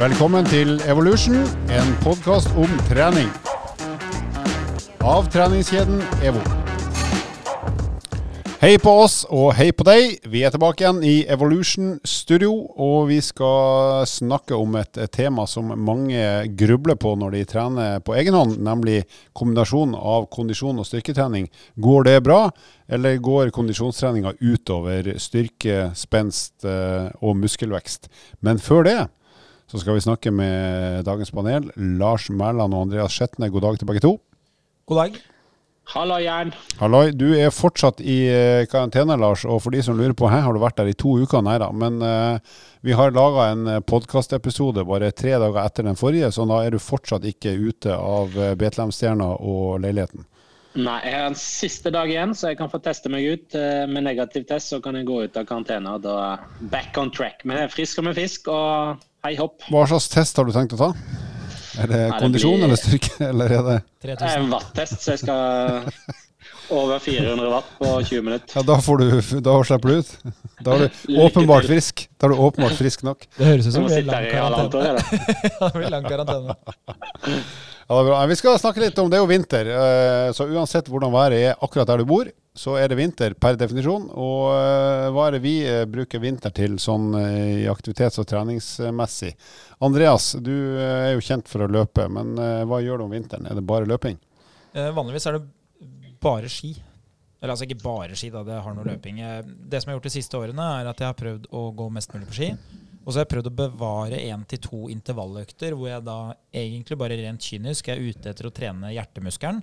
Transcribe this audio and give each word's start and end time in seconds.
Velkommen 0.00 0.46
til 0.48 0.78
Evolution, 0.88 1.34
en 1.68 1.90
podkast 2.00 2.48
om 2.56 2.70
trening. 2.88 3.26
Av 5.04 5.26
treningskjeden 5.28 6.00
EVO. 6.24 6.40
Hei 8.62 8.78
på 8.80 8.94
oss 9.02 9.26
og 9.28 9.50
hei 9.58 9.66
på 9.76 9.84
deg. 9.84 10.16
Vi 10.24 10.40
er 10.40 10.54
tilbake 10.54 10.86
igjen 10.86 11.02
i 11.04 11.26
Evolution 11.28 11.98
Studio, 12.08 12.54
og 12.80 13.10
vi 13.10 13.20
skal 13.20 14.08
snakke 14.08 14.56
om 14.56 14.80
et 14.80 15.02
tema 15.12 15.44
som 15.44 15.68
mange 15.76 16.24
grubler 16.56 16.96
på 16.96 17.12
når 17.20 17.36
de 17.36 17.44
trener 17.52 18.00
på 18.00 18.16
egen 18.16 18.40
hånd, 18.40 18.56
nemlig 18.56 19.02
kombinasjonen 19.36 20.00
av 20.00 20.30
kondisjon 20.32 20.80
og 20.80 20.88
styrketrening. 20.88 21.52
Går 21.76 22.08
det 22.08 22.18
bra, 22.24 22.46
eller 22.88 23.20
går 23.20 23.52
kondisjonstreninga 23.52 24.38
utover 24.40 25.12
styrke, 25.20 25.90
spenst 25.92 26.64
eh, 26.64 27.12
og 27.20 27.36
muskelvekst? 27.44 28.08
Men 28.40 28.64
før 28.64 28.88
det 28.88 29.00
så 29.70 29.78
skal 29.78 29.94
vi 29.94 30.02
snakke 30.02 30.32
med 30.34 31.04
dagens 31.06 31.30
panel. 31.30 31.68
Lars 32.00 32.26
Mæland 32.26 32.74
og 32.74 32.88
Andreas 32.88 33.14
Skjetne, 33.14 33.52
god 33.54 33.62
dag 33.68 33.76
til 33.78 33.86
begge 33.86 34.02
to. 34.02 34.16
God 34.90 34.98
dag. 34.98 35.20
Hallo, 35.90 36.16
Jern. 36.22 36.50
Halloi. 36.78 37.12
Du 37.14 37.28
er 37.34 37.52
fortsatt 37.54 37.98
i 38.02 38.16
eh, 38.30 38.64
karantene, 38.70 39.14
Lars. 39.18 39.44
Og 39.46 39.60
for 39.62 39.74
de 39.74 39.82
som 39.82 39.94
lurer 39.98 40.14
på, 40.14 40.26
hæ, 40.30 40.40
har 40.42 40.54
du 40.54 40.60
vært 40.62 40.78
der 40.78 40.90
i 40.90 40.96
to 40.98 41.16
uker? 41.22 41.42
Nei 41.46 41.56
da. 41.62 41.70
Men 41.74 42.02
uh, 42.02 42.58
vi 42.86 42.94
har 42.98 43.14
laga 43.14 43.48
en 43.52 43.70
podkastepisode 43.86 44.84
bare 44.86 45.12
tre 45.14 45.36
dager 45.38 45.62
etter 45.62 45.86
den 45.86 45.98
forrige, 45.98 46.32
så 46.34 46.46
da 46.50 46.60
er 46.64 46.74
du 46.74 46.82
fortsatt 46.82 47.26
ikke 47.30 47.54
ute 47.58 47.94
av 47.94 48.34
Betlehemstjerna 48.58 49.32
og 49.38 49.82
leiligheten. 49.82 50.26
Nei, 50.78 50.98
jeg 51.02 51.14
har 51.18 51.28
en 51.32 51.38
siste 51.38 51.90
dag 51.94 52.10
igjen, 52.10 52.34
så 52.38 52.52
jeg 52.52 52.60
kan 52.60 52.70
få 52.70 52.78
teste 52.82 53.10
meg 53.10 53.26
ut. 53.26 53.58
Med 53.90 54.06
negativ 54.06 54.46
test 54.46 54.70
så 54.70 54.78
kan 54.82 54.98
jeg 54.98 55.08
gå 55.10 55.24
ut 55.26 55.38
av 55.38 55.46
karantene. 55.46 55.94
og 55.98 56.06
Da 56.06 56.68
back 56.70 56.98
on 57.02 57.10
track. 57.10 57.42
Men 57.42 57.58
jeg 57.58 57.66
er 57.66 57.74
frisk 57.74 57.98
som 57.98 58.10
en 58.10 58.18
fisk. 58.18 58.46
og 58.46 59.02
Hei 59.20 59.34
hopp. 59.36 59.60
Hva 59.68 59.82
slags 59.90 60.08
test 60.08 60.38
har 60.40 60.46
du 60.48 60.52
tenkt 60.54 60.72
å 60.76 60.80
ta? 60.80 60.86
Er 61.80 61.90
det 61.90 62.00
Nei, 62.08 62.18
kondisjon 62.22 62.56
det 62.56 62.58
blir... 62.58 62.66
eller 62.70 62.80
styrke, 62.80 63.12
eller 63.30 63.52
er 63.58 63.66
det 63.66 63.76
3000? 64.06 64.16
Det 64.22 64.30
er 64.32 64.40
en 64.40 64.50
watt-test, 64.54 64.98
så 65.04 65.12
jeg 65.12 65.20
skal 65.22 65.90
over 66.80 67.02
400 67.04 67.50
watt 67.52 67.68
på 67.76 67.90
20 68.08 68.24
minutter. 68.26 68.56
Ja, 68.56 68.64
Da, 68.70 68.78
får 68.86 69.02
du, 69.02 69.06
da 69.44 69.56
slipper 69.68 69.92
du 69.92 70.00
ut. 70.00 70.34
Da 70.64 70.76
er 70.78 70.86
du 70.86 71.18
åpenbart 71.26 71.68
frisk. 71.68 72.06
Da 72.16 72.28
er 72.30 72.34
du 72.34 72.40
åpenbart 72.46 72.78
frisk 72.80 73.04
nok. 73.06 73.28
Det 73.36 73.50
høres 73.50 73.68
ut 73.68 73.76
som 73.76 73.88
det 73.90 74.00
blir 74.00 74.08
lang 74.08 74.30
karantene. 74.32 74.94
ja, 74.96 75.66
det 75.66 75.72
blir 75.76 75.92
lang 75.92 76.08
karantene. 76.08 76.56
Ja, 77.28 77.90
det 77.90 78.00
er 78.00 78.08
bra. 78.08 78.20
Vi 78.30 78.38
skal 78.38 78.58
snakke 78.62 78.84
litt 78.84 78.98
om 79.02 79.08
Det 79.10 79.18
er 79.18 79.24
jo 79.24 79.28
vinter, 79.30 79.68
eh, 79.74 80.28
så 80.36 80.46
uansett 80.48 80.88
hvordan 80.88 81.12
været 81.12 81.40
er 81.50 81.56
akkurat 81.60 81.88
der 81.92 82.00
du 82.00 82.08
bor, 82.08 82.28
så 82.56 82.74
er 82.80 82.90
det 82.90 82.98
vinter 82.98 83.34
per 83.38 83.56
definisjon. 83.58 84.08
Og 84.10 84.50
eh, 84.54 85.06
hva 85.14 85.28
er 85.28 85.36
det 85.36 85.42
vi 85.44 85.54
eh, 85.66 85.84
bruker 85.90 86.22
vinter 86.22 86.52
til 86.54 86.78
sånn 86.82 87.12
i 87.14 87.68
aktivitets- 87.70 88.20
og 88.22 88.28
treningsmessig? 88.30 89.32
Andreas, 89.86 90.32
du 90.42 90.52
er 90.82 91.14
jo 91.14 91.24
kjent 91.24 91.48
for 91.50 91.64
å 91.64 91.70
løpe, 91.70 92.08
men 92.12 92.34
hva 92.68 92.82
gjør 92.82 93.00
du 93.00 93.06
om 93.06 93.14
vinteren? 93.14 93.46
Er 93.48 93.56
det 93.56 93.66
bare 93.66 93.88
løping? 93.88 94.18
Eh, 94.74 94.90
vanligvis 94.94 95.26
er 95.30 95.38
det 95.38 96.18
bare 96.22 96.50
ski. 96.52 96.74
Eller 97.40 97.54
altså 97.54 97.64
ikke 97.64 97.80
bare 97.80 98.18
ski, 98.18 98.28
da, 98.34 98.42
det 98.44 98.60
har 98.60 98.74
noe 98.76 98.84
løping. 98.84 99.22
Det 99.46 99.80
som 99.80 99.88
jeg 99.88 99.94
har 99.94 99.98
gjort 99.98 100.10
de 100.10 100.16
siste 100.18 100.36
årene, 100.36 100.66
er 100.82 100.90
at 100.90 101.00
jeg 101.00 101.08
har 101.08 101.16
prøvd 101.16 101.48
å 101.56 101.62
gå 101.72 101.86
mest 101.94 102.12
mulig 102.12 102.28
på 102.28 102.36
ski. 102.36 102.50
Og 103.00 103.08
så 103.08 103.16
har 103.16 103.24
jeg 103.24 103.32
prøvd 103.32 103.48
å 103.48 103.56
bevare 103.62 104.18
én 104.20 104.42
til 104.50 104.60
to 104.60 104.80
intervalløkter, 104.92 105.72
hvor 105.72 105.88
jeg 105.88 106.04
da 106.04 106.18
egentlig 106.52 106.98
bare 107.00 107.16
rent 107.22 107.46
kynisk 107.46 107.88
er 107.88 108.02
ute 108.02 108.34
etter 108.34 108.50
å 108.50 108.52
trene 108.52 108.92
hjertemuskelen 108.92 109.62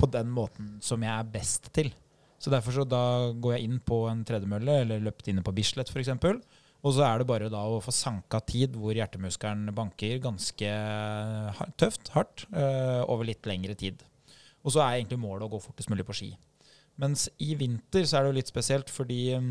på 0.00 0.08
den 0.14 0.30
måten 0.32 0.78
som 0.80 1.04
jeg 1.04 1.12
er 1.12 1.28
best 1.34 1.68
til. 1.76 1.92
Så 2.38 2.52
derfor 2.54 2.74
så 2.74 2.86
da 2.86 3.02
går 3.34 3.56
jeg 3.56 3.66
inn 3.66 3.78
på 3.82 4.04
en 4.10 4.22
tredemølle, 4.26 4.80
eller 4.84 5.02
løpt 5.02 5.30
inne 5.30 5.42
på 5.44 5.54
Bislett 5.56 5.90
f.eks. 5.90 6.12
Og 6.86 6.94
så 6.94 7.02
er 7.02 7.18
det 7.18 7.26
bare 7.26 7.50
da 7.50 7.64
å 7.66 7.80
få 7.82 7.90
sanka 7.94 8.38
tid 8.46 8.76
hvor 8.78 8.94
hjertemuskelen 8.94 9.72
banker 9.74 10.20
ganske 10.22 10.74
tøft, 11.80 12.12
hardt, 12.14 12.46
øh, 12.52 13.02
over 13.10 13.26
litt 13.26 13.48
lengre 13.50 13.74
tid. 13.78 14.04
Og 14.62 14.74
så 14.74 14.84
er 14.84 15.00
egentlig 15.00 15.18
målet 15.22 15.48
å 15.48 15.52
gå 15.56 15.60
fortest 15.64 15.90
mulig 15.90 16.06
på 16.06 16.14
ski. 16.14 16.30
Mens 16.98 17.28
i 17.42 17.52
vinter 17.58 18.06
så 18.06 18.18
er 18.18 18.26
det 18.26 18.30
jo 18.32 18.38
litt 18.40 18.50
spesielt, 18.50 18.88
fordi 18.90 19.20
um, 19.38 19.50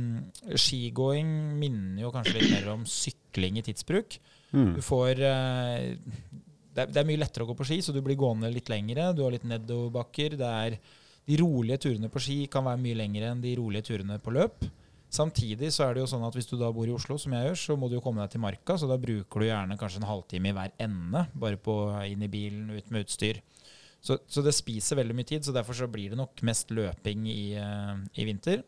skigåing 0.60 1.30
minner 1.60 2.04
jo 2.04 2.12
kanskje 2.12 2.36
litt 2.36 2.52
mer 2.52 2.74
om 2.74 2.84
sykling 2.92 3.60
i 3.60 3.64
tidsbruk. 3.64 4.18
Mm. 4.52 4.74
Du 4.76 4.82
får 4.84 5.22
uh, 5.24 5.86
det, 5.88 6.82
er, 6.82 6.92
det, 6.92 7.00
er, 7.00 7.08
mye 7.08 7.22
lettere 7.22 7.48
å 7.48 7.50
gå 7.50 7.56
på 7.58 7.68
ski, 7.70 7.80
så 7.84 7.96
du 7.96 8.02
blir 8.04 8.20
gående 8.20 8.52
litt 8.52 8.68
lengre. 8.72 9.14
Du 9.16 9.24
har 9.24 9.32
litt 9.36 9.48
nedoverbakker. 9.48 10.36
De 11.28 11.38
rolige 11.42 11.82
turene 11.84 12.10
på 12.12 12.22
ski 12.24 12.38
kan 12.52 12.66
være 12.68 12.80
mye 12.80 12.98
lengre 12.98 13.32
enn 13.34 13.44
de 13.44 13.56
rolige 13.60 13.90
turene 13.90 14.20
på 14.24 14.32
løp. 14.36 14.64
Samtidig 15.12 15.70
så 15.72 15.86
er 15.86 15.96
det 15.96 16.04
jo 16.04 16.10
sånn 16.12 16.26
at 16.28 16.36
hvis 16.36 16.50
du 16.50 16.58
da 16.60 16.70
bor 16.76 16.88
i 16.88 16.94
Oslo, 16.96 17.16
som 17.20 17.34
jeg 17.36 17.48
gjør, 17.48 17.60
så 17.62 17.76
må 17.80 17.88
du 17.88 17.96
jo 17.96 18.04
komme 18.04 18.24
deg 18.24 18.34
til 18.34 18.44
Marka, 18.44 18.76
så 18.80 18.90
da 18.90 18.98
bruker 19.00 19.44
du 19.44 19.48
gjerne 19.48 19.78
kanskje 19.80 20.02
en 20.02 20.10
halvtime 20.10 20.52
i 20.52 20.56
hver 20.56 20.74
ende, 20.84 21.24
bare 21.36 21.60
på 21.64 21.76
inn 22.08 22.26
i 22.26 22.32
bilen, 22.32 22.74
ut 22.76 22.92
med 22.92 23.06
utstyr. 23.06 23.40
Så, 24.04 24.20
så, 24.30 24.44
det 24.46 24.54
spiser 24.56 25.00
veldig 25.00 25.16
mye 25.18 25.28
tid, 25.28 25.46
så 25.48 25.56
derfor 25.56 25.76
så 25.76 25.88
blir 25.92 26.12
det 26.12 26.20
nok 26.20 26.44
mest 26.48 26.72
løping 26.76 27.26
i, 27.32 27.56
uh, 27.60 27.96
i 28.20 28.28
vinter. 28.28 28.64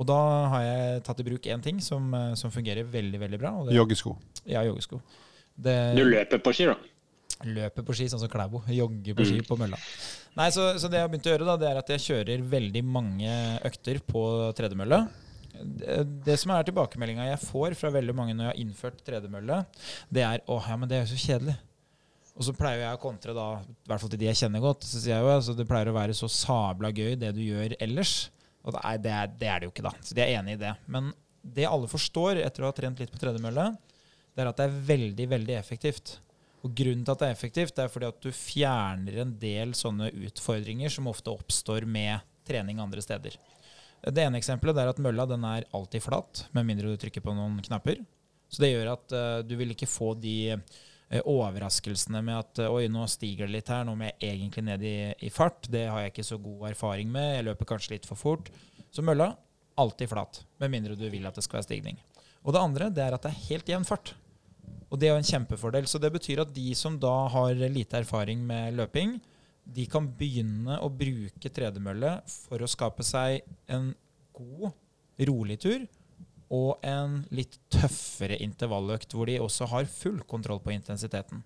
Og 0.00 0.08
da 0.08 0.18
har 0.52 0.64
jeg 0.64 1.04
tatt 1.06 1.20
i 1.20 1.26
bruk 1.28 1.46
én 1.52 1.62
ting 1.64 1.78
som, 1.84 2.08
uh, 2.16 2.32
som, 2.40 2.52
fungerer 2.52 2.88
veldig 2.88 3.20
veldig 3.22 3.40
bra. 3.40 3.52
Det, 3.68 3.76
joggesko. 3.76 4.16
Ja, 4.48 4.64
joggesko. 4.66 5.00
Det, 5.52 5.76
du 5.96 6.04
løper 6.08 6.40
på 6.42 6.54
ski, 6.56 6.68
da? 6.72 6.76
Løper 7.46 7.86
på 7.86 7.96
ski, 7.96 8.08
sånn 8.10 8.22
som 8.22 8.30
Klæbo. 8.32 8.62
Jogger 8.70 9.18
på 9.18 9.26
ski 9.26 9.40
mm. 9.40 9.48
på 9.48 9.58
mølla. 9.60 9.80
Nei, 10.38 10.48
så, 10.54 10.70
så, 10.80 10.88
det 10.88 11.00
jeg 11.00 11.06
har 11.06 11.10
begynt 11.12 11.28
å 11.28 11.34
gjøre, 11.34 11.48
da, 11.48 11.58
det 11.60 11.68
er 11.68 11.80
at 11.82 11.92
jeg 11.94 12.04
kjører 12.06 12.46
veldig 12.54 12.82
mange 12.86 13.34
økter 13.68 14.00
på 14.06 14.22
tredemølle. 14.58 15.02
Det, 15.52 16.38
som 16.40 16.54
er 16.54 16.64
tilbakemeldinga 16.66 17.26
jeg 17.28 17.42
får 17.42 17.76
fra 17.78 17.90
veldig 17.92 18.14
mange 18.16 18.34
når 18.34 18.48
jeg 18.48 18.52
har 18.54 18.62
innført 18.62 19.02
tredemølle, 19.04 19.58
det 20.08 20.24
er 20.24 20.40
'Å, 20.46 20.56
ja, 20.64 20.78
men 20.80 20.88
det 20.88 20.96
er 20.96 21.04
jo 21.04 21.12
så 21.12 21.20
kjedelig'. 21.26 21.60
Og 22.32 22.46
så 22.46 22.54
pleier 22.56 22.86
jeg 22.86 22.96
å 22.96 23.00
kontre, 23.00 23.34
da, 23.36 23.48
i 23.60 23.90
hvert 23.90 24.00
fall 24.00 24.12
til 24.12 24.22
de 24.22 24.30
jeg 24.30 24.40
kjenner 24.40 24.62
godt, 24.64 24.86
så 24.88 24.96
sier 25.02 25.18
jeg 25.18 25.26
jo 25.26 25.34
altså, 25.34 25.54
det 25.56 25.68
pleier 25.68 25.90
å 25.90 25.98
være 25.98 26.16
så 26.16 26.30
sabla 26.32 26.88
gøy 26.88 27.18
det 27.20 27.34
du 27.36 27.42
gjør 27.44 27.76
ellers. 27.84 28.30
Og 28.64 28.72
det 28.72 28.80
er, 28.88 29.02
det, 29.04 29.12
er, 29.12 29.32
det 29.36 29.48
er, 29.50 29.60
det 29.60 29.68
jo 29.68 29.74
ikke, 29.74 29.84
da. 29.84 29.92
Så 30.00 30.16
de 30.16 30.24
er 30.24 30.36
enig 30.38 30.56
i 30.56 30.62
det. 30.62 30.72
Men 30.86 31.10
det 31.42 31.68
alle 31.68 31.90
forstår 31.90 32.40
etter 32.40 32.64
å 32.64 32.70
ha 32.70 32.76
trent 32.76 33.02
litt 33.02 33.12
på 33.12 33.20
tredemølle, 33.20 33.72
det 34.32 34.44
er 34.44 34.48
at 34.48 34.60
det 34.60 34.68
er 34.68 34.82
veldig, 34.88 35.26
veldig 35.34 35.56
effektivt. 35.58 36.14
Og 36.62 36.74
grunnen 36.78 37.02
til 37.02 37.14
at 37.14 37.22
det 37.22 37.28
er 37.28 37.36
effektivt, 37.36 37.74
det 37.76 37.84
er 37.84 37.90
fordi 37.90 38.08
at 38.10 38.20
du 38.22 38.30
fjerner 38.34 39.22
en 39.24 39.32
del 39.40 39.74
sånne 39.74 40.12
utfordringer 40.28 40.92
som 40.94 41.10
ofte 41.10 41.32
oppstår 41.32 41.88
med 41.88 42.22
trening 42.46 42.78
andre 42.82 43.02
steder. 43.02 43.34
Det 44.02 44.22
ene 44.22 44.38
eksempelet 44.38 44.78
er 44.82 44.90
at 44.90 45.02
mølla 45.02 45.26
den 45.30 45.44
er 45.46 45.66
alltid 45.74 46.02
flat, 46.02 46.46
med 46.54 46.66
mindre 46.66 46.90
du 46.90 46.98
trykker 46.98 47.22
på 47.22 47.34
noen 47.34 47.60
knapper. 47.66 48.00
Så 48.50 48.62
det 48.62 48.72
gjør 48.72 48.92
at 48.94 49.14
uh, 49.14 49.42
du 49.46 49.54
vil 49.58 49.74
ikke 49.74 49.90
få 49.90 50.12
de 50.18 50.54
Eh, 51.12 51.20
overraskelsene 51.28 52.22
med 52.24 52.38
at 52.38 52.60
oi, 52.64 52.86
nå 52.88 53.04
stiger 53.10 53.44
det 53.44 53.58
litt 53.58 53.68
her, 53.68 53.84
nå 53.84 53.92
må 53.98 54.06
jeg 54.08 54.30
egentlig 54.30 54.62
ned 54.64 54.84
i, 54.88 54.96
i, 55.20 55.28
fart. 55.32 55.68
Det 55.68 55.84
har 55.90 56.00
jeg 56.00 56.14
ikke 56.14 56.24
så 56.24 56.38
god 56.40 56.70
erfaring 56.70 57.10
med. 57.12 57.34
Jeg 57.36 57.46
løper 57.50 57.68
kanskje 57.68 57.92
litt 57.98 58.08
for 58.08 58.16
fort. 58.16 58.48
Så 58.92 59.04
mølla 59.04 59.34
alltid 59.76 60.08
flat, 60.08 60.40
med 60.62 60.72
mindre 60.72 60.96
du 60.96 61.04
vil 61.12 61.28
at 61.28 61.36
det 61.36 61.44
skal 61.44 61.60
være 61.60 61.68
stigning. 61.68 62.00
Og 62.42 62.56
det 62.56 62.64
andre 62.64 62.88
det 62.88 63.04
er 63.04 63.16
at 63.16 63.26
det 63.26 63.32
er 63.32 63.44
helt 63.50 63.68
jevn 63.74 63.84
fart. 63.88 64.14
Og 64.92 65.00
det 65.00 65.08
er 65.08 65.14
jo 65.14 65.22
en 65.22 65.30
kjempefordel. 65.30 65.88
Så 65.88 65.98
det 66.00 66.12
betyr 66.12 66.42
at 66.44 66.52
de 66.52 66.74
som 66.76 66.98
da 67.00 67.14
har 67.32 67.56
lite 67.56 67.96
erfaring 68.02 68.42
med 68.44 68.76
løping, 68.76 69.16
de 69.64 69.86
kan 69.88 70.04
begynne 70.18 70.76
å 70.82 70.90
bruke 70.92 71.48
tredemølle 71.54 72.18
for 72.28 72.60
å 72.60 72.68
skape 72.68 73.04
seg 73.06 73.40
en 73.72 73.92
god, 74.36 74.72
rolig 75.22 75.58
tur 75.62 75.84
og 76.52 76.82
en 76.84 77.22
litt 77.32 77.56
tøffere 77.72 78.36
intervalløkt, 78.44 79.14
hvor 79.16 79.30
de 79.30 79.38
også 79.40 79.70
har 79.70 79.88
full 79.88 80.18
kontroll 80.28 80.60
på 80.60 80.74
intensiteten. 80.74 81.40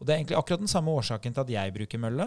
Og 0.00 0.06
Det 0.06 0.12
er 0.12 0.18
egentlig 0.18 0.38
akkurat 0.40 0.64
den 0.64 0.72
samme 0.72 0.90
årsaken 0.96 1.36
til 1.36 1.44
at 1.44 1.52
jeg 1.52 1.74
bruker 1.76 2.00
mølle. 2.02 2.26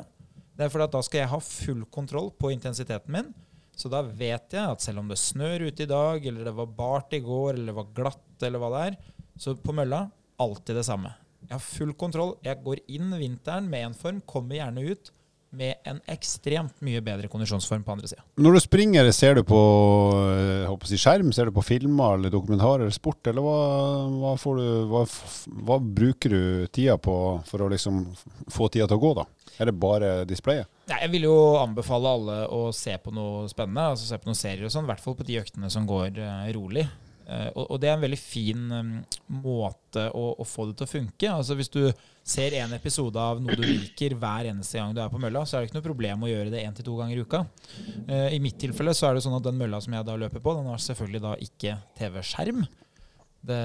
Det 0.53 0.63
er 0.63 0.71
fordi 0.71 0.85
at 0.85 0.95
Da 0.95 1.01
skal 1.01 1.19
jeg 1.19 1.31
ha 1.33 1.39
full 1.43 1.83
kontroll 1.91 2.31
på 2.31 2.53
intensiteten 2.53 3.11
min. 3.11 3.33
Så 3.75 3.89
da 3.89 4.03
vet 4.05 4.53
jeg 4.53 4.63
at 4.63 4.81
selv 4.85 5.01
om 5.01 5.09
det 5.09 5.17
snør 5.17 5.67
ute 5.67 5.83
i 5.83 5.89
dag, 5.89 6.25
eller 6.25 6.45
det 6.45 6.55
var 6.55 6.75
bart 6.77 7.13
i 7.17 7.19
går, 7.19 7.55
eller 7.57 7.73
det 7.73 7.79
var 7.81 7.93
glatt, 7.97 8.43
eller 8.45 8.61
hva 8.61 8.69
det 8.69 8.83
er, 8.87 8.97
så 9.41 9.57
på 9.57 9.73
mølla 9.73 10.05
alltid 10.41 10.79
det 10.79 10.85
samme. 10.87 11.13
Jeg 11.43 11.57
har 11.57 11.65
full 11.65 11.91
kontroll. 11.99 12.37
Jeg 12.45 12.63
går 12.63 12.81
inn 12.87 13.11
vinteren 13.19 13.67
med 13.69 13.89
én 13.89 13.97
form, 13.97 14.23
kommer 14.25 14.57
gjerne 14.57 14.85
ut 14.93 15.11
med 15.53 15.75
en 15.85 15.99
ekstremt 16.09 16.79
mye 16.81 17.01
bedre 17.05 17.29
kondisjonsform 17.29 17.83
på 17.85 17.93
andre 17.93 18.09
sida. 18.09 18.23
Når 18.41 18.55
du 18.55 18.59
springer, 18.63 19.09
ser 19.13 19.37
du 19.37 19.43
på 19.45 19.59
si, 20.89 20.97
skjerm, 20.97 21.29
ser 21.35 21.49
du 21.49 21.53
på 21.53 21.65
filmer 21.65 22.17
eller 22.17 22.33
dokumentarer 22.33 22.87
eller 22.87 22.95
sport, 22.95 23.21
eller 23.29 23.45
hva, 23.45 23.59
hva, 24.09 24.33
du, 24.57 24.65
hva, 24.89 25.03
hva, 25.67 25.77
bruker 26.01 26.33
du 26.33 26.43
tida 26.73 26.97
på 26.97 27.15
for 27.45 27.61
å 27.65 27.69
liksom 27.69 28.01
få 28.49 28.71
tida 28.73 28.89
til 28.89 28.97
å 28.97 29.03
gå, 29.03 29.13
da? 29.21 29.27
Er 29.61 29.69
det 29.69 29.77
bare 29.77 30.13
displayet? 30.25 30.71
Nei, 30.89 31.03
jeg 31.05 31.13
vil 31.13 31.29
jo 31.29 31.37
anbefale 31.61 32.17
alle 32.17 32.39
å 32.49 32.65
se 32.75 32.97
på 32.97 33.13
noe 33.13 33.45
spennende, 33.51 33.91
altså 33.93 34.09
se 34.09 34.17
på 34.17 34.31
noen 34.31 34.39
serier 34.39 34.65
og 34.65 34.73
sånn, 34.73 34.89
i 34.89 34.91
hvert 34.91 35.05
fall 35.05 35.19
på 35.19 35.27
de 35.27 35.37
øktene 35.43 35.69
som 35.71 35.85
går 35.87 36.17
uh, 36.17 36.49
rolig. 36.57 36.87
Uh, 37.23 37.49
og, 37.55 37.77
det 37.79 37.87
er 37.87 37.95
en 37.95 38.03
veldig 38.03 38.19
fin 38.19 38.63
um, 38.73 38.91
måte 39.43 40.09
å, 40.11 40.25
å, 40.35 40.47
få 40.47 40.67
det 40.69 40.77
til 40.79 40.87
å 40.87 40.91
funke. 40.91 41.29
Altså 41.31 41.55
Hvis 41.55 41.71
du 41.71 41.81
ser 42.23 42.55
en 42.59 42.75
episode 42.75 43.19
av 43.19 43.41
noe 43.43 43.55
du 43.59 43.63
liker 43.63 44.15
hver 44.19 44.49
eneste 44.51 44.79
gang 44.79 44.95
du 44.95 45.01
er 45.03 45.11
på 45.11 45.21
mølla, 45.21 45.45
så 45.47 45.57
er 45.57 45.63
det 45.63 45.71
ikke 45.71 45.79
noe 45.79 45.87
problem 45.87 46.25
å 46.25 46.31
gjøre 46.31 46.51
det 46.53 46.63
én 46.63 46.75
til 46.75 46.87
to 46.87 46.97
ganger 46.99 47.19
i 47.19 47.25
uka. 47.25 47.43
Uh, 48.09 48.29
I 48.35 48.41
mitt 48.43 48.59
tilfelle 48.61 48.95
så 48.97 49.09
er 49.09 49.17
det 49.17 49.25
sånn 49.25 49.37
at 49.39 49.47
den 49.47 49.59
mølla 49.59 49.79
som 49.83 49.95
jeg 49.95 50.07
da 50.07 50.17
løper 50.19 50.43
på, 50.43 50.57
den 50.59 50.71
har 50.71 50.83
selvfølgelig 50.83 51.23
da 51.23 51.35
ikke 51.47 51.77
TV-skjerm. 51.99 52.65
Det, 53.43 53.55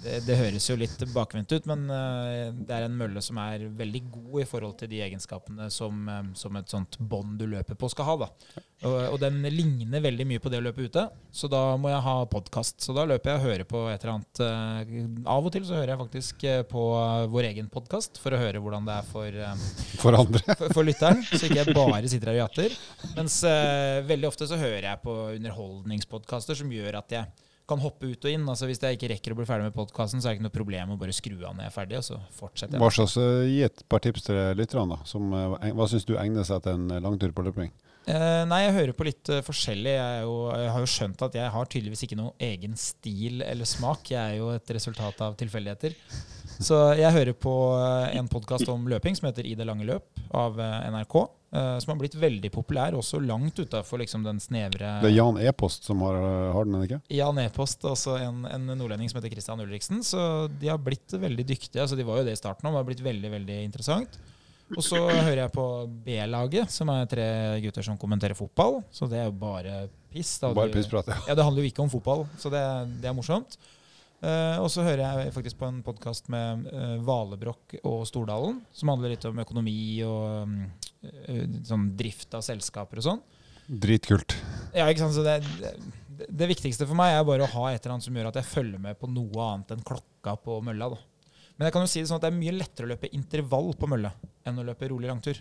det, 0.00 0.14
det, 0.24 0.36
høres 0.38 0.64
jo 0.70 0.78
litt 0.80 1.02
bakvendt 1.12 1.52
ut, 1.52 1.66
men 1.68 1.82
uh, 1.92 2.48
det 2.56 2.72
er 2.72 2.86
en 2.86 2.94
mølle 2.96 3.20
som 3.20 3.36
er 3.42 3.66
veldig 3.76 4.00
god 4.14 4.36
i 4.40 4.46
forhold 4.48 4.78
til 4.80 4.88
de 4.88 5.02
egenskapene 5.04 5.66
som, 5.68 5.98
um, 6.08 6.30
som 6.32 6.56
et 6.56 6.72
sånt 6.72 6.96
bånd 6.96 7.34
du 7.36 7.44
løper 7.52 7.76
på, 7.76 7.90
skal 7.92 8.08
ha. 8.08 8.14
da. 8.22 8.30
Og, 8.80 8.94
og, 8.96 9.18
den 9.20 9.42
ligner 9.52 10.00
veldig 10.00 10.24
mye 10.24 10.40
på 10.40 10.48
det 10.48 10.62
å 10.62 10.64
løpe 10.64 10.86
ute, 10.88 11.02
så 11.36 11.50
da 11.52 11.60
må 11.76 11.92
jeg 11.92 12.00
ha 12.06 12.14
podkast. 12.32 12.78
Så 12.80 12.96
da 12.96 13.04
løper 13.10 13.34
jeg 13.34 13.42
og 13.42 13.44
hører 13.44 13.68
på 13.68 13.82
et 13.90 14.06
eller 14.06 14.14
annet. 14.14 14.40
Uh, 14.40 15.20
av 15.36 15.50
og 15.50 15.52
til 15.52 15.68
så 15.68 15.76
hører 15.76 15.92
jeg 15.92 16.02
faktisk 16.06 16.46
på 16.72 16.86
vår 17.36 17.50
egen 17.50 17.68
podkast 17.76 18.22
for 18.24 18.32
å 18.32 18.40
høre 18.40 18.64
hvordan 18.64 18.88
det 18.88 18.96
er 19.02 19.12
for, 19.12 19.38
for, 20.00 20.16
for, 20.16 20.64
for, 20.64 20.80
lytteren, 20.88 21.20
så 21.28 21.42
ikke 21.44 21.60
jeg 21.60 21.76
bare 21.76 22.08
sitter 22.08 22.32
her 22.32 22.40
og 22.40 22.42
jatter. 22.46 22.80
Mens 23.18 23.36
veldig 24.08 24.32
ofte 24.32 24.48
så 24.48 24.56
hører 24.56 24.88
jeg 24.94 25.04
på 25.04 25.20
underholdningspodkaster 25.36 26.62
som 26.64 26.72
gjør 26.72 27.02
at 27.04 27.18
jeg 27.18 27.48
kan 27.70 27.82
hoppe 27.82 28.10
ut 28.10 28.26
og 28.26 28.32
inn. 28.32 28.46
Altså 28.50 28.68
Hvis 28.68 28.80
jeg 28.82 28.98
ikke 28.98 29.12
rekker 29.14 29.34
å 29.34 29.38
bli 29.38 29.46
ferdig 29.48 29.68
med 29.68 29.76
podkasten, 29.76 30.22
så 30.22 30.28
er 30.30 30.34
det 30.34 30.40
ikke 30.40 30.48
noe 30.48 30.56
problem 30.56 30.94
å 30.94 30.98
bare 31.00 31.14
skru 31.16 31.36
av 31.38 31.54
når 31.54 31.66
jeg 31.66 31.70
er 31.70 31.76
ferdig, 31.76 32.00
og 32.00 32.06
så 32.08 32.18
fortsetter 32.36 32.76
jeg. 32.76 32.82
Hva 32.82 32.90
slags, 32.96 33.16
uh, 33.20 33.44
Gi 33.46 33.62
et 33.66 33.84
par 33.90 34.02
tips 34.04 34.26
til 34.26 34.40
lytterne. 34.58 34.98
Som, 35.08 35.30
uh, 35.34 35.56
hva 35.76 35.88
syns 35.90 36.08
du 36.08 36.16
egner 36.20 36.46
seg 36.46 36.64
til 36.66 36.76
en 36.78 37.00
langtur 37.06 37.34
på 37.36 37.46
løping? 37.46 37.72
Uh, 38.08 38.42
nei, 38.48 38.62
jeg 38.64 38.76
hører 38.78 38.96
på 38.96 39.06
litt 39.06 39.32
uh, 39.32 39.40
forskjellig. 39.46 39.94
Jeg, 39.94 40.22
jo, 40.26 40.36
jeg, 40.56 40.70
har 40.74 40.84
jo 40.84 40.92
skjønt 40.94 41.26
at 41.26 41.40
jeg 41.40 41.54
har 41.56 41.72
tydeligvis 41.72 42.04
ikke 42.06 42.20
noe 42.20 42.34
egen 42.50 42.78
stil 42.80 43.44
eller 43.46 43.68
smak. 43.68 44.12
Jeg 44.12 44.20
er 44.20 44.38
jo 44.40 44.52
et 44.54 44.76
resultat 44.76 45.26
av 45.26 45.36
tilfeldigheter. 45.40 45.96
Så 46.60 46.78
jeg 46.98 47.14
hører 47.14 47.36
på 47.40 47.52
en 48.12 48.26
podkast 48.28 48.68
om 48.68 48.88
løping 48.90 49.14
som 49.16 49.30
heter 49.30 49.46
I 49.48 49.54
det 49.56 49.64
lange 49.64 49.86
løp 49.88 50.20
av 50.36 50.58
NRK. 50.60 51.14
Uh, 51.50 51.80
som 51.82 51.90
har 51.90 51.96
blitt 51.98 52.14
veldig 52.14 52.46
populær, 52.54 52.94
også 52.94 53.18
langt 53.18 53.56
utafor 53.58 53.98
liksom, 53.98 54.22
den 54.22 54.38
snevre 54.38 54.92
Det 55.02 55.08
er 55.08 55.16
Jan 55.16 55.38
E-post 55.42 55.88
som 55.88 55.98
har, 56.06 56.14
har 56.54 56.68
den, 56.68 56.76
ikke? 56.86 57.00
Jan 57.10 57.40
E-post, 57.42 57.82
også 57.90 58.20
en, 58.22 58.44
en, 58.46 58.68
nordlending 58.70 59.10
som 59.10 59.18
heter 59.18 59.34
Christian 59.34 59.62
Ulriksen. 59.64 60.04
Så 60.06 60.20
de 60.60 60.70
har 60.70 60.78
blitt 60.78 61.10
veldig 61.10 61.46
dyktige. 61.48 61.82
altså 61.82 61.98
De 61.98 62.06
var 62.06 62.20
jo 62.20 62.28
det 62.28 62.36
i 62.36 62.38
starten 62.38 62.68
òg, 62.68 62.70
men 62.70 62.84
har 62.84 62.86
blitt 62.86 63.02
veldig 63.02 63.32
veldig 63.34 63.58
interessant. 63.66 64.20
Og 64.76 64.84
så 64.86 65.00
hører 65.02 65.42
jeg 65.42 65.52
på 65.54 65.66
B-laget, 66.06 66.70
som 66.70 66.90
er 66.94 67.08
tre 67.10 67.26
gutter 67.64 67.86
som 67.86 67.98
kommenterer 67.98 68.38
fotball. 68.38 68.78
Så 68.94 69.08
det 69.10 69.18
er 69.18 69.26
jo 69.26 69.34
bare 69.40 69.82
piss. 70.12 70.36
bare 70.42 70.70
pissprat, 70.70 71.10
ja. 71.10 71.18
ja. 71.30 71.34
Det 71.34 71.46
handler 71.46 71.66
jo 71.66 71.72
ikke 71.72 71.82
om 71.82 71.90
fotball, 71.90 72.26
så 72.38 72.52
det, 72.52 72.62
det 73.02 73.10
er 73.10 73.16
morsomt. 73.16 73.58
Uh, 74.20 74.60
og 74.60 74.68
så 74.68 74.84
hører 74.84 75.00
jeg 75.00 75.32
faktisk 75.32 75.56
på 75.62 75.66
en 75.70 75.78
podkast 75.82 76.26
med 76.30 76.66
uh, 76.68 76.98
Valebrokk 77.06 77.78
og 77.80 78.02
Stordalen, 78.08 78.58
som 78.76 78.92
handler 78.92 79.14
litt 79.14 79.24
om 79.24 79.38
økonomi 79.40 79.80
og 80.04 80.44
um, 80.44 80.58
sånn 81.66 81.90
drift 81.98 82.34
av 82.36 82.44
selskaper 82.44 83.00
og 83.00 83.06
sånn. 83.06 83.22
Dritkult. 83.70 84.34
Ja, 84.74 84.88
ikke 84.90 85.04
sant. 85.04 85.14
Så 85.14 85.24
det, 85.24 85.38
det, 85.60 86.26
det, 86.26 86.50
viktigste 86.50 86.88
for 86.88 86.98
meg 86.98 87.14
er 87.14 87.26
bare 87.26 87.46
å 87.46 87.52
ha 87.54 87.70
et 87.70 87.80
eller 87.84 87.96
annet 87.96 88.08
som 88.08 88.18
gjør 88.18 88.30
at 88.32 88.40
jeg 88.40 88.50
følger 88.50 88.82
med 88.82 88.98
på 88.98 89.10
noe 89.10 89.46
annet 89.46 89.76
enn 89.76 89.86
klokka 89.86 90.36
på 90.42 90.58
mølla. 90.66 90.90
Da. 90.92 91.32
Men 91.56 91.68
jeg 91.68 91.76
kan 91.76 91.86
jo 91.86 91.92
si 91.92 92.02
det 92.02 92.10
sånn 92.10 92.20
at 92.20 92.26
det 92.26 92.32
er 92.32 92.40
mye 92.40 92.56
lettere 92.56 92.88
å 92.88 92.92
løpe 92.94 93.12
intervall 93.16 93.74
på 93.78 93.90
mølle 93.90 94.12
enn 94.48 94.60
å 94.60 94.66
løpe 94.66 94.90
rolig 94.90 95.10
langtur. 95.10 95.40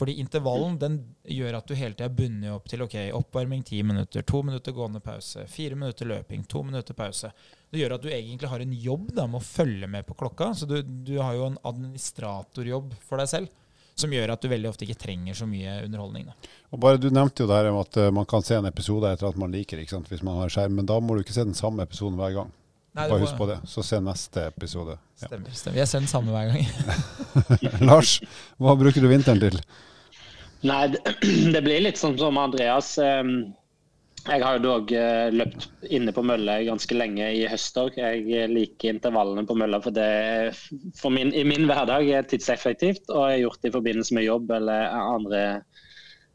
Fordi 0.00 0.14
intervallen 0.22 0.78
den 0.80 0.96
gjør 1.28 1.58
at 1.58 1.68
du 1.68 1.74
hele 1.76 1.92
tida 1.92 2.08
bunner 2.08 2.54
opp 2.54 2.70
til 2.70 2.80
ok, 2.86 2.94
oppvarming 3.18 3.62
ti 3.68 3.82
minutter, 3.84 4.24
to 4.24 4.40
minutter 4.46 4.72
gående 4.72 5.02
pause, 5.04 5.44
fire 5.50 5.76
minutter 5.76 6.08
løping, 6.08 6.46
to 6.48 6.62
minutter 6.64 6.96
pause. 6.96 7.28
Det 7.68 7.82
gjør 7.82 7.98
at 7.98 8.06
du 8.06 8.08
egentlig 8.08 8.48
har 8.48 8.64
en 8.64 8.72
jobb 8.72 9.10
da, 9.12 9.26
med 9.28 9.42
å 9.42 9.44
følge 9.44 9.90
med 9.90 10.06
på 10.08 10.16
klokka. 10.22 10.54
Så 10.56 10.68
du, 10.70 10.78
du 10.80 11.18
har 11.20 11.36
jo 11.36 11.50
en 11.50 11.60
administratorjobb 11.68 12.96
for 13.04 13.20
deg 13.20 13.30
selv. 13.30 13.59
Som 14.00 14.14
gjør 14.14 14.32
at 14.34 14.42
du 14.42 14.48
veldig 14.50 14.70
ofte 14.70 14.86
ikke 14.86 14.98
trenger 15.00 15.36
så 15.36 15.48
mye 15.48 15.80
underholdning. 15.84 16.30
Da. 16.30 16.54
Og 16.72 16.80
bare 16.82 17.00
Du 17.02 17.10
nevnte 17.12 17.44
jo 17.44 17.50
der 17.50 17.68
om 17.70 17.80
at 17.82 17.98
uh, 18.00 18.08
man 18.14 18.28
kan 18.30 18.44
se 18.46 18.56
en 18.56 18.68
episode 18.70 19.10
etter 19.12 19.28
at 19.28 19.38
man 19.40 19.52
liker 19.52 19.82
ikke 19.82 19.96
sant, 19.96 20.08
hvis 20.12 20.24
man 20.26 20.38
har 20.40 20.52
skjerm. 20.52 20.78
Men 20.80 20.88
da 20.88 20.98
må 21.02 21.16
du 21.16 21.24
ikke 21.24 21.36
se 21.36 21.46
den 21.46 21.58
samme 21.58 21.84
episoden 21.86 22.18
hver 22.20 22.34
gang. 22.38 22.56
Nei, 22.98 23.06
Bare 23.06 23.22
husk 23.22 23.36
på 23.38 23.46
det, 23.46 23.60
så 23.70 23.84
se 23.86 24.00
neste 24.02 24.48
episode. 24.48 24.96
Stemmer. 25.20 25.52
stemmer. 25.54 25.78
Jeg 25.78 25.90
ser 25.92 26.02
den 26.02 26.10
samme 26.10 26.34
hver 26.34 26.50
gang. 26.50 26.64
Lars, 27.90 28.16
hva 28.58 28.74
bruker 28.78 29.04
du 29.04 29.06
vinteren 29.12 29.38
til? 29.42 29.60
Nei, 30.66 30.80
det 30.90 31.62
blir 31.66 31.84
litt 31.84 32.00
sånn 32.00 32.18
som 32.18 32.40
Andreas. 32.40 32.96
Ehm, 32.98 33.52
jeg 34.28 34.42
har 34.44 34.58
jo 34.58 34.62
dog 34.64 34.90
eh, 34.92 35.30
løpt 35.32 35.66
inne 35.88 36.12
på 36.12 36.22
mølla 36.26 36.58
ganske 36.66 36.96
lenge 36.96 37.24
i 37.38 37.46
høst 37.48 37.78
òg. 37.80 37.96
Jeg 37.96 38.50
liker 38.52 38.92
intervallene 38.92 39.46
på 39.48 39.56
mølla, 39.56 39.80
for 39.80 39.96
det 39.96 40.04
er 40.04 40.60
min, 41.14 41.32
i 41.32 41.44
min 41.48 41.64
hverdag 41.70 42.08
er 42.12 42.28
tidseffektivt. 42.28 43.08
Og 43.08 43.24
jeg 43.24 43.38
har 43.38 43.42
gjort 43.46 43.62
det 43.62 43.72
i 43.72 43.76
forbindelse 43.78 44.18
med 44.18 44.26
jobb 44.26 44.52
eller 44.58 44.92
andre 45.00 45.42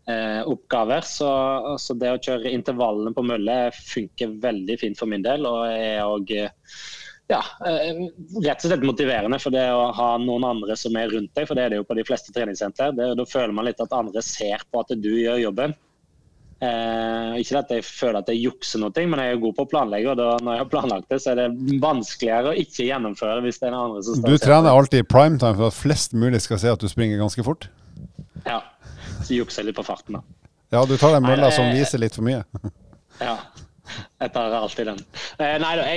eh, 0.10 0.42
oppgaver. 0.50 1.06
Så, 1.06 1.30
så, 1.82 1.98
det 2.02 2.14
å 2.16 2.22
kjøre 2.26 2.54
intervallene 2.58 3.14
på 3.14 3.26
mølle 3.28 3.60
funker 3.78 4.38
veldig 4.42 4.80
fint 4.82 5.00
for 5.00 5.12
min 5.12 5.26
del. 5.26 5.46
Og 5.46 5.68
er 5.70 6.02
òg 6.10 6.34
ja, 7.30 7.42
eh, 7.70 8.04
rett 8.46 8.66
og 8.66 8.70
slett 8.70 8.86
motiverende 8.86 9.38
for 9.42 9.54
det 9.54 9.66
å 9.74 9.92
ha 9.98 10.12
noen 10.22 10.50
andre 10.56 10.78
som 10.78 10.98
er 10.98 11.14
rundt 11.14 11.38
deg. 11.38 11.46
For 11.46 11.54
det 11.54 11.68
er 11.68 11.76
det 11.76 11.84
jo 11.84 11.90
på 11.90 12.02
de 12.02 12.06
fleste 12.08 12.34
treningssenter. 12.34 12.98
Da 12.98 13.30
føler 13.30 13.54
man 13.54 13.70
litt 13.70 13.82
at 13.84 13.94
andre 13.94 14.26
ser 14.26 14.66
på 14.72 14.82
at 14.82 14.98
du 14.98 15.12
gjør 15.14 15.46
jobben. 15.52 15.78
Eh, 16.64 17.05
ikke 17.42 17.60
at 17.60 17.72
jeg 17.76 17.86
føler 17.88 18.20
at 18.20 18.30
jeg 18.32 18.42
jukser 18.44 18.82
noe, 18.82 19.06
men 19.10 19.22
jeg 19.22 19.34
er 19.34 19.42
god 19.42 19.56
på 19.58 19.66
å 19.66 19.70
planlegge. 19.72 20.12
og 20.12 20.20
da, 20.20 20.30
Når 20.44 20.56
jeg 20.56 20.64
har 20.64 20.70
planlagt 20.72 21.10
det, 21.12 21.20
så 21.24 21.34
er 21.34 21.42
det 21.42 21.80
vanskeligere 21.84 22.54
å 22.54 22.60
ikke 22.62 22.88
gjennomføre 22.88 23.44
hvis 23.46 23.60
det 23.62 23.70
er 23.70 23.76
noen 23.76 23.90
andre 23.90 24.06
som 24.06 24.20
står 24.20 24.36
Du 24.36 24.46
trener 24.46 24.72
alltid 24.72 25.04
i 25.04 25.08
primetime 25.16 25.58
for 25.58 25.70
at 25.72 25.78
flest 25.78 26.16
mulig 26.18 26.42
skal 26.46 26.62
se 26.62 26.74
at 26.74 26.82
du 26.82 26.88
springer 26.92 27.22
ganske 27.22 27.46
fort? 27.46 27.70
Ja. 28.46 28.62
Så 29.26 29.38
jukser 29.38 29.64
jeg 29.64 29.72
litt 29.72 29.80
på 29.80 29.88
farten, 29.88 30.20
da. 30.20 30.24
Ja, 30.74 30.84
du 30.86 30.96
tar 31.00 31.16
den 31.16 31.26
mølla 31.26 31.52
som 31.56 31.70
viser 31.74 32.02
litt 32.02 32.18
for 32.18 32.26
mye? 32.28 32.44
ja. 33.28 33.38
Jeg 34.20 34.32
tar 34.34 34.54
alltid 34.58 34.90
den. 34.90 35.02
Eh, 35.38 35.58
nei 35.62 35.74
da, 35.78 35.90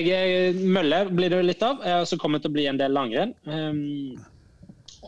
mølle 0.77 1.05
blir 1.09 1.33
det 1.33 1.39
jo 1.41 1.47
litt 1.47 1.63
av. 1.65 1.81
Eh, 1.83 2.03
så 2.09 2.19
kommer 2.21 2.39
det 2.39 2.47
til 2.47 2.53
å 2.53 2.57
bli 2.59 2.67
en 2.69 2.81
del 2.81 2.93
langrenn. 2.95 3.33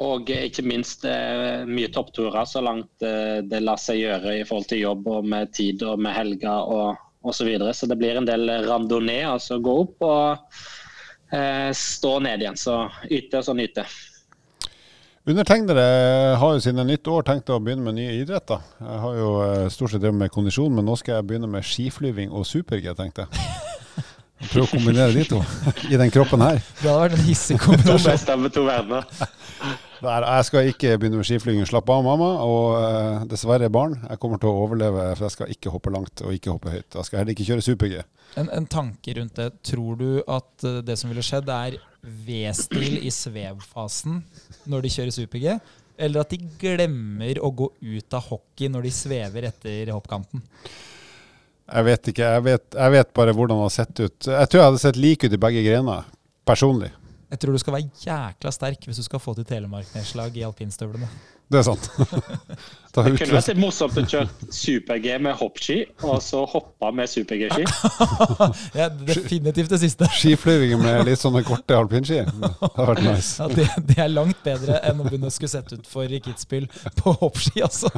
Og 0.01 0.31
ikke 0.33 0.65
minst 0.65 1.05
eh, 1.05 1.61
mye 1.69 1.91
toppturer 1.93 2.47
så 2.49 2.63
langt 2.65 3.05
eh, 3.05 3.41
det 3.45 3.61
lar 3.61 3.81
seg 3.81 4.01
gjøre 4.01 4.39
i 4.39 4.45
forhold 4.49 4.69
til 4.71 4.85
jobb 4.87 5.09
og 5.13 5.27
med 5.29 5.53
tid 5.53 5.83
og 5.85 6.01
med 6.01 6.17
helger 6.17 6.73
og 6.73 6.95
osv. 7.21 7.43
Så, 7.43 7.45
videre. 7.45 7.75
så 7.77 7.87
det 7.87 7.99
blir 8.01 8.17
en 8.17 8.29
del 8.29 8.49
randonee, 8.65 9.27
altså 9.29 9.59
gå 9.61 9.75
opp 9.83 10.07
og 10.07 10.55
eh, 11.37 11.69
stå 11.77 12.15
ned 12.25 12.41
igjen. 12.41 12.57
Så 12.57 12.87
yte 13.13 13.43
og 13.43 13.45
så 13.51 13.57
nyte. 13.57 13.85
Undertegnede 15.29 15.85
har 16.41 16.55
jo 16.57 16.63
siden 16.65 16.89
nytt 16.89 17.11
år 17.13 17.27
tenkt 17.29 17.53
å 17.53 17.59
begynne 17.61 17.85
med 17.85 17.99
nye 17.99 18.15
idretter. 18.23 18.65
Jeg 18.81 19.03
har 19.03 19.19
jo 19.19 19.35
stort 19.69 19.93
sett 19.93 20.01
drevet 20.01 20.23
med 20.23 20.33
kondisjon, 20.33 20.73
men 20.73 20.89
nå 20.89 20.97
skal 20.97 21.19
jeg 21.19 21.29
begynne 21.29 21.51
med 21.53 21.67
skiflyving 21.69 22.33
og 22.33 22.49
super-G, 22.49 22.89
tenkte 22.97 23.29
jeg. 23.29 23.61
Prøve 24.49 24.65
å 24.65 24.73
kombinere 24.73 25.13
de 25.13 25.27
to 25.29 25.43
i 25.93 26.01
den 26.01 26.09
kroppen 26.15 26.41
her. 26.41 26.65
Det 26.81 26.89
hadde 26.89 27.05
vært 27.05 27.21
en 27.21 27.29
hissig 27.29 27.61
kombinasjon. 27.61 28.25
To 28.25 28.41
med 28.41 28.57
to 28.57 28.65
verdener. 28.65 29.87
Der, 30.01 30.25
jeg 30.25 30.45
skal 30.49 30.69
ikke 30.71 30.95
begynne 30.97 31.19
med 31.21 31.27
skiflyging. 31.29 31.67
Slapp 31.69 31.91
av, 31.93 32.01
mamma. 32.05 32.31
Og 32.47 32.77
uh, 32.81 33.25
dessverre, 33.29 33.69
barn. 33.73 33.99
Jeg 34.09 34.21
kommer 34.23 34.41
til 34.41 34.49
å 34.49 34.63
overleve, 34.63 35.11
for 35.13 35.27
jeg 35.27 35.35
skal 35.35 35.53
ikke 35.53 35.73
hoppe 35.75 35.93
langt 35.93 36.23
og 36.25 36.33
ikke 36.33 36.55
hoppe 36.55 36.73
høyt. 36.73 36.97
Jeg 36.97 37.09
skal 37.09 37.21
heller 37.21 37.37
ikke 37.37 37.49
kjøre 37.51 37.65
super-G. 37.67 38.01
En, 38.41 38.49
en, 38.57 38.69
tanke 38.71 39.15
rundt 39.19 39.37
det. 39.37 39.51
Tror 39.73 39.99
du 40.01 40.09
at 40.25 40.65
uh, 40.65 40.81
det 40.87 40.97
som 41.01 41.13
ville 41.13 41.25
skjedd, 41.25 41.51
er 41.53 41.77
V-stil 42.01 43.03
i 43.05 43.13
svevfasen 43.13 44.23
når 44.73 44.87
de 44.87 44.93
kjører 44.95 45.17
super-G? 45.19 45.59
Eller 46.01 46.25
at 46.25 46.33
de 46.33 46.39
glemmer 46.61 47.43
å 47.45 47.51
gå 47.53 47.69
ut 47.69 48.17
av 48.17 48.31
hockey 48.31 48.73
når 48.73 48.89
de 48.89 48.95
svever 48.95 49.51
etter 49.51 49.93
hoppkanten? 49.93 50.41
Jeg 51.71 51.87
vet 51.87 52.09
ikke. 52.15 52.31
Jeg 52.39 52.47
vet, 52.47 52.65
jeg 52.73 52.95
vet 52.97 53.13
bare 53.21 53.35
hvordan 53.37 53.61
det 53.61 53.67
har 53.69 53.77
sett 53.77 54.01
ut. 54.01 54.31
Jeg 54.33 54.49
tror 54.49 54.63
jeg 54.63 54.71
hadde 54.71 54.83
sett 54.83 54.99
lik 54.99 55.29
ut 55.29 55.37
i 55.37 55.43
begge 55.45 55.67
grener, 55.67 56.09
personlig. 56.49 56.89
Jeg 57.31 57.39
tror 57.39 57.55
du 57.55 57.63
skal 57.63 57.77
være 57.77 57.91
jækla 58.03 58.51
sterk 58.55 58.89
hvis 58.89 58.99
du 58.99 59.07
skal 59.07 59.23
få 59.23 59.37
til 59.39 59.47
telemarknedslag 59.47 60.35
i 60.37 60.43
alpinstøvlene. 60.47 61.07
Det 61.51 61.59
er 61.59 61.65
sant. 61.67 61.87
det 62.95 63.03
kunne 63.03 63.35
vært 63.35 63.49
litt 63.51 63.59
morsomt 63.59 63.97
å 63.99 64.05
kjøre 64.07 64.51
super-G 64.55 65.17
med 65.23 65.35
hoppski, 65.39 65.79
og 66.07 66.21
så 66.23 66.45
hoppe 66.47 66.91
med 66.95 67.11
super-G-ski. 67.11 67.65
ja, 68.79 68.87
definitivt 68.87 69.75
det 69.75 69.81
siste. 69.83 70.07
Skiflyving 70.15 70.79
med 70.83 71.03
litt 71.09 71.23
sånne 71.23 71.43
korte 71.47 71.75
alpinski. 71.75 72.23
Det 72.23 72.53
hadde 72.61 72.89
vært 72.93 73.03
nice. 73.09 73.35
Ja, 73.43 73.51
det, 73.51 73.67
det, 73.91 73.99
er 73.99 74.15
langt 74.15 74.39
bedre 74.47 74.79
enn 74.87 75.03
å 75.03 75.09
begynne 75.09 75.31
å 75.31 75.35
skulle 75.35 75.51
sette 75.57 75.81
ut 75.81 75.91
for 75.91 76.19
Kitzbühel 76.27 76.71
på 77.01 77.17
hoppski, 77.19 77.65
altså. 77.67 77.91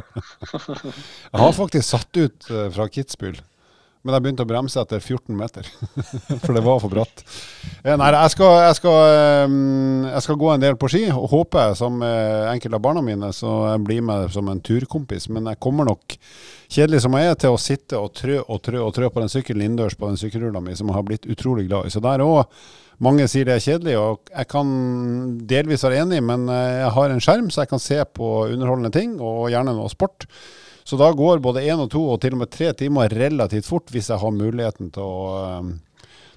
Jeg 0.52 1.40
har 1.44 1.56
faktisk 1.56 1.88
satt 1.90 2.22
ut 2.22 2.52
eh, 2.52 2.68
fra 2.72 2.88
Kitzbühel 2.92 3.40
men 4.02 4.16
jeg 4.16 4.24
begynte 4.24 4.44
å 4.46 4.50
bremse 4.50 4.82
etter 4.82 5.00
14 5.00 5.36
meter, 5.38 5.68
for 6.42 6.52
det 6.56 6.62
var 6.66 6.80
for 6.82 6.92
bratt. 6.92 7.24
Eh, 7.82 7.94
nei, 7.98 8.10
jeg 8.14 8.34
skal, 8.34 8.54
jeg, 8.66 8.78
skal, 8.80 8.98
ehm, 9.16 10.08
jeg 10.08 10.24
skal, 10.26 10.40
gå 10.42 10.52
en 10.52 10.64
del 10.64 10.78
på 10.80 10.90
ski, 10.92 11.04
og 11.14 11.30
håper, 11.32 11.76
som 11.78 12.02
enkelte 12.02 12.78
av 12.78 12.84
barna 12.84 13.04
mine, 13.06 13.32
så 13.36 13.56
jeg 13.70 13.84
blir 13.86 14.04
med 14.06 14.28
som 14.34 14.50
en 14.50 14.62
turkompis. 14.62 15.28
Men 15.32 15.50
jeg 15.52 15.62
kommer 15.62 15.88
nok, 15.88 16.18
kjedelig 16.72 17.02
som 17.06 17.18
jeg 17.18 17.30
er, 17.30 17.40
til 17.40 17.54
å 17.54 17.62
sitte 17.62 17.98
og 18.00 18.14
trø 18.18 18.40
og 18.42 18.62
trø 18.66 18.84
og 18.84 18.94
trø 18.96 19.10
på 19.12 19.22
den 19.22 19.32
sykkelen 19.32 19.66
innendørs 19.66 19.98
på 19.98 20.10
den 20.10 20.20
sykkelrulla 20.20 20.62
mi, 20.64 20.76
som 20.78 20.90
jeg 20.90 20.98
har 20.98 21.06
blitt 21.10 21.28
utrolig 21.30 21.68
glad 21.70 21.86
i. 21.88 21.94
Så 21.94 22.02
der 22.02 22.24
òg 22.26 22.46
mange 23.02 23.26
sier 23.30 23.48
det 23.48 23.56
er 23.56 23.64
kjedelig, 23.64 23.94
og 23.98 24.30
jeg 24.30 24.48
kan 24.52 24.68
delvis 25.50 25.82
være 25.86 26.04
enig, 26.04 26.20
men 26.24 26.46
eh, 26.52 26.82
jeg 26.84 26.90
har 26.96 27.12
en 27.12 27.22
skjerm, 27.24 27.48
så 27.50 27.64
jeg 27.64 27.72
kan 27.72 27.82
se 27.82 27.98
på 28.14 28.28
underholdende 28.52 28.92
ting, 28.94 29.16
og 29.18 29.48
gjerne 29.50 29.74
noe 29.74 29.90
sport. 29.90 30.28
Så 30.84 30.98
da 31.00 31.08
går 31.14 31.42
både 31.44 31.62
én 31.64 31.80
og 31.80 31.90
to 31.92 32.02
og 32.10 32.20
til 32.22 32.36
og 32.36 32.42
med 32.42 32.50
tre 32.52 32.72
timer 32.76 33.12
relativt 33.12 33.68
fort 33.68 33.90
hvis 33.94 34.10
jeg 34.10 34.20
har 34.22 34.34
muligheten 34.34 34.90
til 34.94 35.06
å, 35.06 35.58
um, 35.62 35.72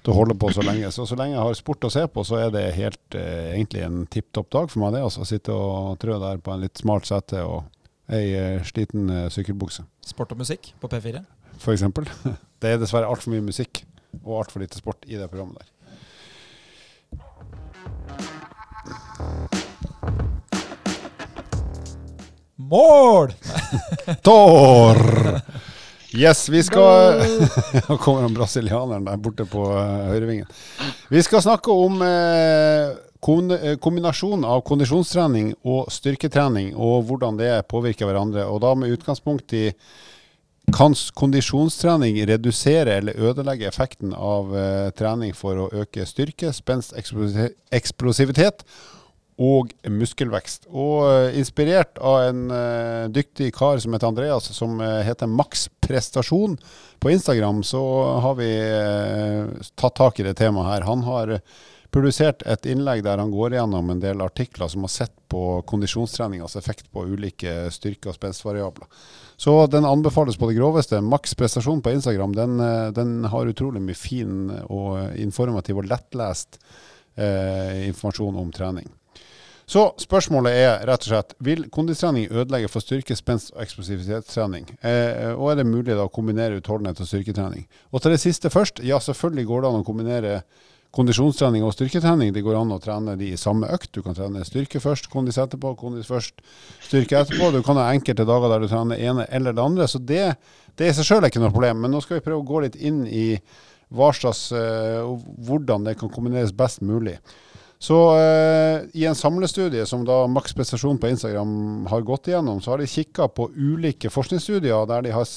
til 0.02 0.12
å 0.12 0.16
holde 0.20 0.36
på 0.38 0.52
så 0.54 0.64
lenge. 0.66 0.90
Så 0.94 1.06
så 1.08 1.18
lenge 1.18 1.34
jeg 1.34 1.42
har 1.42 1.58
sport 1.58 1.88
å 1.88 1.92
se 1.92 2.04
på, 2.06 2.24
så 2.26 2.38
er 2.44 2.52
det 2.54 2.66
helt 2.78 3.18
eh, 3.18 3.56
egentlig 3.56 3.82
en 3.86 4.04
tipp 4.10 4.30
topp 4.36 4.52
dag 4.54 4.70
for 4.70 4.84
meg, 4.84 4.94
det. 4.94 5.02
Altså 5.06 5.26
sitte 5.26 5.54
og 5.54 5.96
trø 6.02 6.20
der 6.22 6.38
på 6.42 6.54
en 6.54 6.62
litt 6.62 6.78
smalt 6.78 7.08
sete 7.08 7.42
og 7.42 7.64
ei 8.12 8.26
eh, 8.38 8.62
sliten 8.66 9.10
eh, 9.10 9.26
sykkelbukse, 9.34 9.82
Sport 10.06 10.36
og 10.36 10.44
musikk 10.44 10.70
på 10.78 10.90
P4. 10.92 11.24
for 11.58 11.74
eksempel. 11.74 12.06
Det 12.62 12.70
er 12.70 12.78
dessverre 12.80 13.10
altfor 13.10 13.34
mye 13.34 13.44
musikk 13.44 13.82
og 14.22 14.38
altfor 14.44 14.62
lite 14.62 14.78
sport 14.78 15.04
i 15.10 15.18
det 15.18 15.26
programmet 15.28 15.58
der. 15.60 15.72
Mål! 22.70 23.32
Tor! 24.22 24.96
Yes, 26.10 26.48
vi 26.48 26.62
skal 26.62 27.20
Nå 27.88 27.96
kommer 27.96 28.22
han 28.22 28.34
brasilianeren 28.34 29.04
der 29.06 29.20
borte 29.22 29.44
på 29.46 29.68
uh, 29.70 30.08
høyrevingen. 30.10 30.48
Vi 31.12 31.22
skal 31.22 31.44
snakke 31.44 31.70
om 31.70 32.00
eh, 32.02 32.96
eh, 32.96 33.76
kombinasjonen 33.82 34.46
av 34.48 34.64
kondisjonstrening 34.66 35.52
og 35.62 35.92
styrketrening, 35.94 36.72
og 36.74 37.06
hvordan 37.06 37.38
det 37.38 37.52
påvirker 37.70 38.08
hverandre. 38.08 38.48
Og 38.50 38.62
da 38.64 38.74
med 38.74 38.96
utgangspunkt 38.96 39.54
i 39.54 39.68
kan 40.74 40.96
kondisjonstrening 41.14 42.18
redusere 42.26 42.98
eller 42.98 43.20
ødelegge 43.28 43.68
effekten 43.70 44.10
av 44.16 44.50
eh, 44.58 44.90
trening 44.98 45.36
for 45.38 45.68
å 45.68 45.70
øke 45.84 46.08
styrke, 46.08 46.50
spenst, 46.56 46.96
eksplosivitet 46.98 48.66
og 49.36 49.72
muskelvekst. 49.92 50.66
Og 50.72 51.04
eh, 51.10 51.38
inspirert 51.40 52.00
av 52.00 52.30
en 52.30 52.50
eh, 52.50 53.04
dyktig 53.12 53.52
kar 53.56 53.78
som 53.82 53.92
heter 53.92 54.08
Andreas, 54.08 54.48
som 54.56 54.80
eh, 54.80 55.02
heter 55.04 55.28
Max 55.28 55.68
Prestasjon 55.84 56.56
på 56.98 57.12
Instagram, 57.12 57.60
så 57.62 57.82
har 58.24 58.34
vi 58.38 58.48
tatt 59.76 59.94
tak 59.94 60.20
i 60.20 60.24
det 60.24 60.38
temaet 60.40 60.70
her. 60.70 60.86
Han 60.88 61.04
har 61.04 61.34
publisert 61.92 62.40
et 62.48 62.66
innlegg 62.66 63.04
der 63.04 63.20
han 63.20 63.30
går 63.30 63.58
gjennom 63.58 63.92
en 63.92 64.00
del 64.00 64.24
artikler 64.24 64.72
som 64.72 64.88
har 64.88 64.92
sett 64.94 65.14
på 65.28 65.60
kondisjonstreningas 65.68 66.56
effekt 66.56 66.88
på 66.90 67.04
ulike 67.04 67.68
styrke- 67.70 68.10
og 68.10 68.16
spenstvariabler. 68.16 68.88
Så 69.36 69.54
den 69.68 69.84
anbefales 69.84 70.40
på 70.40 70.48
det 70.48 70.56
groveste. 70.56 71.02
Max 71.04 71.36
prestasjon 71.36 71.84
på 71.84 71.92
Instagram 71.92 72.34
den, 72.34 72.58
den 72.96 73.16
har 73.28 73.52
utrolig 73.52 73.84
mye 73.84 74.00
fin 74.00 74.48
og 74.64 75.12
informativ 75.20 75.84
og 75.84 75.90
lettlest 75.92 76.56
eh, 77.20 77.86
informasjon 77.92 78.40
om 78.40 78.52
trening. 78.56 78.88
Så 79.66 79.82
spørsmålet 79.98 80.54
er 80.54 80.84
rett 80.86 81.02
og 81.08 81.10
slett 81.10 81.32
vil 81.42 81.64
kondistrening 81.74 82.28
ødelegge 82.30 82.68
for 82.70 82.84
styrke, 82.84 83.16
spenst 83.18 83.50
og 83.50 83.64
eksplosivitetstrening? 83.64 84.68
Eh, 84.78 85.32
og 85.34 85.50
er 85.50 85.58
det 85.58 85.66
mulig 85.66 85.96
da 85.96 86.04
å 86.06 86.12
kombinere 86.12 86.60
utholdenhet 86.60 87.02
og 87.02 87.08
styrketrening? 87.10 87.64
Og 87.90 88.02
til 88.02 88.14
det 88.14 88.20
siste 88.22 88.52
først, 88.54 88.78
ja 88.86 89.00
selvfølgelig 89.02 89.48
går 89.48 89.64
det 89.64 89.72
an 89.72 89.82
å 89.82 89.88
kombinere 89.88 90.36
kondisjonstrening 90.94 91.66
og 91.66 91.74
styrketrening. 91.74 92.30
Det 92.32 92.44
går 92.46 92.60
an 92.60 92.76
å 92.76 92.80
trene 92.82 93.16
de 93.18 93.32
i 93.34 93.40
samme 93.40 93.66
økt. 93.74 93.90
Du 93.96 94.04
kan 94.04 94.14
trene 94.16 94.44
styrke 94.46 94.80
først, 94.80 95.10
kondis 95.12 95.40
etterpå, 95.42 95.74
kondis 95.80 96.06
først, 96.08 96.38
styrke 96.86 97.18
etterpå. 97.24 97.50
Du 97.52 97.58
kan 97.66 97.80
ha 97.80 97.90
enkelte 97.90 98.28
dager 98.28 98.54
der 98.54 98.62
du 98.62 98.70
trener 98.70 99.02
ene 99.02 99.26
eller 99.34 99.56
det 99.56 99.64
andre. 99.64 99.88
Så 99.90 99.98
det, 99.98 100.36
det 100.78 100.92
i 100.92 100.94
seg 100.96 101.10
sjøl 101.10 101.24
er 101.24 101.32
ikke 101.32 101.42
noe 101.42 101.54
problem. 101.54 101.82
Men 101.82 101.92
nå 101.92 102.04
skal 102.04 102.20
vi 102.20 102.26
prøve 102.28 102.44
å 102.44 102.48
gå 102.48 102.62
litt 102.64 102.78
inn 102.78 103.02
i 103.10 103.26
hva 103.94 104.12
slags, 104.14 104.48
uh, 104.54 105.02
hvordan 105.46 105.84
det 105.86 105.98
kan 105.98 106.10
kombineres 106.10 106.54
best 106.54 106.82
mulig. 106.86 107.18
Så 107.78 107.96
eh, 108.16 108.80
i 108.92 109.04
en 109.04 109.14
samlestudie 109.14 109.84
som 109.86 110.04
da 110.06 110.24
Maks 110.30 110.54
Prestasjon 110.56 110.98
på 110.98 111.10
Instagram 111.12 111.86
har 111.90 112.06
gått 112.08 112.30
igjennom, 112.30 112.60
så 112.60 112.72
har 112.72 112.80
de 112.80 112.88
kikka 112.88 113.28
på 113.28 113.50
ulike 113.52 114.10
forskningsstudier 114.12 114.88
der 114.88 115.04
de 115.04 115.12
har, 115.12 115.28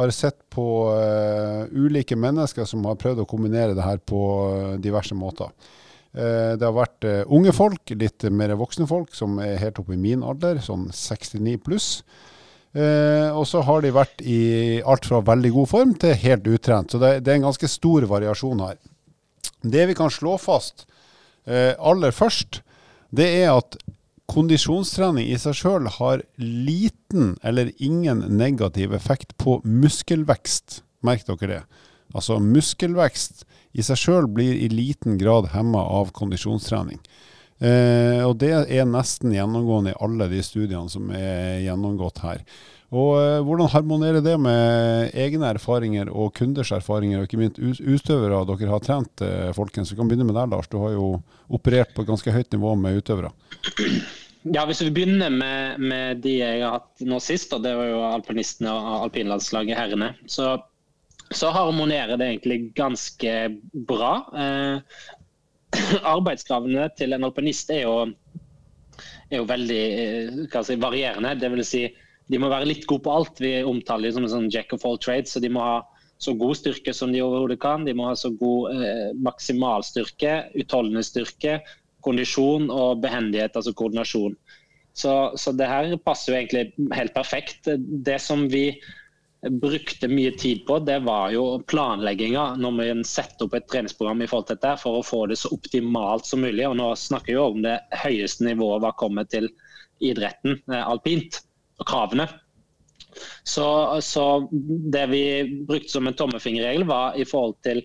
har 0.00 0.14
sett 0.16 0.38
på 0.54 0.66
eh, 0.96 1.64
ulike 1.76 2.16
mennesker 2.16 2.68
som 2.68 2.86
har 2.88 3.00
prøvd 3.00 3.24
å 3.24 3.28
kombinere 3.28 3.76
det 3.76 3.84
her 3.84 4.00
på 4.00 4.20
eh, 4.48 4.70
diverse 4.80 5.16
måter. 5.18 5.52
Eh, 6.16 6.54
det 6.56 6.64
har 6.64 6.76
vært 6.76 7.04
eh, 7.10 7.20
unge 7.28 7.52
folk, 7.52 7.92
litt 8.00 8.24
mer 8.32 8.56
voksne 8.56 8.88
folk, 8.88 9.12
som 9.16 9.36
er 9.44 9.60
helt 9.60 9.82
oppe 9.82 9.98
i 9.98 10.00
min 10.00 10.24
alder, 10.24 10.64
sånn 10.64 10.88
69 10.88 11.58
pluss. 11.66 11.90
Og 12.74 13.44
så 13.46 13.60
har 13.62 13.84
de 13.84 13.92
vært 13.94 14.22
i 14.26 14.80
alt 14.82 15.04
fra 15.06 15.20
veldig 15.22 15.50
god 15.54 15.68
form 15.70 15.92
til 16.02 16.16
helt 16.18 16.48
utrent. 16.50 16.90
Så 16.90 16.98
det, 16.98 17.20
det 17.22 17.30
er 17.30 17.36
en 17.38 17.44
ganske 17.46 17.68
stor 17.70 18.02
variasjon 18.10 18.64
her. 18.64 18.80
Det 19.62 19.84
vi 19.86 19.94
kan 19.94 20.10
slå 20.10 20.32
fast 20.42 20.82
aller 21.46 22.14
først, 22.14 22.62
det 23.14 23.26
er 23.42 23.50
at 23.52 23.76
kondisjonstrening 24.30 25.28
i 25.28 25.38
seg 25.40 25.56
sjøl 25.58 25.88
har 25.98 26.22
liten 26.40 27.34
eller 27.44 27.72
ingen 27.76 28.22
negativ 28.38 28.94
effekt 28.96 29.36
på 29.40 29.58
muskelvekst. 29.64 30.80
Merk 31.04 31.26
dere 31.28 31.50
det. 31.50 31.60
Altså 32.14 32.38
muskelvekst 32.40 33.44
i 33.74 33.84
seg 33.84 34.00
sjøl 34.00 34.28
blir 34.30 34.56
i 34.56 34.70
liten 34.72 35.18
grad 35.20 35.50
hemma 35.54 35.82
av 35.98 36.12
kondisjonstrening. 36.16 37.00
Eh, 37.64 38.20
og 38.24 38.38
det 38.42 38.52
er 38.54 38.86
nesten 38.88 39.34
gjennomgående 39.34 39.92
i 39.92 39.98
alle 40.04 40.28
de 40.32 40.40
studiene 40.44 40.90
som 40.90 41.10
er 41.14 41.60
gjennomgått 41.64 42.22
her. 42.24 42.42
Og 42.94 43.14
eh, 43.18 43.40
Hvordan 43.42 43.70
harmonerer 43.72 44.22
det 44.22 44.34
med 44.38 45.14
egne 45.18 45.50
erfaringer 45.56 46.10
og 46.12 46.34
kunders 46.38 46.70
erfaringer, 46.76 47.20
og 47.20 47.28
ikke 47.28 47.40
minst 47.40 47.80
utøvere 47.82 48.44
dere 48.46 48.70
har 48.70 48.84
trent, 48.84 49.24
eh, 49.24 49.50
folkens? 49.56 49.90
Vi 49.90 49.98
kan 49.98 50.10
begynne 50.10 50.28
med 50.28 50.38
deg, 50.38 50.52
Lars. 50.52 50.70
Du 50.70 50.78
har 50.82 50.94
jo 50.94 51.08
operert 51.54 51.94
på 51.94 52.04
et 52.04 52.10
ganske 52.12 52.34
høyt 52.34 52.54
nivå 52.54 52.76
med 52.78 53.00
utøvere. 53.00 53.32
Ja, 54.44 54.66
Hvis 54.68 54.82
vi 54.84 54.92
begynner 54.92 55.32
med, 55.32 55.80
med 55.80 56.22
de 56.22 56.36
jeg 56.36 56.62
har 56.62 56.78
hatt 56.78 57.02
nå 57.02 57.18
sist, 57.24 57.52
og 57.56 57.64
det 57.64 57.72
var 57.78 57.88
jo 57.88 58.04
alpinistene 58.12 58.70
og 58.70 59.08
alpinlandslaget 59.08 59.78
herrene, 59.78 60.12
så, 60.30 60.58
så 61.32 61.50
harmonerer 61.54 62.20
det 62.20 62.28
egentlig 62.28 62.60
ganske 62.76 63.34
bra. 63.88 64.12
Eh, 64.36 65.02
arbeidskravene 66.14 66.86
til 66.94 67.16
en 67.16 67.26
alpinist 67.26 67.72
er 67.74 67.86
jo, 67.88 67.96
er 69.32 69.40
jo 69.40 69.50
veldig 69.50 69.82
eh, 70.04 70.62
si, 70.68 70.78
varierende. 70.78 71.34
Det 71.40 71.50
vil 71.56 71.66
si, 71.66 71.86
de 72.32 72.40
må 72.40 72.48
være 72.48 72.68
litt 72.70 72.86
gode 72.88 73.04
på 73.04 73.12
alt. 73.12 73.40
Vi 73.42 73.58
omtaler 73.66 74.08
dem 74.08 74.16
som 74.16 74.26
en 74.28 74.32
sånn 74.32 74.52
jack 74.52 74.72
of 74.76 74.84
all 74.88 74.98
trades. 75.00 75.34
så 75.34 75.42
de 75.44 75.52
må 75.52 75.60
ha 75.64 75.82
så 76.22 76.32
god 76.38 76.56
styrke 76.56 76.94
som 76.96 77.12
de 77.12 77.22
overhodet 77.24 77.60
kan. 77.60 77.84
De 77.84 77.94
må 77.96 78.08
ha 78.08 78.16
så 78.16 78.30
god 78.38 78.74
eh, 78.78 79.10
maksimalstyrke, 79.26 80.36
utholdenhetsstyrke, 80.62 81.58
kondisjon 82.04 82.70
og 82.72 83.02
behendighet, 83.04 83.56
altså 83.56 83.74
koordinasjon. 83.76 84.36
Så, 84.94 85.12
så 85.40 85.52
det 85.56 85.68
her 85.68 85.96
passer 86.06 86.32
jo 86.32 86.38
egentlig 86.38 86.92
helt 86.94 87.14
perfekt. 87.16 87.68
Det 88.06 88.20
som 88.22 88.46
vi 88.48 88.68
brukte 89.44 90.08
mye 90.08 90.32
tid 90.40 90.62
på, 90.68 90.78
det 90.86 91.00
var 91.04 91.32
jo 91.34 91.58
planlegginga 91.68 92.54
når 92.56 92.76
vi 92.78 92.90
setter 93.08 93.44
opp 93.44 93.56
et 93.58 93.66
treningsprogram 93.68 94.22
i 94.24 94.28
forhold 94.30 94.48
til 94.48 94.56
dette, 94.56 94.76
for 94.80 95.00
å 95.00 95.04
få 95.04 95.24
det 95.28 95.40
så 95.40 95.50
optimalt 95.52 96.28
som 96.30 96.44
mulig. 96.46 96.64
Og 96.70 96.78
nå 96.80 96.92
snakker 96.96 97.34
vi 97.34 97.36
jo 97.36 97.48
om 97.50 97.64
det 97.66 97.80
høyeste 98.04 98.46
nivået 98.46 98.84
hva 98.86 98.94
kommer 98.96 99.28
til 99.28 99.50
idretten, 100.04 100.62
eh, 100.72 100.80
alpint, 100.80 101.42
og 101.80 101.88
kravene. 101.88 102.28
Så, 103.46 103.66
så 104.02 104.48
det 104.92 105.06
vi 105.12 105.24
brukte 105.68 105.92
som 105.92 106.06
en 106.08 106.16
tommefingerregel, 106.18 106.86
var 106.88 107.18
i 107.18 107.26
forhold 107.28 107.58
til 107.66 107.82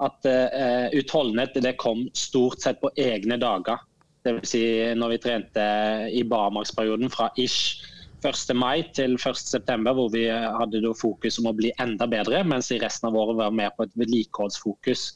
at 0.00 0.26
uh, 0.26 0.88
utholdenhet 0.96 1.58
det 1.60 1.76
kom 1.80 2.06
stort 2.16 2.62
sett 2.62 2.80
på 2.80 2.92
egne 2.96 3.36
dager. 3.40 3.82
Dvs. 4.24 4.52
Si 4.52 4.62
når 4.96 5.14
vi 5.14 5.22
trente 5.24 5.64
i 6.12 6.22
barmarksperioden 6.28 7.10
fra 7.12 7.30
ish 7.40 7.80
1. 8.20 8.52
mai 8.56 8.82
til 8.92 9.16
1. 9.16 9.38
september, 9.38 9.96
hvor 9.96 10.10
vi 10.12 10.26
hadde 10.28 10.92
fokus 11.00 11.38
om 11.40 11.48
å 11.48 11.56
bli 11.56 11.72
enda 11.80 12.04
bedre, 12.10 12.42
mens 12.44 12.68
i 12.72 12.80
resten 12.82 13.08
av 13.08 13.16
året 13.16 13.38
var 13.38 13.54
mer 13.56 13.72
på 13.76 13.86
et 13.86 13.94
vedlikeholdsfokus. 13.96 15.06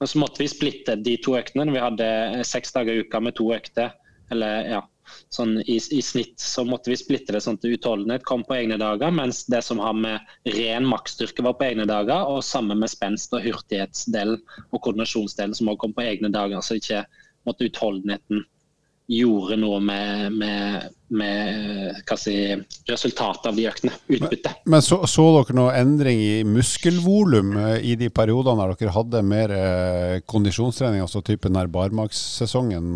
Men 0.00 0.10
så 0.10 0.20
måtte 0.20 0.42
vi 0.42 0.50
splitte 0.52 0.98
de 1.00 1.16
to 1.24 1.38
øktene. 1.38 1.72
Vi 1.72 1.80
hadde 1.80 2.08
seks 2.44 2.74
dager 2.74 2.92
i 2.92 3.04
uka 3.06 3.22
med 3.24 3.36
to 3.38 3.48
økter. 3.54 3.94
Eller 4.34 4.68
ja, 4.68 4.82
sånn 5.32 5.58
i, 5.62 5.76
i 5.76 6.00
snitt 6.02 6.40
så 6.40 6.64
måtte 6.68 6.92
vi 6.92 6.98
splitte 7.00 7.34
det 7.34 7.42
sånn 7.44 7.58
at 7.60 7.66
utholdenhet 7.68 8.24
kom 8.28 8.44
på 8.46 8.56
egne 8.56 8.78
dager, 8.80 9.12
mens 9.14 9.44
det 9.50 9.62
som 9.66 9.82
har 9.82 9.96
med 9.98 10.54
ren 10.56 10.88
maksstyrke 10.88 11.44
var 11.46 11.58
på 11.58 11.68
egne 11.68 11.86
dager, 11.90 12.26
og 12.30 12.44
sammen 12.46 12.80
med 12.82 12.92
spenst 12.92 13.34
og 13.36 13.44
hurtighetsdelen 13.44 14.40
og 14.70 14.80
koordinasjonsdelen 14.80 15.54
som 15.56 15.70
også 15.72 15.84
kom 15.84 15.96
på 15.96 16.06
egne 16.06 16.32
dager. 16.34 16.64
Så 16.64 16.80
ikke 16.80 17.04
måtte 17.44 17.68
utholdenheten 17.68 18.44
gjorde 19.10 19.56
noe 19.60 19.80
med, 19.84 20.32
med, 20.32 20.86
med 21.12 22.12
si, 22.16 22.36
resultatet 22.88 23.50
av 23.50 23.58
de 23.58 23.66
øktene. 23.68 23.92
Utbyttet. 24.08 24.62
Men 24.70 24.84
så, 24.84 25.02
så 25.10 25.26
dere 25.36 25.56
noe 25.58 25.74
endring 25.76 26.22
i 26.24 26.38
muskelvolum 26.48 27.52
eh, 27.60 27.76
i 27.92 27.96
de 28.00 28.08
periodene 28.14 28.64
der 28.64 28.78
dere 28.80 28.94
hadde 28.96 29.24
mer 29.26 29.52
eh, 29.56 30.22
kondisjonstrening, 30.30 31.04
altså 31.04 31.20
typen 31.24 31.60
barmarkssesongen? 31.74 32.94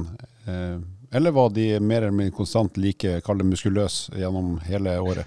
Eh, 0.49 0.79
eller 1.15 1.31
var 1.31 1.51
de 1.51 1.81
mer 1.81 2.03
eller 2.03 2.15
mindre 2.15 2.37
konstant 2.37 2.77
like 2.77 3.21
kall 3.25 3.43
muskuløse 3.45 4.13
gjennom 4.19 4.59
hele 4.69 4.99
året? 5.01 5.27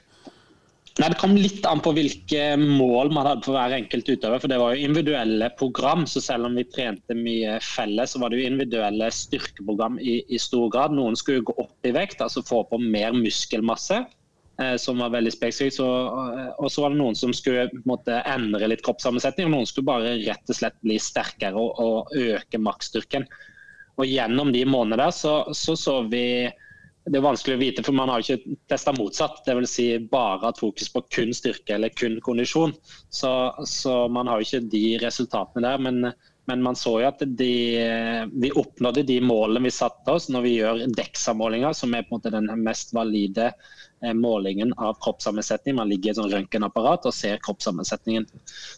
Nei, 0.99 1.07
Det 1.09 1.17
kom 1.21 1.37
litt 1.39 1.65
an 1.65 1.79
på 1.79 1.93
hvilke 1.95 2.57
mål 2.59 3.13
man 3.15 3.25
hadde 3.25 3.45
for 3.47 3.55
hver 3.55 3.73
enkelt 3.77 4.09
utøver. 4.11 4.41
for 4.43 4.51
Det 4.51 4.57
var 4.59 4.75
jo 4.75 4.87
individuelle 4.89 5.47
program, 5.57 6.03
så 6.05 6.21
selv 6.21 6.45
om 6.49 6.55
vi 6.59 6.65
trente 6.67 7.15
mye 7.15 7.59
felles, 7.63 8.11
så 8.11 8.19
var 8.19 8.29
det 8.29 8.41
jo 8.41 8.49
individuelle 8.49 9.07
styrkeprogram 9.07 9.97
i, 10.03 10.19
i 10.27 10.37
stor 10.37 10.69
grad. 10.69 10.91
Noen 10.91 11.15
skulle 11.15 11.45
gå 11.47 11.55
opp 11.57 11.87
i 11.87 11.93
vekt, 11.95 12.21
altså 12.21 12.43
få 12.43 12.65
på 12.69 12.77
mer 12.81 13.15
muskelmasse. 13.15 14.05
eh, 14.61 14.75
som 14.77 14.99
var 14.99 15.09
veldig 15.15 15.31
spesifikk. 15.33 15.79
Og 15.81 16.67
så 16.69 16.83
var 16.83 16.91
det 16.91 16.99
noen 16.99 17.15
som 17.15 17.31
skulle 17.33 17.69
måtte, 17.87 18.19
endre 18.27 18.67
litt 18.67 18.83
kroppssammensetning, 18.85 19.47
og 19.47 19.55
noen 19.55 19.65
skulle 19.65 19.87
bare 19.87 20.19
rett 20.27 20.51
og 20.51 20.59
slett 20.59 20.75
bli 20.83 20.99
sterkere 21.01 21.55
og, 21.55 21.79
og 21.79 22.11
øke 22.13 22.59
maksstyrken. 22.61 23.25
Og 24.01 24.09
gjennom 24.09 24.51
de 24.53 24.65
månedene 24.65 25.11
så, 25.13 25.35
så, 25.53 25.77
så 25.77 26.01
vi 26.09 26.25
det 27.09 27.17
er 27.17 27.23
vanskelig 27.25 27.55
å 27.57 27.61
vite, 27.61 27.83
for 27.85 27.97
man 27.97 28.11
har 28.13 28.21
ikke 28.21 28.55
testa 28.69 28.93
motsatt. 28.93 29.39
Dvs. 29.47 29.71
Si 29.73 29.85
bare 30.11 30.43
hatt 30.43 30.59
fokus 30.61 30.91
på 30.93 31.01
kun 31.09 31.31
styrke 31.33 31.73
eller 31.73 31.93
kun 31.97 32.19
kondisjon. 32.21 32.75
Så, 33.09 33.31
så 33.65 33.95
man 34.13 34.29
har 34.29 34.37
jo 34.37 34.45
ikke 34.45 34.69
de 34.69 34.83
resultatene 35.01 35.65
der. 35.65 35.81
Men, 35.81 36.11
men 36.45 36.63
man 36.63 36.75
så 36.75 36.95
jo 37.01 37.07
at 37.07 37.21
de, 37.21 37.53
vi 38.33 38.51
oppnådde 38.51 39.03
de 39.03 39.19
målene 39.21 39.67
vi 39.67 39.73
satte 39.73 40.11
oss 40.11 40.27
når 40.33 40.45
vi 40.45 40.55
gjør 40.55 40.81
DEXA-målinger, 40.97 41.73
som 41.77 41.93
er 41.93 42.05
på 42.07 42.15
en 42.15 42.17
måte 42.17 42.33
den 42.33 42.49
mest 42.65 42.95
valide 42.97 43.51
eh, 43.51 44.15
målingen 44.17 44.73
av 44.73 44.97
kroppssammensetning. 45.05 45.77
Man 45.77 45.91
ligger 45.91 46.09
i 46.09 46.13
et 46.15 46.19
sånn 46.19 46.31
røntgenapparat 46.33 47.05
og 47.05 47.13
ser 47.15 47.41
kroppssammensetningen. 47.45 48.25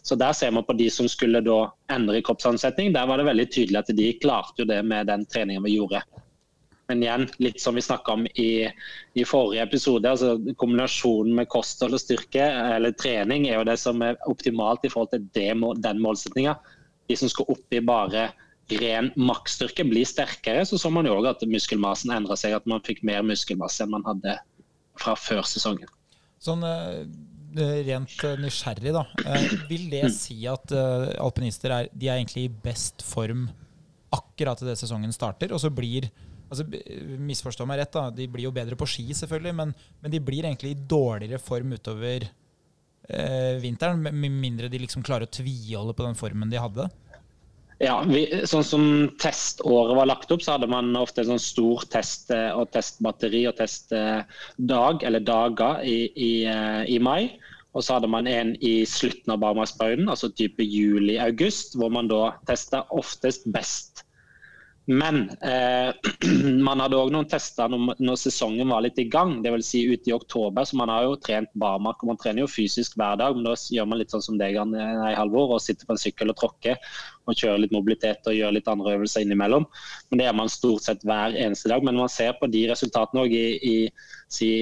Så 0.02 0.18
Der 0.20 0.36
ser 0.36 0.52
man 0.52 0.68
på 0.68 0.76
de 0.76 0.90
som 0.92 1.08
skulle 1.08 1.40
da 1.44 1.62
endre 1.92 2.20
kroppssammensetning. 2.22 2.92
Der 2.92 3.08
var 3.08 3.18
det 3.18 3.30
veldig 3.30 3.48
tydelig 3.48 3.80
at 3.80 3.96
de 3.96 4.12
klarte 4.20 4.62
jo 4.62 4.68
det 4.68 4.82
med 4.84 5.08
den 5.08 5.24
treningen 5.24 5.64
vi 5.64 5.78
gjorde. 5.78 6.04
Men 6.86 7.02
igjen, 7.02 7.26
litt 7.40 7.60
som 7.60 7.74
vi 7.74 7.82
snakka 7.82 8.12
om 8.12 8.26
i, 8.26 8.68
i, 9.16 9.24
forrige 9.24 9.64
episode, 9.64 10.10
altså 10.10 10.36
kombinasjonen 10.60 11.32
med 11.40 11.48
kosthold 11.48 11.96
og 11.96 12.02
styrke 12.02 12.44
eller 12.44 12.92
trening 12.92 13.48
er 13.48 13.56
jo 13.56 13.68
det 13.70 13.78
som 13.80 14.04
er 14.04 14.20
optimalt 14.28 14.84
i 14.84 14.90
forhold 14.92 15.14
til 15.14 15.24
det, 15.32 15.48
den 15.80 16.02
målsettinga. 16.04 16.58
De 17.10 17.16
som 17.18 17.30
skal 17.30 17.50
opp 17.52 17.74
i 17.76 17.82
bare 17.84 18.30
ren 18.80 19.10
maksstyrke, 19.20 19.84
blir 19.88 20.06
sterkere. 20.08 20.64
Så 20.66 20.78
så 20.80 20.90
man 20.92 21.08
jo 21.08 21.18
òg 21.18 21.28
at 21.34 21.44
muskelmassen 21.48 22.14
endra 22.14 22.36
seg, 22.40 22.56
at 22.56 22.66
man 22.70 22.82
fikk 22.86 23.02
mer 23.06 23.24
muskelmasse 23.26 23.84
enn 23.84 23.92
man 23.92 24.06
hadde 24.08 24.38
fra 25.00 25.16
før 25.18 25.42
sesongen. 25.48 25.90
Sånn 26.44 26.64
eh, 26.64 27.02
rent 27.88 28.24
nysgjerrig, 28.40 28.94
da. 28.94 29.04
Eh, 29.24 29.48
vil 29.70 29.88
det 29.92 30.06
si 30.16 30.42
at 30.50 30.72
eh, 30.74 31.10
alpinister 31.22 31.74
er, 31.74 31.90
de 31.92 32.10
er 32.10 32.20
egentlig 32.20 32.48
i 32.48 32.54
best 32.64 33.04
form 33.06 33.48
akkurat 34.14 34.60
idet 34.62 34.78
sesongen 34.78 35.12
starter, 35.14 35.52
og 35.52 35.60
så 35.62 35.72
blir 35.74 36.06
altså, 36.48 36.66
Misforstå 37.24 37.66
meg 37.68 37.82
rett, 37.82 37.94
da. 37.96 38.08
De 38.14 38.28
blir 38.30 38.48
jo 38.48 38.54
bedre 38.54 38.78
på 38.78 38.88
ski, 38.88 39.08
selvfølgelig, 39.16 39.56
men, 39.60 39.74
men 40.00 40.14
de 40.14 40.22
blir 40.22 40.46
egentlig 40.46 40.74
i 40.74 40.80
dårligere 40.88 41.42
form 41.42 41.74
utover 41.76 42.28
eh, 43.08 43.56
vinteren, 43.62 44.02
med 44.04 44.30
mindre 44.30 44.70
de 44.72 44.80
liksom 44.82 45.04
klarer 45.06 45.28
å 45.28 45.34
tviholde 45.34 45.96
på 45.96 46.06
den 46.06 46.18
formen 46.18 46.52
de 46.52 46.60
hadde. 46.62 46.88
Ja, 47.82 47.98
vi, 48.06 48.22
sånn 48.46 48.64
som 48.64 48.84
teståret 49.20 49.96
var 49.98 50.06
lagt 50.06 50.30
opp, 50.32 50.44
så 50.44 50.54
hadde 50.54 50.68
man 50.70 50.94
ofte 50.96 51.24
en 51.24 51.32
sånn 51.32 51.42
stor 51.42 51.82
test- 51.90 52.30
eh, 52.32 52.52
og 52.54 52.70
testbatteri 52.72 53.42
og 53.50 53.56
testdag, 53.58 55.02
eller 55.02 55.24
dager, 55.26 55.82
i, 55.82 55.98
i, 56.14 56.32
eh, 56.46 56.84
i 56.94 57.00
mai. 57.02 57.34
Og 57.74 57.82
så 57.82 57.96
hadde 57.96 58.08
man 58.08 58.28
en 58.30 58.54
i 58.62 58.84
slutten 58.86 59.34
av 59.34 59.40
barmarksperioden, 59.42 60.06
altså 60.08 60.30
type 60.30 60.62
juli-august, 60.62 61.74
hvor 61.74 61.90
man 61.90 62.06
da 62.08 62.36
testa 62.46 62.84
oftest 62.94 63.48
best 63.50 64.03
men 64.86 65.30
eh, 65.30 65.94
man 66.66 66.80
hadde 66.82 66.98
òg 67.00 67.12
noen 67.14 67.28
tester 67.28 67.70
når, 67.72 67.94
når, 68.04 68.18
sesongen 68.20 68.68
var 68.68 68.84
litt 68.84 68.98
i 69.00 69.06
gang, 69.08 69.38
dvs. 69.44 69.70
Si 69.70 69.80
ute 69.88 70.10
i 70.10 70.14
oktober. 70.16 70.66
Så 70.68 70.76
man 70.76 70.92
har 70.92 71.06
jo 71.06 71.16
trent 71.24 71.48
barmark, 71.60 72.02
og 72.02 72.12
man 72.12 72.20
trener 72.20 72.44
jo 72.44 72.50
fysisk 72.50 72.98
hver 73.00 73.16
dag. 73.20 73.36
Men 73.36 73.48
da 73.48 73.54
gjør 73.56 73.88
man 73.88 74.02
litt 74.02 74.12
sånn 74.12 74.24
som 74.26 74.40
deg, 74.40 74.58
i 74.60 75.16
Halvor, 75.16 75.56
og 75.56 75.64
sitter 75.64 75.88
på 75.88 75.96
en 75.96 76.02
sykkel 76.02 76.34
og 76.34 76.38
tråkker. 76.40 76.76
Og 77.24 77.40
kjører 77.40 77.64
litt 77.64 77.72
mobilitet 77.72 78.28
og 78.28 78.36
gjør 78.36 78.58
litt 78.58 78.68
andre 78.68 78.98
øvelser 78.98 79.24
innimellom. 79.24 79.64
Men 80.10 80.20
det 80.20 80.28
gjør 80.28 80.40
man 80.42 80.52
stort 80.52 80.84
sett 80.84 81.08
hver 81.08 81.38
eneste 81.46 81.72
dag. 81.72 81.86
Men 81.86 82.02
man 82.04 82.12
ser 82.12 82.36
på 82.36 82.50
de 82.52 82.66
resultatene 82.74 83.24
òg 83.24 83.38
i, 83.40 83.46
i, 83.56 83.76
si, 84.28 84.52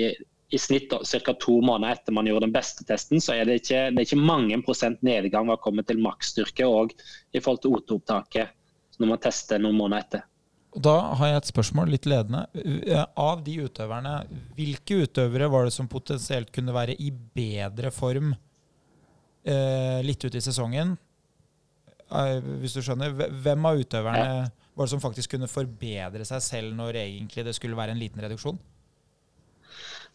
i 0.55 0.63
snitt 0.63 0.95
ca. 0.95 1.35
to 1.35 1.59
måneder 1.67 1.99
etter 1.99 2.15
man 2.15 2.31
gjorde 2.31 2.47
den 2.47 2.55
beste 2.55 2.87
testen, 2.87 3.19
så 3.19 3.35
er 3.35 3.51
det 3.51 3.65
ikke, 3.65 3.89
det 3.91 4.05
er 4.05 4.07
ikke 4.07 4.23
mange 4.23 4.63
prosent 4.63 5.03
nedgang 5.03 5.51
hva 5.51 5.59
kommet 5.59 5.91
til 5.91 6.03
maksstyrke 6.05 6.71
òg 6.71 6.95
i 7.35 7.41
forhold 7.43 7.65
til 7.65 7.81
OT-opptaket 7.81 8.59
når 9.03 9.11
man 9.15 9.23
tester 9.23 9.61
noen 9.63 9.79
måneder 9.79 10.07
etter. 10.07 10.29
Da 10.73 10.95
har 11.19 11.29
jeg 11.29 11.41
et 11.43 11.51
spørsmål, 11.51 11.91
litt 11.93 12.07
ledende. 12.09 12.47
Av 13.21 13.43
de 13.45 13.59
utøverne, 13.67 14.15
hvilke 14.57 15.03
utøvere 15.05 15.51
var 15.53 15.69
det 15.69 15.75
som 15.75 15.91
potensielt 15.91 16.53
kunne 16.55 16.73
være 16.73 16.97
i 16.97 17.11
bedre 17.13 17.91
form 17.93 18.33
eh, 18.33 20.01
litt 20.07 20.25
ut 20.25 20.39
i 20.39 20.41
sesongen? 20.41 20.95
Eh, 22.13 22.39
hvis 22.63 22.77
du 22.77 22.81
skjønner. 22.85 23.13
Hvem 23.13 23.69
av 23.69 23.81
utøverne 23.81 24.25
ja. 24.25 24.47
var 24.73 24.89
det 24.89 24.95
som 24.95 25.03
faktisk 25.03 25.35
kunne 25.35 25.51
forbedre 25.51 26.25
seg 26.29 26.45
selv 26.45 26.79
når 26.79 27.03
egentlig 27.03 27.45
det 27.45 27.57
skulle 27.59 27.77
være 27.79 27.93
en 27.93 28.01
liten 28.01 28.25
reduksjon? 28.25 28.61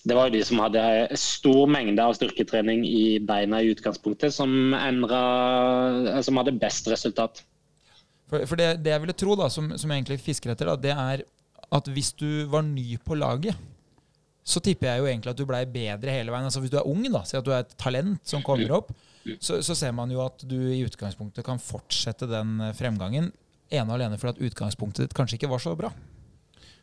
Det 0.08 0.16
var 0.16 0.30
jo 0.30 0.38
de 0.38 0.44
som 0.46 0.62
hadde 0.62 0.82
stor 1.20 1.70
mengde 1.74 2.04
av 2.04 2.16
styrketrening 2.16 2.86
i 2.86 3.18
beina 3.20 3.60
i 3.62 3.72
utgangspunktet, 3.74 4.34
som, 4.34 4.74
endret, 4.78 6.12
som 6.26 6.38
hadde 6.40 6.58
best 6.62 6.90
resultat. 6.92 7.42
For, 8.28 8.44
for 8.50 8.60
det, 8.60 8.70
det, 8.84 8.92
jeg 8.94 9.04
ville 9.04 9.16
tro, 9.18 9.36
da, 9.40 9.48
som, 9.52 9.72
som 9.80 9.92
jeg 9.92 10.02
egentlig 10.02 10.20
fisker 10.24 10.54
etter, 10.54 10.70
da, 10.70 10.78
det 10.88 10.94
er 10.94 11.26
at 11.78 11.90
hvis 11.92 12.14
du 12.16 12.46
var 12.52 12.64
ny 12.68 12.96
på 13.04 13.16
laget, 13.20 13.56
så 14.48 14.62
tipper 14.64 14.88
jeg 14.88 15.02
jo 15.02 15.08
egentlig 15.10 15.32
at 15.34 15.40
du 15.40 15.48
blei 15.48 15.66
bedre 15.68 16.14
hele 16.14 16.32
veien. 16.32 16.48
Altså 16.48 16.62
Hvis 16.64 16.72
du 16.72 16.78
er 16.80 16.88
ung, 16.88 17.04
da, 17.12 17.26
si 17.28 17.36
at 17.40 17.44
du 17.44 17.52
er 17.52 17.66
et 17.66 17.74
talent 17.80 18.22
som 18.28 18.44
kommer 18.46 18.72
opp, 18.80 18.94
så, 19.44 19.60
så, 19.60 19.76
ser 19.76 19.92
man 19.92 20.12
jo 20.12 20.22
at 20.24 20.46
du 20.48 20.56
i 20.72 20.86
utgangspunktet 20.88 21.44
kan 21.44 21.60
fortsette 21.60 22.30
den 22.32 22.62
eh, 22.64 22.76
fremgangen. 22.78 23.34
Ene 23.68 23.90
og 23.90 23.98
alene 23.98 24.20
fordi 24.20 24.38
at 24.38 24.46
utgangspunktet 24.48 25.04
ditt 25.04 25.18
kanskje 25.18 25.36
ikke 25.36 25.52
var 25.52 25.60
så 25.60 25.74
bra. 25.76 25.92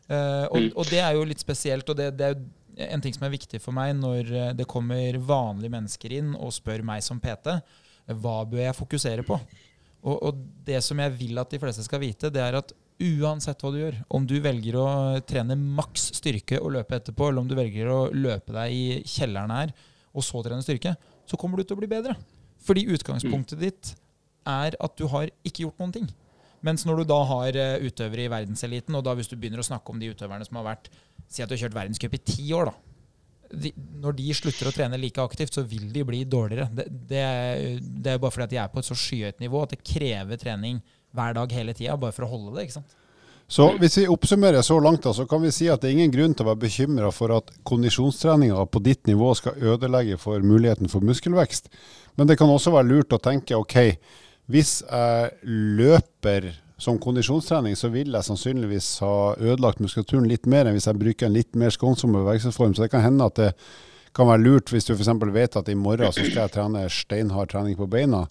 Uh, 0.05 0.45
og, 0.53 0.67
og, 0.75 0.85
det 0.91 1.01
er 1.01 1.15
jo 1.17 1.25
litt 1.25 1.41
spesielt, 1.41 1.89
og 1.89 1.97
det, 1.97 2.11
det, 2.19 2.27
er 2.27 2.35
jo 2.35 2.91
en 2.93 3.01
ting 3.01 3.15
som 3.17 3.25
er 3.25 3.33
viktig 3.33 3.61
for 3.63 3.73
meg 3.73 3.95
når 3.97 4.33
eh, 4.35 4.51
det 4.59 4.67
kommer 4.69 5.17
vanlige 5.23 5.73
mennesker 5.73 6.13
inn 6.19 6.33
og 6.35 6.53
spør 6.53 6.83
meg 6.85 7.05
som 7.07 7.21
PT 7.23 7.55
hva 8.21 8.35
bør 8.45 8.67
jeg 8.67 8.77
fokusere 8.77 9.25
på. 9.25 9.39
Og, 10.05 10.17
og, 10.21 10.40
det 10.64 10.81
som 10.85 11.01
jeg 11.01 11.12
vil 11.17 11.40
at 11.40 11.53
de 11.53 11.61
fleste 11.61 11.85
skal 11.85 12.03
vite, 12.03 12.31
det 12.33 12.40
er 12.40 12.59
at 12.59 12.73
uansett 13.05 13.61
hva 13.61 13.73
du 13.73 13.81
gjør, 13.81 13.97
om 14.17 14.27
du 14.29 14.37
velger 14.45 14.79
å 14.81 14.87
trene 15.27 15.57
maks 15.59 16.11
styrke 16.21 16.61
og 16.61 16.77
løpe 16.77 16.97
etterpå, 16.97 17.29
eller 17.29 17.43
om 17.43 17.51
du 17.51 17.57
velger 17.59 17.90
å 17.90 17.99
løpe 18.12 18.55
deg 18.55 18.73
i 18.73 18.85
kjelleren 19.09 19.53
her 19.53 19.75
og 20.14 20.25
så 20.25 20.40
trene 20.45 20.64
styrke, 20.64 20.95
så 21.27 21.38
kommer 21.40 21.59
du 21.59 21.67
til 21.67 21.77
å 21.77 21.81
bli 21.81 21.90
bedre. 21.90 22.14
Fordi 22.64 22.87
utgangspunktet 22.95 23.61
ditt 23.61 23.95
er 24.49 24.77
at 24.79 24.97
du 25.01 25.09
har 25.11 25.33
ikke 25.43 25.67
gjort 25.67 25.81
noen 25.83 25.97
ting. 25.97 26.09
Mens 26.64 26.87
når 26.88 27.03
du 27.03 27.11
da 27.11 27.19
har 27.29 27.59
eh, 27.61 27.83
utøvere 27.85 28.25
i 28.25 28.33
verdenseliten, 28.33 28.97
og 28.97 29.05
da 29.05 29.12
hvis 29.17 29.29
du 29.29 29.37
begynner 29.37 29.61
å 29.61 29.67
snakke 29.67 29.93
om 29.93 30.01
de 30.01 30.12
utøverne 30.14 30.47
som 30.47 30.61
har 30.61 30.73
vært 30.75 30.93
Si 31.25 31.40
at 31.40 31.49
du 31.49 31.55
har 31.57 31.62
kjørt 31.64 31.75
verdenscup 31.75 32.12
i 32.14 32.21
ti 32.21 32.45
år, 32.55 32.69
da 32.69 32.94
de, 33.61 33.71
når 34.03 34.17
de 34.19 34.35
slutter 34.37 34.69
å 34.69 34.75
trene 34.75 34.99
like 35.01 35.23
aktivt, 35.23 35.55
så 35.57 35.64
vil 35.69 35.87
de 35.93 36.05
bli 36.07 36.25
dårligere. 36.29 36.69
Det, 36.75 36.88
det, 37.11 37.23
det 38.05 38.12
er 38.14 38.21
bare 38.23 38.35
fordi 38.35 38.47
at 38.49 38.53
de 38.53 38.61
er 38.64 38.73
på 38.73 38.83
et 38.83 38.88
så 38.88 38.99
skyhøyt 38.99 39.40
nivå 39.43 39.62
at 39.64 39.75
det 39.75 39.85
krever 39.87 40.40
trening 40.40 40.83
hver 41.14 41.37
dag 41.37 41.55
hele 41.55 41.75
tida 41.77 41.97
bare 42.01 42.14
for 42.14 42.27
å 42.27 42.33
holde 42.35 42.57
det. 42.57 42.67
ikke 42.67 42.79
sant? 42.81 42.97
Så 43.47 43.69
Hvis 43.79 43.99
vi 44.01 44.07
oppsummerer 44.09 44.64
så 44.64 44.79
langt, 44.81 45.03
da, 45.05 45.12
så 45.12 45.27
kan 45.29 45.43
vi 45.43 45.53
si 45.53 45.69
at 45.69 45.83
det 45.83 45.90
er 45.90 45.99
ingen 45.99 46.12
grunn 46.14 46.35
til 46.35 46.47
å 46.47 46.53
være 46.55 46.62
bekymra 46.64 47.11
for 47.12 47.35
at 47.37 47.53
kondisjonstreninga 47.69 48.64
på 48.73 48.81
ditt 48.83 49.05
nivå 49.07 49.35
skal 49.37 49.61
ødelegge 49.61 50.17
for 50.21 50.40
muligheten 50.40 50.88
for 50.88 51.05
muskelvekst. 51.05 51.69
Men 52.17 52.31
det 52.31 52.38
kan 52.40 52.51
også 52.51 52.73
være 52.73 52.88
lurt 52.88 53.12
å 53.12 53.21
tenke 53.21 53.59
ok, 53.59 53.77
hvis 54.49 54.79
jeg 54.85 55.53
løper 55.79 56.51
som 56.85 57.01
kondisjonstrening 57.01 57.77
så 57.79 57.88
vil 57.92 58.12
jeg 58.12 58.27
sannsynligvis 58.27 58.88
ha 59.05 59.16
ødelagt 59.40 59.81
muskulaturen 59.81 60.29
litt 60.29 60.47
mer 60.51 60.68
enn 60.68 60.77
hvis 60.77 60.88
jeg 60.90 61.01
bruker 61.01 61.29
en 61.29 61.37
litt 61.37 61.57
mer 61.59 61.73
skånsom 61.73 62.12
bevegelsesform. 62.18 62.75
Så 62.77 62.85
det 62.85 62.92
kan 62.92 63.05
hende 63.05 63.29
at 63.31 63.40
det 63.40 63.53
kan 64.14 64.29
være 64.29 64.44
lurt 64.44 64.73
hvis 64.73 64.87
du 64.87 64.94
f.eks. 64.94 65.11
vet 65.35 65.57
at 65.59 65.70
i 65.70 65.79
morgen 65.79 66.12
så 66.12 66.23
skal 66.23 66.44
jeg 66.44 66.55
trene 66.59 66.85
steinhard 66.92 67.51
trening 67.51 67.79
på 67.79 67.88
beina. 67.90 68.27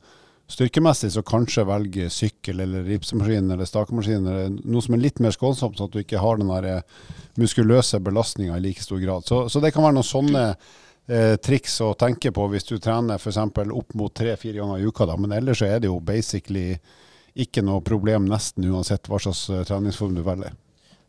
Styrkemessig 0.54 1.10
så 1.16 1.24
kanskje 1.26 1.66
velge 1.66 2.10
sykkel 2.12 2.62
eller 2.62 2.84
ripsemaskin 2.86 3.52
eller 3.56 3.68
stakemaskin 3.68 4.28
eller 4.28 4.56
noe 4.60 4.84
som 4.84 4.96
er 4.96 5.02
litt 5.06 5.22
mer 5.24 5.34
skånsomt, 5.34 5.80
sånn 5.80 5.90
at 5.90 5.96
du 5.96 6.02
ikke 6.04 6.22
har 6.22 6.40
den 6.40 6.52
der 6.52 6.68
eh, 6.70 7.14
muskuløse 7.40 8.00
belastninga 8.04 8.60
i 8.60 8.64
like 8.64 8.84
stor 8.84 9.00
grad. 9.02 9.26
Så, 9.28 9.46
så, 9.50 9.62
det 9.64 9.72
kan 9.74 9.88
være 9.88 9.98
noen 9.98 10.08
sånne 10.08 10.44
eh, 10.52 11.36
triks 11.42 11.80
å 11.82 11.94
tenke 12.00 12.34
på 12.36 12.48
hvis 12.52 12.68
du 12.70 12.76
trener 12.78 13.18
f.eks. 13.18 13.40
opp 13.64 13.96
mot 13.98 14.14
tre-fire 14.14 14.60
ganger 14.60 14.84
i 14.84 14.92
uka. 14.92 15.08
Da. 15.10 15.18
Men 15.18 15.34
ellers 15.40 15.64
så 15.64 15.72
er 15.72 15.82
det 15.82 15.90
jo 15.90 15.98
basically 16.04 16.76
ikke 17.34 17.64
noe 17.66 17.82
problem 17.86 18.28
nesten 18.30 18.68
uansett 18.70 19.10
hva 19.10 19.20
slags 19.22 19.48
eh, 19.50 19.64
treningsform 19.68 20.14
du 20.18 20.22
velger. 20.26 20.54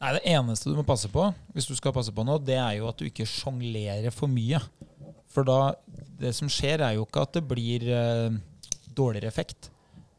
Nei, 0.00 0.12
Det 0.16 0.24
eneste 0.34 0.70
du 0.70 0.78
må 0.78 0.84
passe 0.86 1.08
på, 1.12 1.26
hvis 1.54 1.68
du 1.68 1.74
skal 1.76 1.94
passe 1.96 2.12
på 2.12 2.24
noe, 2.26 2.42
det 2.42 2.58
er 2.60 2.78
jo 2.78 2.88
at 2.90 2.98
du 3.00 3.06
ikke 3.08 3.28
sjonglerer 3.28 4.12
for 4.14 4.30
mye. 4.30 4.60
For 5.32 5.46
da 5.46 5.74
Det 6.14 6.30
som 6.36 6.48
skjer, 6.48 6.80
er 6.80 6.94
jo 6.94 7.04
ikke 7.04 7.24
at 7.26 7.36
det 7.36 7.44
blir 7.48 7.86
eh, 7.90 8.36
dårligere 8.94 9.28
effekt. 9.28 9.70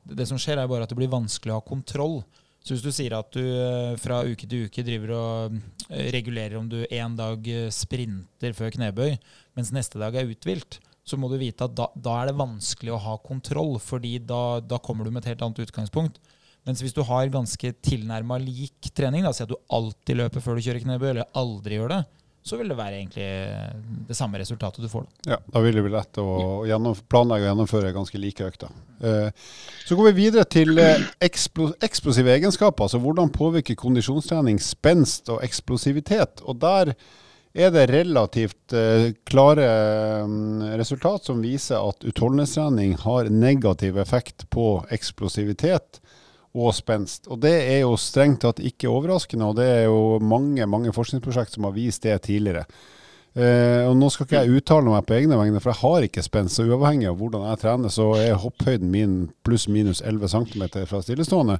Det 0.05 0.27
som 0.27 0.37
skjer, 0.37 0.59
er 0.59 0.67
bare 0.69 0.83
at 0.85 0.91
det 0.91 0.97
blir 0.99 1.09
vanskelig 1.09 1.53
å 1.53 1.61
ha 1.61 1.65
kontroll. 1.65 2.19
Så 2.65 2.73
hvis 2.73 2.83
du 2.83 2.91
sier 2.93 3.15
at 3.15 3.31
du 3.33 3.41
eh, 3.41 3.95
fra 4.01 4.19
uke 4.27 4.45
til 4.49 4.67
uke 4.67 4.83
driver 4.85 5.15
og 5.15 5.55
eh, 5.87 6.09
regulerer 6.13 6.57
om 6.59 6.67
du 6.69 6.81
en 6.83 7.15
dag 7.15 7.47
sprinter 7.73 8.57
før 8.57 8.75
knebøy, 8.75 9.15
mens 9.55 9.71
neste 9.73 10.01
dag 10.01 10.17
er 10.19 10.29
uthvilt, 10.29 10.81
så 11.05 11.19
må 11.21 11.29
du 11.29 11.37
vite 11.37 11.67
at 11.67 11.75
da, 11.77 11.87
da, 11.93 12.15
er 12.21 12.31
det 12.31 12.39
vanskelig 12.39 12.95
å 12.95 13.01
ha 13.03 13.19
kontroll, 13.21 13.75
fordi 13.81 14.17
da, 14.25 14.59
da, 14.65 14.81
kommer 14.81 15.05
du 15.05 15.13
med 15.13 15.21
et 15.21 15.33
helt 15.33 15.45
annet 15.45 15.61
utgangspunkt. 15.67 16.17
Mens 16.65 16.81
hvis 16.81 16.95
du 16.97 17.03
har 17.05 17.29
ganske 17.29 17.71
tilnærma 17.85 18.39
lik 18.41 18.89
trening, 18.97 19.25
da, 19.25 19.33
si 19.35 19.45
at 19.45 19.51
du 19.51 19.57
alltid 19.69 20.17
løper 20.23 20.41
før 20.41 20.57
du 20.57 20.65
kjører 20.65 20.81
knebøy, 20.81 21.11
eller 21.11 21.29
aldri 21.37 21.77
gjør 21.77 21.93
det, 21.93 21.99
så 22.45 22.59
vil 22.59 22.69
det 22.69 22.77
være 22.77 22.99
egentlig 22.99 23.27
det 24.05 24.15
samme 24.17 24.37
resultatet 24.37 24.83
du 24.85 24.89
får. 24.89 25.05
Da. 25.05 25.31
Ja, 25.33 25.37
da 25.49 25.61
vil 25.65 25.77
det 25.77 25.83
bli 25.85 25.93
lett 25.93 26.19
å 26.21 26.25
planlegge 27.09 27.47
og 27.47 27.49
gjennomføre 27.49 27.93
ganske 27.93 28.21
like 28.21 28.49
økter. 28.49 28.73
Eh, 29.01 29.45
så 29.85 29.97
går 29.97 30.11
vi 30.11 30.19
videre 30.19 30.45
til 30.45 30.77
eh, 30.81 31.01
eksplosive 31.25 32.35
egenskaper. 32.35 32.85
altså 32.85 33.01
Hvordan 33.01 33.33
påvirker 33.33 33.77
kondisjonstrening 33.81 34.61
spenst 34.61 35.33
og 35.33 35.41
eksplosivitet? 35.45 36.45
Og 36.45 36.61
Der 36.61 36.93
er 37.55 37.71
det 37.71 37.85
relativt 37.87 38.73
eh, 38.75 39.13
klare 39.23 39.67
mm, 40.27 40.75
resultat 40.75 41.23
som 41.27 41.39
viser 41.43 41.79
at 41.79 42.03
utholdenhetstrening 42.03 42.97
har 43.05 43.31
negativ 43.31 43.99
effekt 44.01 44.49
på 44.51 44.83
eksplosivitet 44.91 46.01
og 46.55 46.75
spenst. 46.75 47.29
Og 47.31 47.39
Det 47.43 47.53
er 47.53 47.81
jo 47.85 47.95
strengt 47.99 48.43
tatt 48.43 48.59
ikke 48.63 48.91
overraskende, 48.91 49.47
og 49.47 49.57
det 49.59 49.69
er 49.71 49.83
jo 49.87 50.19
mange 50.19 50.67
mange 50.67 50.91
forskningsprosjekt 50.95 51.55
som 51.55 51.67
har 51.67 51.75
vist 51.75 52.03
det 52.03 52.21
tidligere. 52.27 52.65
Uh, 53.35 53.89
og 53.89 53.97
Nå 53.99 54.07
skal 54.11 54.29
ikke 54.29 54.41
jeg 54.45 54.61
uttale 54.61 54.87
meg 54.87 55.03
på 55.07 55.17
egne 55.17 55.35
vegne, 55.35 55.59
for 55.59 55.73
jeg 55.73 55.81
har 55.81 56.05
ikke 56.07 56.23
spenst. 56.23 56.55
Så 56.55 56.63
uavhengig 56.69 57.09
av 57.09 57.17
hvordan 57.19 57.43
jeg 57.49 57.59
trener, 57.65 57.91
så 57.91 58.13
er 58.15 58.39
hopphøyden 58.39 58.87
min 58.93 59.17
pluss 59.43 59.67
minus 59.67 59.99
11 59.99 60.31
cm 60.31 60.63
fra 60.87 61.01
stillestående. 61.03 61.57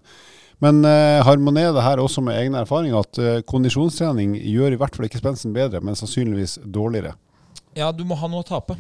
Men 0.64 0.86
eh, 0.88 1.22
harmonerer 1.26 1.74
det 1.76 1.84
her 1.84 2.02
også 2.02 2.24
med 2.24 2.38
egne 2.40 2.62
erfaringer 2.64 3.02
at 3.02 3.20
eh, 3.20 3.42
kondisjonstrening 3.48 4.38
gjør 4.40 4.76
i 4.76 4.80
hvert 4.80 4.96
fall 4.96 5.10
ikke 5.10 5.20
spensten 5.22 5.56
bedre, 5.56 5.82
men 5.84 5.98
sannsynligvis 6.00 6.60
dårligere? 6.64 7.16
Ja, 7.76 7.92
du 7.92 8.06
må 8.08 8.16
ha 8.20 8.30
noe 8.32 8.46
å 8.46 8.48
tape. 8.48 8.78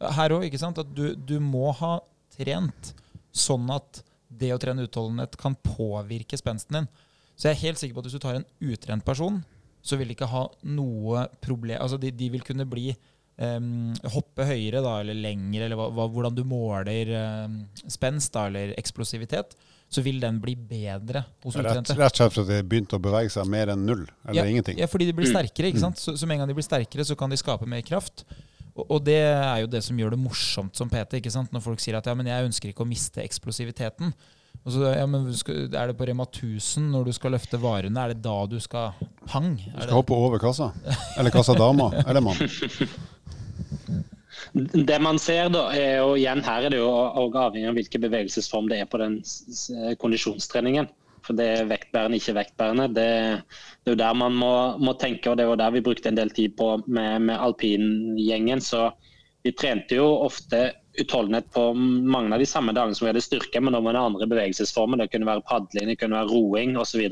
Her 0.00 0.36
òg, 0.36 0.46
ikke 0.46 0.60
sant. 0.60 0.78
Du, 0.94 1.10
du 1.14 1.36
må 1.42 1.72
ha 1.80 1.98
trent 2.36 2.94
sånn 3.34 3.66
at 3.74 4.02
det 4.40 4.52
å 4.54 4.60
trene 4.62 4.86
utholdenhet 4.86 5.34
kan 5.40 5.56
påvirke 5.66 6.38
spensten 6.38 6.78
din. 6.80 6.90
Så 7.34 7.48
jeg 7.48 7.56
er 7.56 7.64
helt 7.64 7.80
sikker 7.80 7.96
på 7.96 8.02
at 8.02 8.08
hvis 8.08 8.18
du 8.18 8.22
tar 8.22 8.38
en 8.38 8.48
utrent 8.70 9.04
person, 9.04 9.40
så 9.82 9.98
vil 9.98 10.10
de 10.10 10.16
ikke 10.16 10.28
ha 10.28 10.42
noe 10.76 11.24
problem 11.40 11.80
Altså 11.80 11.96
de, 11.96 12.10
de 12.12 12.26
vil 12.34 12.42
kunne 12.44 12.66
bli 12.68 12.90
um, 13.40 13.94
hoppe 14.12 14.44
høyere 14.44 14.82
da, 14.84 14.98
eller 15.00 15.16
lenger, 15.16 15.64
eller 15.66 15.80
hva, 15.80 16.06
hvordan 16.12 16.36
du 16.36 16.42
måler 16.48 17.12
um, 17.16 17.62
spenst 17.88 18.34
da, 18.36 18.46
eller 18.50 18.74
eksplosivitet, 18.80 19.56
så 19.90 20.04
vil 20.06 20.20
den 20.22 20.38
bli 20.42 20.54
bedre 20.54 21.24
hos 21.42 21.56
utrente. 21.58 21.96
Rett 21.98 22.14
og 22.14 22.20
slett 22.20 22.36
fordi 22.36 22.60
de 22.60 22.66
begynte 22.70 22.98
å 22.98 23.02
bevege 23.02 23.32
seg 23.34 23.48
mer 23.50 23.72
enn 23.72 23.82
null, 23.88 24.04
eller 24.22 24.44
ja, 24.44 24.46
ingenting? 24.46 24.78
Ja, 24.78 24.86
fordi 24.90 25.08
de 25.08 25.16
blir 25.18 25.26
sterkere. 25.30 25.72
ikke 25.72 25.82
sant? 25.82 25.98
Så, 25.98 26.14
så 26.14 26.28
med 26.28 26.38
en 26.38 26.44
gang 26.44 26.52
de 26.52 26.56
blir 26.60 26.66
sterkere, 26.66 27.06
så 27.06 27.16
kan 27.18 27.32
de 27.32 27.38
skape 27.40 27.66
mer 27.68 27.82
kraft. 27.86 28.22
Og 28.80 29.00
det 29.04 29.18
er 29.18 29.64
jo 29.64 29.70
det 29.70 29.82
som 29.84 29.98
gjør 29.98 30.14
det 30.14 30.20
morsomt 30.22 30.78
som 30.78 30.90
PT. 30.90 31.18
ikke 31.18 31.32
sant? 31.34 31.50
Når 31.52 31.64
folk 31.64 31.82
sier 31.82 31.98
at 31.98 32.06
ja, 32.06 32.14
men 32.16 32.30
jeg 32.30 32.46
ønsker 32.52 32.70
ikke 32.70 32.86
å 32.86 32.88
miste 32.88 33.22
eksplosiviteten. 33.24 34.14
Og 34.60 34.74
så, 34.74 34.84
ja, 34.92 35.06
men 35.08 35.26
Er 35.26 35.90
det 35.90 35.96
på 35.96 36.06
Rema 36.06 36.26
1000 36.28 36.90
når 36.92 37.10
du 37.10 37.12
skal 37.16 37.34
løfte 37.34 37.58
varene? 37.60 37.98
Er 37.98 38.14
det 38.14 38.22
da 38.22 38.36
du 38.46 38.58
skal 38.60 38.94
pang? 39.26 39.56
du 39.56 39.82
skal 39.82 39.96
hoppe 39.96 40.14
over 40.14 40.38
kassa? 40.38 40.70
Eller 41.18 41.34
kassa 41.34 41.56
dama, 41.58 41.90
eller 42.06 42.22
mann? 42.24 42.38
Det 44.52 44.98
man 45.02 45.18
ser 45.20 45.50
da, 45.52 45.66
er 45.76 46.00
jo 46.00 46.14
igjen 46.18 46.42
her 46.46 46.66
er 46.66 46.72
det 46.72 46.80
jo 46.80 46.88
avhengig 46.90 47.68
av 47.70 47.76
hvilken 47.78 48.04
bevegelsesform 48.06 48.70
det 48.70 48.80
er 48.80 48.90
på 48.90 49.00
den 49.02 49.20
kondisjonstreningen. 50.00 50.90
For 51.26 51.36
det 51.36 51.46
er 51.52 51.68
vektbærende, 51.68 52.16
ikke 52.16 52.36
vektbærende. 52.38 52.88
Det, 52.96 53.06
det 53.84 53.92
er 53.92 53.94
jo 53.94 54.00
der 54.00 54.16
man 54.16 54.36
må, 54.40 54.52
må, 54.80 54.94
tenke, 54.98 55.30
og 55.30 55.38
det 55.38 55.46
jo 55.48 55.58
der 55.60 55.74
vi 55.74 55.84
brukte 55.84 56.08
en 56.10 56.18
del 56.18 56.32
tid 56.34 56.56
på 56.58 56.72
med, 56.86 57.26
med 57.28 57.36
alpingjengen. 57.36 58.62
Så 58.64 58.88
vi 59.44 59.52
trente 59.56 59.98
jo 59.98 60.08
ofte 60.24 60.70
utholdenhet 61.00 61.46
på 61.54 61.70
mange 61.76 62.34
av 62.34 62.42
de 62.42 62.48
samme 62.48 62.74
dagene 62.76 62.96
som 62.96 63.06
vi 63.06 63.12
hadde 63.12 63.24
styrke, 63.24 63.62
men 63.62 63.76
da 63.76 63.82
med 63.84 63.98
andre 64.00 64.28
bevegelsesformer. 64.30 65.02
Det 65.02 65.10
kunne 65.12 65.28
være 65.28 65.46
padling, 65.48 65.92
det 65.92 66.00
kunne 66.00 66.18
være 66.18 66.32
roing 66.32 66.76
osv. 66.80 67.06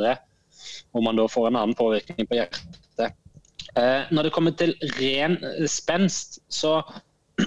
Hvor 0.91 1.05
man 1.05 1.21
da 1.21 1.29
får 1.31 1.51
en 1.51 1.61
annen 1.63 1.79
påvirkning 1.79 2.29
på 2.29 2.41
hjertet. 2.41 3.13
Eh, 3.77 4.09
når 4.11 4.27
det 4.27 4.33
kommer 4.35 4.57
til 4.57 4.73
ren 4.99 5.37
spenst, 5.69 6.41
så 6.49 6.81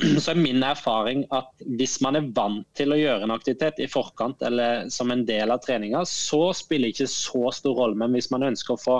så 0.23 0.33
er 0.33 0.39
min 0.39 0.63
erfaring 0.65 1.23
at 1.35 1.65
hvis 1.77 1.99
man 2.03 2.17
er 2.17 2.29
vant 2.35 2.67
til 2.77 2.93
å 2.93 2.99
gjøre 2.99 3.27
en 3.27 3.33
aktivitet 3.35 3.81
i 3.83 3.89
forkant 3.91 4.41
eller 4.47 4.87
som 4.93 5.11
en 5.13 5.25
del 5.27 5.53
av 5.53 5.61
treninga, 5.65 6.03
så 6.09 6.49
spiller 6.57 6.89
det 6.89 6.95
ikke 6.95 7.11
så 7.13 7.51
stor 7.55 7.77
rolle. 7.77 7.99
Men 7.99 8.15
hvis 8.17 8.31
man 8.33 8.47
ønsker 8.49 8.75
å 8.75 8.81
få 8.81 8.97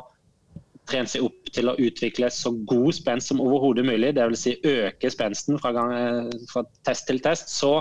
trent 0.90 1.12
seg 1.14 1.26
opp 1.26 1.52
til 1.56 1.72
å 1.72 1.78
utvikle 1.80 2.30
så 2.34 2.52
god 2.68 2.96
spenst 2.98 3.32
som 3.32 3.42
overhodet 3.44 3.86
mulig, 3.88 4.14
dvs. 4.18 4.44
Si 4.44 4.56
øke 4.68 5.12
spensten 5.14 5.60
fra, 5.62 5.74
gang, 5.76 5.94
eh, 5.96 6.46
fra, 6.52 6.66
test 6.88 7.08
til 7.10 7.22
test, 7.24 7.52
så 7.54 7.80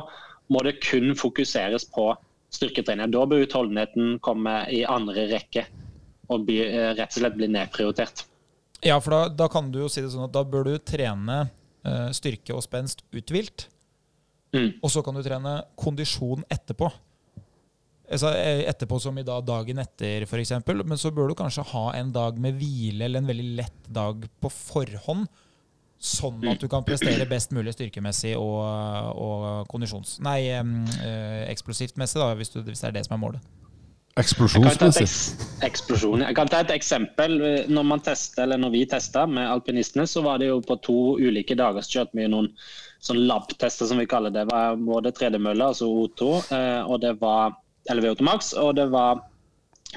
må 0.50 0.62
det 0.66 0.78
kun 0.84 1.14
fokuseres 1.18 1.86
på 1.94 2.10
styrketrening. 2.54 3.12
Da 3.14 3.26
bør 3.26 3.44
utholdenheten 3.46 4.18
komme 4.24 4.64
i 4.72 4.82
andre 4.84 5.28
rekke 5.30 5.66
og 6.30 6.46
bli, 6.46 6.60
eh, 6.66 6.92
rett 6.94 7.16
og 7.16 7.22
slett 7.22 7.38
bli 7.38 7.50
nedprioritert. 7.50 8.24
Ja, 8.82 8.98
for 9.00 9.10
da, 9.10 9.22
da 9.28 9.48
kan 9.52 9.70
du 9.70 9.82
jo 9.82 9.88
si 9.92 10.00
det 10.00 10.12
sånn 10.12 10.28
at 10.28 10.34
da 10.34 10.44
bør 10.46 10.70
du 10.70 10.78
trene 10.78 11.50
styrke 12.12 12.52
og 12.56 12.64
spenst 12.66 13.04
uthvilt. 13.16 13.68
Mm. 14.52 14.72
Og 14.82 14.90
så 14.90 15.02
kan 15.06 15.16
du 15.16 15.22
trene 15.24 15.60
kondisjon 15.78 16.42
etterpå. 16.50 16.90
Altså, 18.10 18.32
eh, 18.34 18.64
etterpå 18.66 18.98
som 18.98 19.18
i 19.20 19.26
dag, 19.26 19.44
dagen 19.46 19.78
etter, 19.78 20.26
f.eks. 20.26 20.56
Men 20.66 20.98
så 20.98 21.12
bør 21.14 21.30
du 21.30 21.36
kanskje 21.38 21.66
ha 21.70 21.84
en 22.00 22.10
dag 22.14 22.40
med 22.42 22.58
hvile 22.58 23.06
eller 23.06 23.22
en 23.22 23.30
veldig 23.30 23.46
lett 23.60 23.86
dag 23.86 24.26
på 24.42 24.50
forhånd. 24.50 25.28
Sånn 26.00 26.40
at 26.48 26.62
du 26.62 26.66
kan 26.72 26.82
prestere 26.82 27.28
best 27.28 27.52
mulig 27.52 27.74
styrkemessig 27.76 28.32
og, 28.40 28.64
og 29.20 29.68
kondisjons... 29.70 30.16
Nei, 30.24 30.48
øh, 30.56 31.42
eksplosivt 31.44 32.00
messig, 32.00 32.18
da, 32.22 32.32
hvis, 32.38 32.50
du, 32.54 32.62
hvis 32.64 32.80
det 32.80 32.88
er 32.88 32.96
det 32.96 33.04
som 33.06 33.18
er 33.18 33.20
målet. 33.20 33.50
Eksplosjonsmessig? 34.18 35.06
Eksplosjon. 35.62 36.24
Jeg 36.26 36.34
kan 36.36 36.50
ta 36.50 36.64
et 36.64 36.72
eksempel. 36.74 37.36
Når, 37.70 37.86
man 37.86 38.02
testet, 38.04 38.42
eller 38.42 38.58
når 38.58 38.74
vi 38.74 38.84
testa 38.90 39.22
med 39.30 39.46
alpinistene, 39.46 40.06
så 40.10 40.24
var 40.26 40.42
det 40.42 40.50
jo 40.50 40.58
på 40.66 40.76
to 40.82 41.00
ulike 41.22 41.54
dager 41.58 41.84
så 41.84 42.00
kjørte 42.00 42.26
noen 42.26 42.50
sånn 43.00 43.22
lab-tester, 43.30 43.88
som 43.88 44.00
vi 44.02 44.08
kaller 44.10 44.34
det. 44.34 44.42
Det 44.44 44.52
var 44.52 44.80
både 44.82 45.14
tredemølle, 45.16 45.70
altså 45.72 45.88
O2, 45.88 46.30
eh, 46.52 46.80
og 46.84 47.00
det 47.04 47.14
var 47.22 47.54
eller 47.88 48.04
VO2 48.04 48.58
og 48.60 48.74
det 48.76 48.86
var 48.92 49.20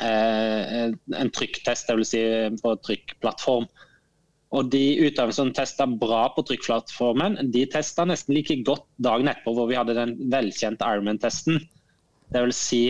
eh, 0.02 0.93
en 0.93 1.32
trykktest, 1.36 1.89
dvs. 1.89 2.13
Si 2.13 2.21
på 2.62 2.76
trykkplattform. 2.88 3.67
Og 4.54 4.69
De 4.69 4.84
utøverne 5.02 5.34
som 5.34 5.52
testa 5.56 5.88
bra 5.89 6.28
på 6.36 6.45
trykkplattformen, 6.45 7.39
de 7.54 7.65
testa 7.73 8.06
nesten 8.06 8.36
like 8.38 8.60
godt 8.67 8.86
dagen 9.02 9.32
etterpå, 9.32 9.56
hvor 9.58 9.69
vi 9.71 9.78
hadde 9.80 9.97
den 9.97 10.15
velkjente 10.32 10.86
Ironman-testen. 10.86 11.58
Det 12.34 12.43
vil 12.45 12.56
si 12.56 12.84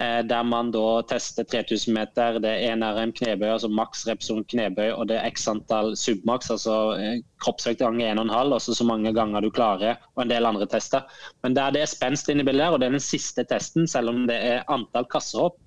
der 0.00 0.44
man 0.48 0.70
da 0.72 1.02
tester 1.08 1.44
3000 1.44 1.92
meter. 1.92 2.38
Det 2.40 2.50
er 2.50 2.76
NRM 2.80 3.12
knebøy, 3.18 3.50
altså 3.52 3.68
maks 3.68 4.06
repson 4.08 4.44
knebøy, 4.48 4.94
og 4.94 5.08
det 5.10 5.18
er 5.18 5.28
x 5.28 5.44
antall 5.50 5.92
submaks, 5.98 6.50
altså 6.54 6.76
eh, 6.96 7.18
kroppsvekt 7.44 7.82
ganger 7.82 8.14
1,5, 8.14 8.54
altså 8.56 8.76
så 8.76 8.86
mange 8.88 9.12
ganger 9.16 9.44
du 9.44 9.50
klarer, 9.52 10.00
og 10.16 10.24
en 10.24 10.32
del 10.32 10.48
andre 10.48 10.68
tester. 10.70 11.04
Men 11.44 11.56
der 11.58 11.74
det 11.76 11.84
er 11.84 11.92
spenst 11.92 12.32
inne 12.32 12.46
i 12.46 12.48
bildet, 12.48 12.70
og 12.70 12.80
det 12.80 12.88
er 12.88 12.96
den 12.96 13.04
siste 13.04 13.44
testen, 13.44 13.88
selv 13.90 14.14
om 14.14 14.24
det 14.30 14.38
er 14.40 14.64
antall 14.72 15.08
kassehopp, 15.12 15.60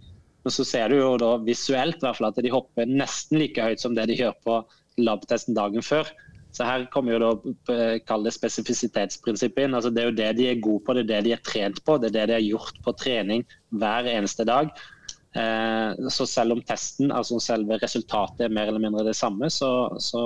så 0.50 0.66
ser 0.68 0.90
du 0.92 0.98
jo 0.98 1.14
da 1.22 1.36
visuelt 1.46 2.02
i 2.02 2.04
hvert 2.04 2.18
fall 2.20 2.32
at 2.34 2.42
de 2.44 2.52
hopper 2.52 2.90
nesten 2.90 3.40
like 3.40 3.64
høyt 3.64 3.80
som 3.80 3.94
det 3.96 4.10
de 4.10 4.18
gjør 4.18 4.34
på 4.44 4.58
labtesten 5.00 5.56
dagen 5.56 5.86
før. 5.86 6.10
Så 6.54 6.66
her 6.68 6.86
kommer 6.94 7.16
jo 7.16 7.22
da 7.24 7.32
eh, 7.74 8.18
det 8.24 8.34
spesifisitetsprinsippet 8.36 9.66
inn. 9.66 9.78
Altså 9.78 9.90
det 9.94 10.04
er 10.04 10.10
jo 10.12 10.18
det 10.18 10.32
de 10.38 10.50
er 10.52 10.62
gode 10.62 10.86
på, 10.86 10.94
det 10.94 11.06
er 11.06 11.12
det 11.16 11.22
de 11.28 11.36
er 11.38 11.46
trent 11.46 11.80
på, 11.86 11.98
det 11.98 12.12
er 12.12 12.18
det 12.20 12.28
de 12.30 12.38
har 12.38 12.46
gjort 12.46 12.82
på 12.86 12.94
trening 13.00 13.46
hver 13.74 14.10
eneste 14.12 14.46
dag. 14.46 14.70
Eh, 15.34 16.10
så 16.14 16.28
selv 16.30 16.54
om 16.54 16.62
testen, 16.62 17.10
altså 17.12 17.40
selve 17.42 17.80
resultatet 17.82 18.46
er 18.46 18.54
mer 18.54 18.70
eller 18.70 18.84
mindre 18.84 19.06
det 19.08 19.18
samme, 19.18 19.50
så, 19.50 19.72
så 19.98 20.24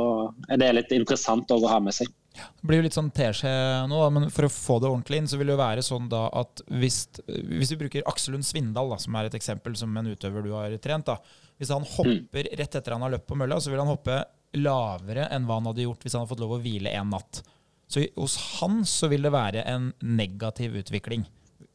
er 0.51 0.59
det 0.59 0.73
litt 0.75 0.95
interessant 0.97 1.51
å 1.55 1.61
ha 1.71 1.79
med 1.83 1.95
seg. 1.95 2.11
Det 2.37 2.67
blir 2.69 2.81
jo 2.81 2.85
litt 2.85 2.97
sånn 2.97 3.09
teskje 3.15 3.51
nå, 3.89 4.01
men 4.13 4.27
for 4.33 4.45
å 4.45 4.51
få 4.51 4.77
det 4.83 4.91
ordentlig 4.91 5.21
inn, 5.21 5.29
så 5.31 5.39
vil 5.39 5.49
det 5.49 5.55
jo 5.55 5.63
være 5.63 5.85
sånn 5.85 6.11
da 6.11 6.27
at 6.37 6.61
hvis, 6.69 7.05
hvis 7.25 7.71
vi 7.73 7.79
bruker 7.79 8.05
Aksel 8.11 8.35
Lund 8.35 8.45
Svindal, 8.45 8.91
da, 8.91 8.99
som 9.01 9.15
er 9.17 9.29
et 9.29 9.37
eksempel 9.39 9.77
som 9.79 9.95
en 9.97 10.11
utøver 10.11 10.45
du 10.45 10.51
har 10.53 10.75
trent, 10.83 11.07
da. 11.07 11.17
Hvis 11.57 11.73
han 11.73 11.85
hopper 11.97 12.49
rett 12.59 12.75
etter 12.77 12.93
han 12.93 13.05
har 13.05 13.15
løpt 13.15 13.27
på 13.29 13.37
mølla, 13.39 13.57
så 13.61 13.71
vil 13.73 13.81
han 13.81 13.89
hoppe 13.89 14.21
lavere 14.57 15.27
enn 15.33 15.47
hva 15.47 15.59
han 15.59 15.69
hadde 15.71 15.85
gjort 15.85 16.05
hvis 16.05 16.15
han 16.15 16.23
hadde 16.23 16.31
fått 16.31 16.43
lov 16.43 16.55
å 16.57 16.61
hvile 16.63 16.93
en 16.95 17.11
natt. 17.13 17.41
Så 17.87 18.03
hos 18.17 18.35
han 18.59 18.81
så 18.87 19.09
vil 19.11 19.25
det 19.25 19.33
være 19.33 19.63
en 19.69 19.91
negativ 20.03 20.75
utvikling, 20.79 21.23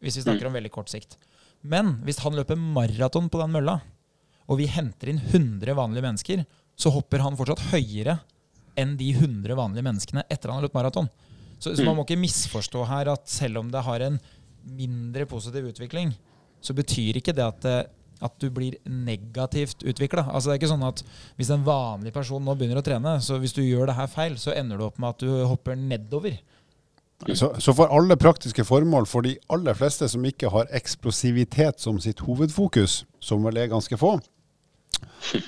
hvis 0.03 0.18
vi 0.18 0.25
snakker 0.27 0.49
om 0.49 0.57
veldig 0.57 0.73
kort 0.75 0.92
sikt. 0.92 1.16
Men 1.62 1.97
hvis 2.07 2.21
han 2.25 2.37
løper 2.37 2.59
maraton 2.59 3.31
på 3.33 3.40
den 3.40 3.55
mølla, 3.55 3.79
og 4.51 4.59
vi 4.59 4.68
henter 4.71 5.12
inn 5.12 5.23
100 5.23 5.77
vanlige 5.79 6.05
mennesker, 6.05 6.45
så 6.77 6.92
hopper 6.92 7.23
han 7.23 7.38
fortsatt 7.38 7.71
høyere 7.73 8.18
enn 8.79 8.97
de 8.99 9.12
100 9.14 9.57
vanlige 9.57 9.87
menneskene 9.87 10.25
etter 10.33 10.51
han 10.51 10.61
har 10.61 10.66
løpt 10.66 10.77
maraton. 10.77 11.09
Så, 11.62 11.77
så, 11.77 11.85
man 11.87 11.95
må 11.97 12.05
ikke 12.07 12.18
misforstå 12.18 12.85
her 12.90 13.12
at 13.12 13.29
selv 13.31 13.61
om 13.61 13.68
det 13.71 13.85
har 13.87 14.03
en 14.03 14.18
mindre 14.79 15.27
positiv 15.31 15.68
utvikling, 15.71 16.11
så 16.62 16.75
betyr 16.75 17.18
ikke 17.21 17.35
det 17.37 17.45
at 17.45 17.68
at 18.22 18.38
du 18.42 18.48
blir 18.54 18.78
negativt 18.87 19.85
utvikla. 19.85 20.28
Altså, 20.30 20.50
det 20.50 20.56
er 20.56 20.62
ikke 20.62 20.72
sånn 20.72 20.88
at 20.88 21.04
hvis 21.38 21.52
en 21.54 21.66
vanlig 21.66 22.14
person 22.14 22.42
nå 22.44 22.56
begynner 22.56 22.80
å 22.80 22.87
trene, 22.87 23.18
så 23.24 23.38
hvis 23.42 23.56
du 23.56 23.62
gjør 23.64 23.90
det 23.90 23.98
her 23.98 24.11
feil, 24.11 24.38
så 24.40 24.54
ender 24.56 24.78
du 24.80 24.87
opp 24.88 25.00
med 25.02 25.14
at 25.14 25.24
du 25.24 25.44
hopper 25.50 25.78
nedover. 25.78 26.38
Så, 27.35 27.52
så, 27.62 27.70
for 27.74 27.92
alle 27.94 28.16
praktiske 28.18 28.64
formål, 28.66 29.06
for 29.06 29.22
de 29.22 29.37
aller 29.52 29.76
fleste 29.78 30.08
som 30.11 30.24
ikke 30.26 30.50
har 30.50 30.70
eksplosivitet 30.74 31.78
som 31.82 32.00
sitt 32.02 32.24
hovedfokus, 32.26 33.04
som 33.22 33.44
vel 33.46 33.62
er 33.62 33.70
ganske 33.72 33.98
få, 33.98 34.18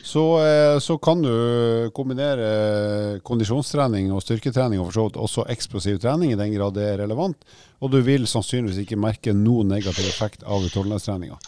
Så, 0.03 0.23
eh, 0.47 0.79
så, 0.79 0.99
kan 0.99 1.23
du 1.23 1.91
kombinere 1.95 3.21
kondisjonstrening 3.27 4.13
og 4.15 4.23
styrketrening 4.23 4.81
og 4.81 4.89
for 4.89 4.97
så 4.97 5.05
vidt 5.07 5.19
også 5.27 5.45
eksplosiv 5.51 5.99
trening, 6.03 6.33
i 6.33 6.39
den 6.39 6.55
grad 6.55 6.75
det 6.75 6.87
er 6.89 7.03
relevant. 7.03 7.37
Og 7.83 7.91
du 7.93 8.01
vil 8.03 8.27
sannsynligvis 8.31 8.85
ikke 8.85 8.99
merke 8.99 9.35
noen 9.35 9.69
negativ 9.75 10.07
effekt 10.09 10.47
av 10.47 10.65
utholdenhetstreninga. 10.65 11.39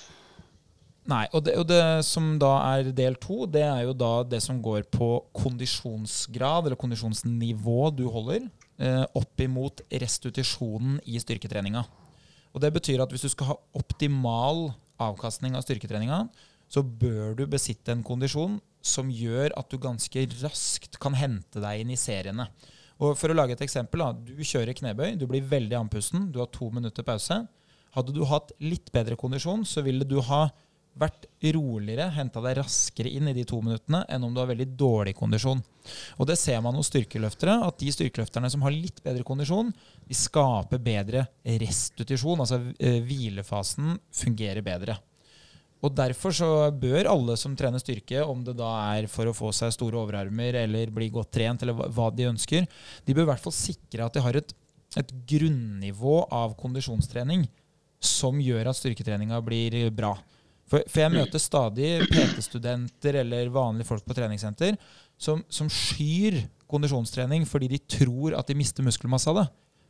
Nei, 1.06 1.22
og 1.30 1.44
det, 1.46 1.54
og 1.60 1.68
det, 1.70 1.82
som 2.02 2.32
da 2.42 2.52
er 2.74 2.88
del 2.96 3.14
to, 3.22 3.44
det 3.46 3.62
er 3.62 3.84
jo 3.86 3.92
da 3.94 4.24
det 4.26 4.40
som 4.42 4.58
går 4.62 4.88
på 4.90 5.10
kondisjonsgrad, 5.38 6.66
eller 6.66 6.78
kondisjonsnivå 6.80 7.92
du 7.94 8.08
holder, 8.10 8.48
eh, 8.82 9.04
opp 9.14 9.44
imot 9.44 9.84
restitusjonen 10.02 10.98
i 11.06 11.20
styrketreninga. 11.22 11.84
Og 12.56 12.62
det 12.64 12.72
betyr 12.74 13.04
at 13.04 13.12
hvis 13.12 13.22
du 13.22 13.30
skal 13.30 13.52
ha 13.52 13.56
optimal 13.78 14.72
avkastning 14.98 15.54
av 15.54 15.62
styrketreninga, 15.62 16.24
så 16.66 16.82
bør 16.82 17.36
du 17.38 17.44
besitte 17.46 17.94
en 17.94 18.02
kondisjon 18.02 18.58
som 18.82 19.10
gjør 19.12 19.54
at 19.58 19.70
du 19.70 19.78
ganske 19.78 20.24
raskt 20.40 20.98
kan 21.02 21.14
hente 21.14 21.62
deg 21.62 21.82
inn 21.82 21.92
i 21.94 22.00
seriene. 22.00 22.48
Og 22.96 23.14
For 23.18 23.30
å 23.30 23.36
lage 23.36 23.54
et 23.54 23.62
eksempel. 23.62 24.00
da, 24.00 24.12
Du 24.12 24.42
kjører 24.42 24.74
knebøy, 24.74 25.18
du 25.20 25.26
blir 25.26 25.44
veldig 25.44 25.76
andpusten, 25.76 26.32
du 26.32 26.40
har 26.40 26.48
to 26.50 26.70
minutter 26.70 27.04
pause. 27.04 27.46
Hadde 27.94 28.12
du 28.12 28.24
hatt 28.24 28.52
litt 28.60 28.90
bedre 28.92 29.16
kondisjon, 29.16 29.64
så 29.64 29.84
ville 29.84 30.04
du 30.04 30.20
ha 30.20 30.50
vært 30.96 31.26
roligere, 31.54 32.08
henta 32.16 32.40
deg 32.44 32.56
raskere 32.58 33.10
inn 33.12 33.28
i 33.30 33.34
de 33.36 33.44
to 33.48 33.58
minuttene 33.64 34.02
enn 34.12 34.24
om 34.24 34.32
du 34.34 34.40
har 34.40 34.48
veldig 34.50 34.68
dårlig 34.78 35.14
kondisjon. 35.18 35.60
Og 36.16 36.26
Det 36.26 36.38
ser 36.40 36.62
man 36.64 36.76
hos 36.78 36.88
styrkeløftere, 36.90 37.58
at 37.66 37.78
de 37.78 37.92
styrkeløfterne 37.92 38.50
som 38.52 38.64
har 38.64 38.74
litt 38.74 39.02
bedre 39.04 39.26
kondisjon, 39.26 39.72
de 40.06 40.16
skaper 40.16 40.80
bedre 40.82 41.26
restitusjon. 41.44 42.40
Altså 42.42 42.62
eh, 42.80 43.02
hvilefasen 43.04 43.98
fungerer 44.14 44.64
bedre. 44.66 44.96
Og 45.84 45.92
Derfor 45.94 46.32
så 46.34 46.48
bør 46.72 47.10
alle 47.12 47.36
som 47.38 47.54
trener 47.56 47.82
styrke, 47.82 48.24
om 48.24 48.40
det 48.46 48.56
da 48.58 48.70
er 48.96 49.10
for 49.12 49.28
å 49.28 49.36
få 49.36 49.52
seg 49.54 49.74
store 49.74 50.00
overarmer 50.00 50.62
eller 50.64 50.90
bli 50.94 51.10
godt 51.12 51.34
trent, 51.36 51.62
eller 51.62 51.76
hva 51.92 52.08
de 52.10 52.30
ønsker, 52.30 52.64
de 53.04 53.14
bør 53.14 53.28
i 53.28 53.30
hvert 53.34 53.44
fall 53.44 53.54
sikre 53.54 54.08
at 54.08 54.16
de 54.16 54.24
har 54.24 54.40
et, 54.40 54.56
et 54.96 55.12
grunnivå 55.28 56.22
av 56.32 56.56
kondisjonstrening 56.58 57.44
som 58.02 58.40
gjør 58.40 58.70
at 58.70 58.78
styrketreninga 58.80 59.38
blir 59.44 59.76
bra. 59.94 60.16
For, 60.66 60.82
for 60.90 61.04
jeg 61.04 61.14
møter 61.14 61.42
stadig 61.42 61.90
PT-studenter 62.10 63.20
eller 63.22 63.52
vanlige 63.54 63.86
folk 63.86 64.02
på 64.06 64.16
treningssenter 64.18 64.74
som, 65.18 65.44
som, 65.48 65.68
skyr 65.70 66.40
kondisjonstrening 66.66 67.46
fordi 67.46 67.70
de 67.76 67.78
tror 67.78 68.34
at 68.38 68.50
de 68.50 68.56
mister 68.58 68.86
muskelmasse 68.86 69.30
av 69.30 69.40
det. 69.42 69.46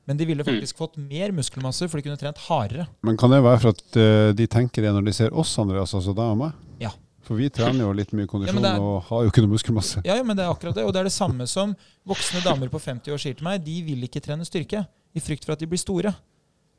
Men 0.07 0.21
de 0.21 0.29
ville 0.29 0.45
faktisk 0.47 0.79
fått 0.79 1.01
mer 1.03 1.33
muskelmasse, 1.35 1.89
for 1.91 1.99
de 1.99 2.05
kunne 2.07 2.21
trent 2.21 2.39
hardere. 2.45 2.85
Men 3.03 3.17
kan 3.19 3.33
det 3.33 3.41
være 3.43 3.59
for 3.65 3.75
at 3.75 3.97
uh, 3.99 4.29
de 4.39 4.47
tenker 4.47 4.85
det 4.85 4.93
når 4.95 5.09
de 5.09 5.15
ser 5.17 5.35
oss, 5.35 5.57
Andreas, 5.59 5.97
altså 5.99 6.15
deg 6.15 6.37
og 6.37 6.39
meg? 6.45 6.61
Ja. 6.79 6.93
For 7.27 7.41
vi 7.41 7.49
trener 7.51 7.83
jo 7.83 7.97
litt 7.97 8.12
mye 8.15 8.29
kondisjon 8.31 8.62
ja, 8.62 8.77
er, 8.77 8.85
og 8.85 9.09
har 9.09 9.25
jo 9.25 9.33
ikke 9.33 9.43
noe 9.43 9.57
muskelmasse. 9.57 10.05
Ja, 10.07 10.15
ja, 10.21 10.23
men 10.23 10.39
det 10.39 10.45
er 10.45 10.53
akkurat 10.53 10.79
det. 10.79 10.85
Og 10.87 10.95
det 10.95 11.03
er 11.03 11.09
det 11.09 11.17
samme 11.17 11.49
som 11.51 11.73
voksne 12.07 12.45
damer 12.45 12.71
på 12.71 12.79
50 12.79 13.17
år 13.17 13.25
sier 13.25 13.35
til 13.35 13.49
meg. 13.49 13.65
De 13.67 13.81
vil 13.89 14.07
ikke 14.07 14.23
trene 14.23 14.47
styrke 14.47 14.85
i 15.17 15.25
frykt 15.25 15.49
for 15.49 15.57
at 15.57 15.65
de 15.65 15.67
blir 15.67 15.83
store. 15.83 16.15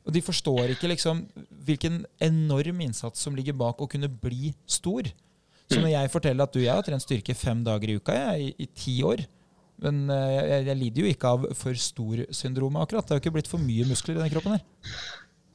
Og 0.08 0.14
de 0.16 0.24
forstår 0.24 0.72
ikke 0.72 0.88
liksom 0.88 1.26
hvilken 1.68 2.00
enorm 2.24 2.80
innsats 2.86 3.20
som 3.20 3.36
ligger 3.36 3.56
bak 3.60 3.80
å 3.84 3.88
kunne 3.90 4.08
bli 4.08 4.54
stor. 4.64 5.10
Så 5.68 5.82
når 5.82 5.92
jeg 5.92 6.12
forteller 6.14 6.48
at 6.48 6.54
du, 6.56 6.62
jeg 6.64 6.72
har 6.72 6.86
trent 6.86 7.04
styrke 7.04 7.36
fem 7.36 7.60
dager 7.66 7.92
i 7.92 7.98
uka 8.00 8.16
jeg, 8.16 8.46
i, 8.48 8.64
i 8.64 8.68
ti 8.72 8.94
år 9.04 9.20
Men 9.84 10.06
eh, 10.08 10.30
jeg, 10.32 10.62
jeg, 10.70 10.78
lider 10.80 11.04
jo 11.04 11.10
ikke 11.12 11.32
av 11.36 11.44
for 11.54 11.76
stor-syndromet 11.78 12.86
akkurat. 12.86 13.04
Det 13.04 13.14
har 13.14 13.20
jo 13.20 13.24
ikke 13.26 13.34
blitt 13.36 13.50
for 13.52 13.62
mye 13.62 13.84
muskler 13.86 14.16
i 14.16 14.22
denne 14.22 14.32
kroppen 14.32 14.56
her. 14.56 14.64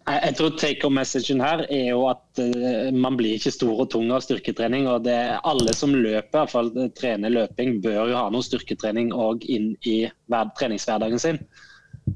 Jeg 0.03 0.35
tror 0.35 0.55
take 0.59 0.83
home 0.83 0.99
messagen 0.99 1.39
her 1.39 1.63
er 1.71 1.85
jo 1.93 2.01
at 2.11 2.39
uh, 2.43 2.89
man 2.91 3.15
blir 3.15 3.37
ikke 3.37 3.53
stor 3.55 3.85
og 3.85 3.87
tung 3.93 4.09
av 4.11 4.23
styrketrening. 4.25 4.85
og 4.91 5.05
det, 5.07 5.15
Alle 5.47 5.73
som 5.75 5.95
løper, 5.95 6.27
i 6.27 6.37
hvert 6.37 6.51
fall 6.51 6.71
trener 6.99 7.31
løping, 7.31 7.77
bør 7.83 8.11
jo 8.11 8.17
ha 8.19 8.25
noe 8.31 8.43
styrketrening 8.43 9.13
òg 9.15 9.47
inn 9.47 9.71
i 9.87 10.01
treningshverdagen 10.59 11.23
sin. 11.23 11.39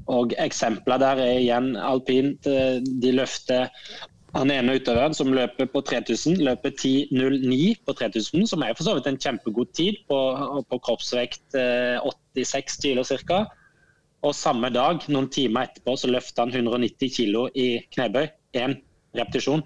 Og 0.08 0.34
Eksempler 0.40 1.00
der 1.00 1.20
er 1.24 1.40
igjen 1.40 1.74
alpint. 1.76 2.46
Eh, 2.46 2.78
de 3.02 3.12
løfter 3.16 3.68
han 4.36 4.52
ene 4.52 4.76
utøveren 4.76 5.16
som 5.16 5.32
løper 5.32 5.70
på 5.72 5.80
3000, 5.88 6.36
løper 6.44 6.74
10.09 6.74 7.78
på 7.86 7.94
3000, 7.96 8.44
som 8.50 8.64
er 8.64 8.74
for 8.76 8.84
så 8.84 8.96
vidt 8.98 9.08
en 9.08 9.20
kjempegod 9.20 9.72
tid 9.76 10.02
på, 10.10 10.18
på 10.68 10.80
kroppsvekt 10.84 11.56
86 11.56 12.52
eh, 12.52 12.76
kilo 12.82 13.06
ca. 13.08 13.40
Og 14.26 14.34
samme 14.34 14.70
dag, 14.74 15.04
noen 15.08 15.30
timer 15.32 15.68
etterpå, 15.68 15.94
så 15.96 16.10
løfter 16.10 16.44
han 16.44 16.52
190 16.52 17.14
kilo 17.14 17.46
i 17.54 17.78
knebøy. 17.94 18.26
Én 18.58 18.80
repetisjon. 19.16 19.62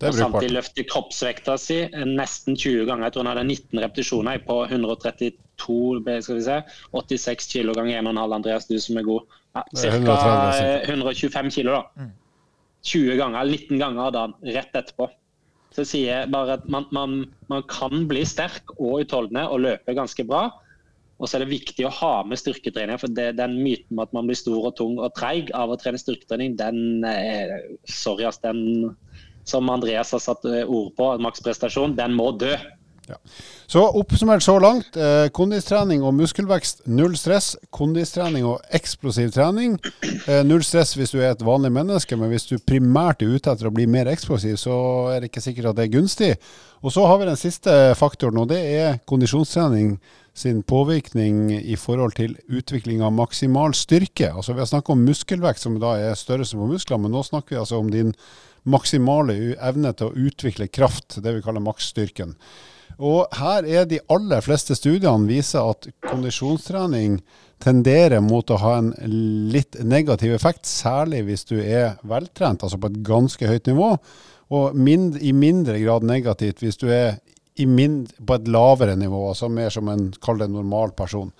Og 0.00 0.16
samtidig 0.16 0.56
løfter 0.56 0.86
kroppsvekta 0.88 1.54
si 1.60 1.76
nesten 2.08 2.56
20 2.56 2.86
ganger. 2.88 3.06
Jeg 3.06 3.14
tror 3.14 3.26
han 3.26 3.30
hadde 3.34 3.44
19 3.44 3.82
repetisjoner 3.84 4.40
på 4.46 4.56
132 4.64 6.16
skal 6.24 6.38
vi 6.38 6.44
se, 6.46 6.58
86 6.96 7.50
kilo 7.52 7.74
ganger 7.76 8.00
1,5, 8.00 8.34
Andreas, 8.38 8.66
du 8.66 8.78
som 8.82 8.98
er 8.98 9.06
god. 9.06 9.36
Ja, 9.54 9.62
Ca. 9.76 10.16
125 10.88 11.52
kilo, 11.54 11.76
da. 11.76 12.08
20 12.88 13.12
mm. 13.12 13.18
ganger, 13.20 13.52
19 13.52 13.82
ganger 13.84 14.16
dagen 14.16 14.56
rett 14.56 14.80
etterpå. 14.80 15.10
Så 15.72 15.86
sier 15.88 16.08
jeg 16.08 16.32
bare 16.32 16.58
at 16.58 16.66
man, 16.72 16.88
man, 16.92 17.22
man 17.48 17.62
kan 17.70 18.08
bli 18.10 18.24
sterk 18.28 18.74
og 18.78 19.04
utholdende 19.04 19.46
og 19.48 19.62
løpe 19.64 19.94
ganske 19.96 20.26
bra. 20.28 20.48
Og 21.22 21.28
så 21.28 21.38
er 21.38 21.44
det 21.44 21.52
viktig 21.52 21.86
å 21.86 21.94
ha 22.00 22.14
med 22.26 22.40
styrketrening. 22.40 22.98
For 22.98 23.12
det, 23.12 23.36
den 23.38 23.54
myten 23.62 23.94
om 23.94 24.02
at 24.02 24.12
man 24.16 24.26
blir 24.26 24.36
stor 24.40 24.72
og 24.72 24.74
tung 24.80 24.98
og 24.98 25.14
treig 25.16 25.52
av 25.54 25.70
å 25.70 25.78
trene 25.78 26.00
styrketrening, 26.00 26.56
den 26.58 27.06
er, 27.06 27.54
sorry, 27.86 28.26
ass, 28.26 28.42
den 28.42 28.90
som 29.44 29.70
Andreas 29.70 30.12
har 30.12 30.22
satt 30.22 30.44
eh, 30.44 30.62
ord 30.66 30.94
på, 30.96 31.10
maksprestasjon, 31.22 31.96
den 31.98 32.14
må 32.18 32.30
dø. 32.38 32.54
Ja. 33.08 33.16
Så 33.66 33.82
oppsummert 33.98 34.42
så 34.42 34.58
langt. 34.62 34.96
Eh, 34.96 35.26
kondistrening 35.34 36.04
og 36.06 36.14
muskelvekst, 36.14 36.84
null 36.86 37.16
stress. 37.18 37.54
Kondistrening 37.74 38.46
og 38.46 38.60
eksplosiv 38.74 39.32
trening, 39.34 39.78
eh, 40.26 40.42
null 40.46 40.62
stress 40.64 40.94
hvis 40.96 41.14
du 41.14 41.18
er 41.20 41.32
et 41.32 41.44
vanlig 41.44 41.72
menneske. 41.74 42.16
Men 42.16 42.30
hvis 42.30 42.46
du 42.50 42.58
primært 42.58 43.22
er 43.22 43.34
ute 43.34 43.50
etter 43.50 43.68
å 43.68 43.74
bli 43.74 43.88
mer 43.90 44.10
eksplosiv, 44.12 44.58
så 44.60 44.76
er 45.12 45.20
det 45.20 45.32
ikke 45.32 45.44
sikkert 45.44 45.72
at 45.72 45.80
det 45.80 45.88
er 45.88 45.96
gunstig. 45.98 46.32
Og 46.82 46.94
så 46.94 47.06
har 47.06 47.18
vi 47.18 47.30
den 47.30 47.40
siste 47.40 47.94
faktoren, 47.98 48.38
og 48.42 48.48
det 48.50 48.60
er 48.60 49.00
kondisjonstrening 49.06 49.98
sin 50.34 50.62
påvirkning 50.62 51.50
i 51.52 51.76
forhold 51.76 52.14
til 52.16 52.38
utvikling 52.48 53.02
av 53.04 53.12
maksimal 53.12 53.74
styrke. 53.76 54.32
Altså 54.32 54.54
Vi 54.54 54.60
har 54.60 54.70
snakket 54.70 54.94
om 54.94 55.04
muskelvekt, 55.04 55.60
som 55.60 55.78
da 55.80 55.96
er 55.98 56.14
størrelse 56.14 56.56
på 56.56 56.70
muskler, 56.70 56.98
men 56.98 57.12
nå 57.12 57.22
snakker 57.22 57.56
vi 57.56 57.60
altså 57.60 57.78
om 57.78 57.90
din 57.90 58.14
maksimale 58.68 59.56
evne 59.60 59.92
til 59.96 60.10
å 60.10 60.26
utvikle 60.28 60.68
kraft, 60.70 61.18
det 61.22 61.36
vi 61.36 61.42
kaller 61.44 61.64
maksstyrken. 61.64 62.36
Og 63.02 63.32
her 63.34 63.66
er 63.66 63.86
de 63.88 64.02
aller 64.12 64.42
fleste 64.44 64.76
studiene 64.78 65.26
viser 65.26 65.64
at 65.72 65.88
kondisjonstrening 66.04 67.20
tenderer 67.62 68.20
mot 68.22 68.50
å 68.50 68.58
ha 68.60 68.76
en 68.78 68.92
litt 69.52 69.78
negativ 69.86 70.34
effekt, 70.36 70.66
særlig 70.68 71.24
hvis 71.28 71.46
du 71.48 71.56
er 71.62 71.96
veltrent, 72.06 72.62
altså 72.62 72.78
på 72.78 72.90
et 72.90 73.02
ganske 73.06 73.48
høyt 73.48 73.70
nivå, 73.70 73.94
og 74.52 74.76
mind, 74.76 75.16
i 75.22 75.32
mindre 75.32 75.78
grad 75.80 76.04
negativt 76.04 76.60
hvis 76.62 76.78
du 76.80 76.90
er 76.92 77.16
mind, 77.66 78.12
på 78.26 78.36
et 78.36 78.48
lavere 78.50 78.96
nivå, 78.98 79.28
altså 79.30 79.48
mer 79.48 79.72
som 79.72 79.88
en 79.88 80.10
kall 80.22 80.42
det 80.42 80.50
normal 80.52 80.92
person. 80.98 81.30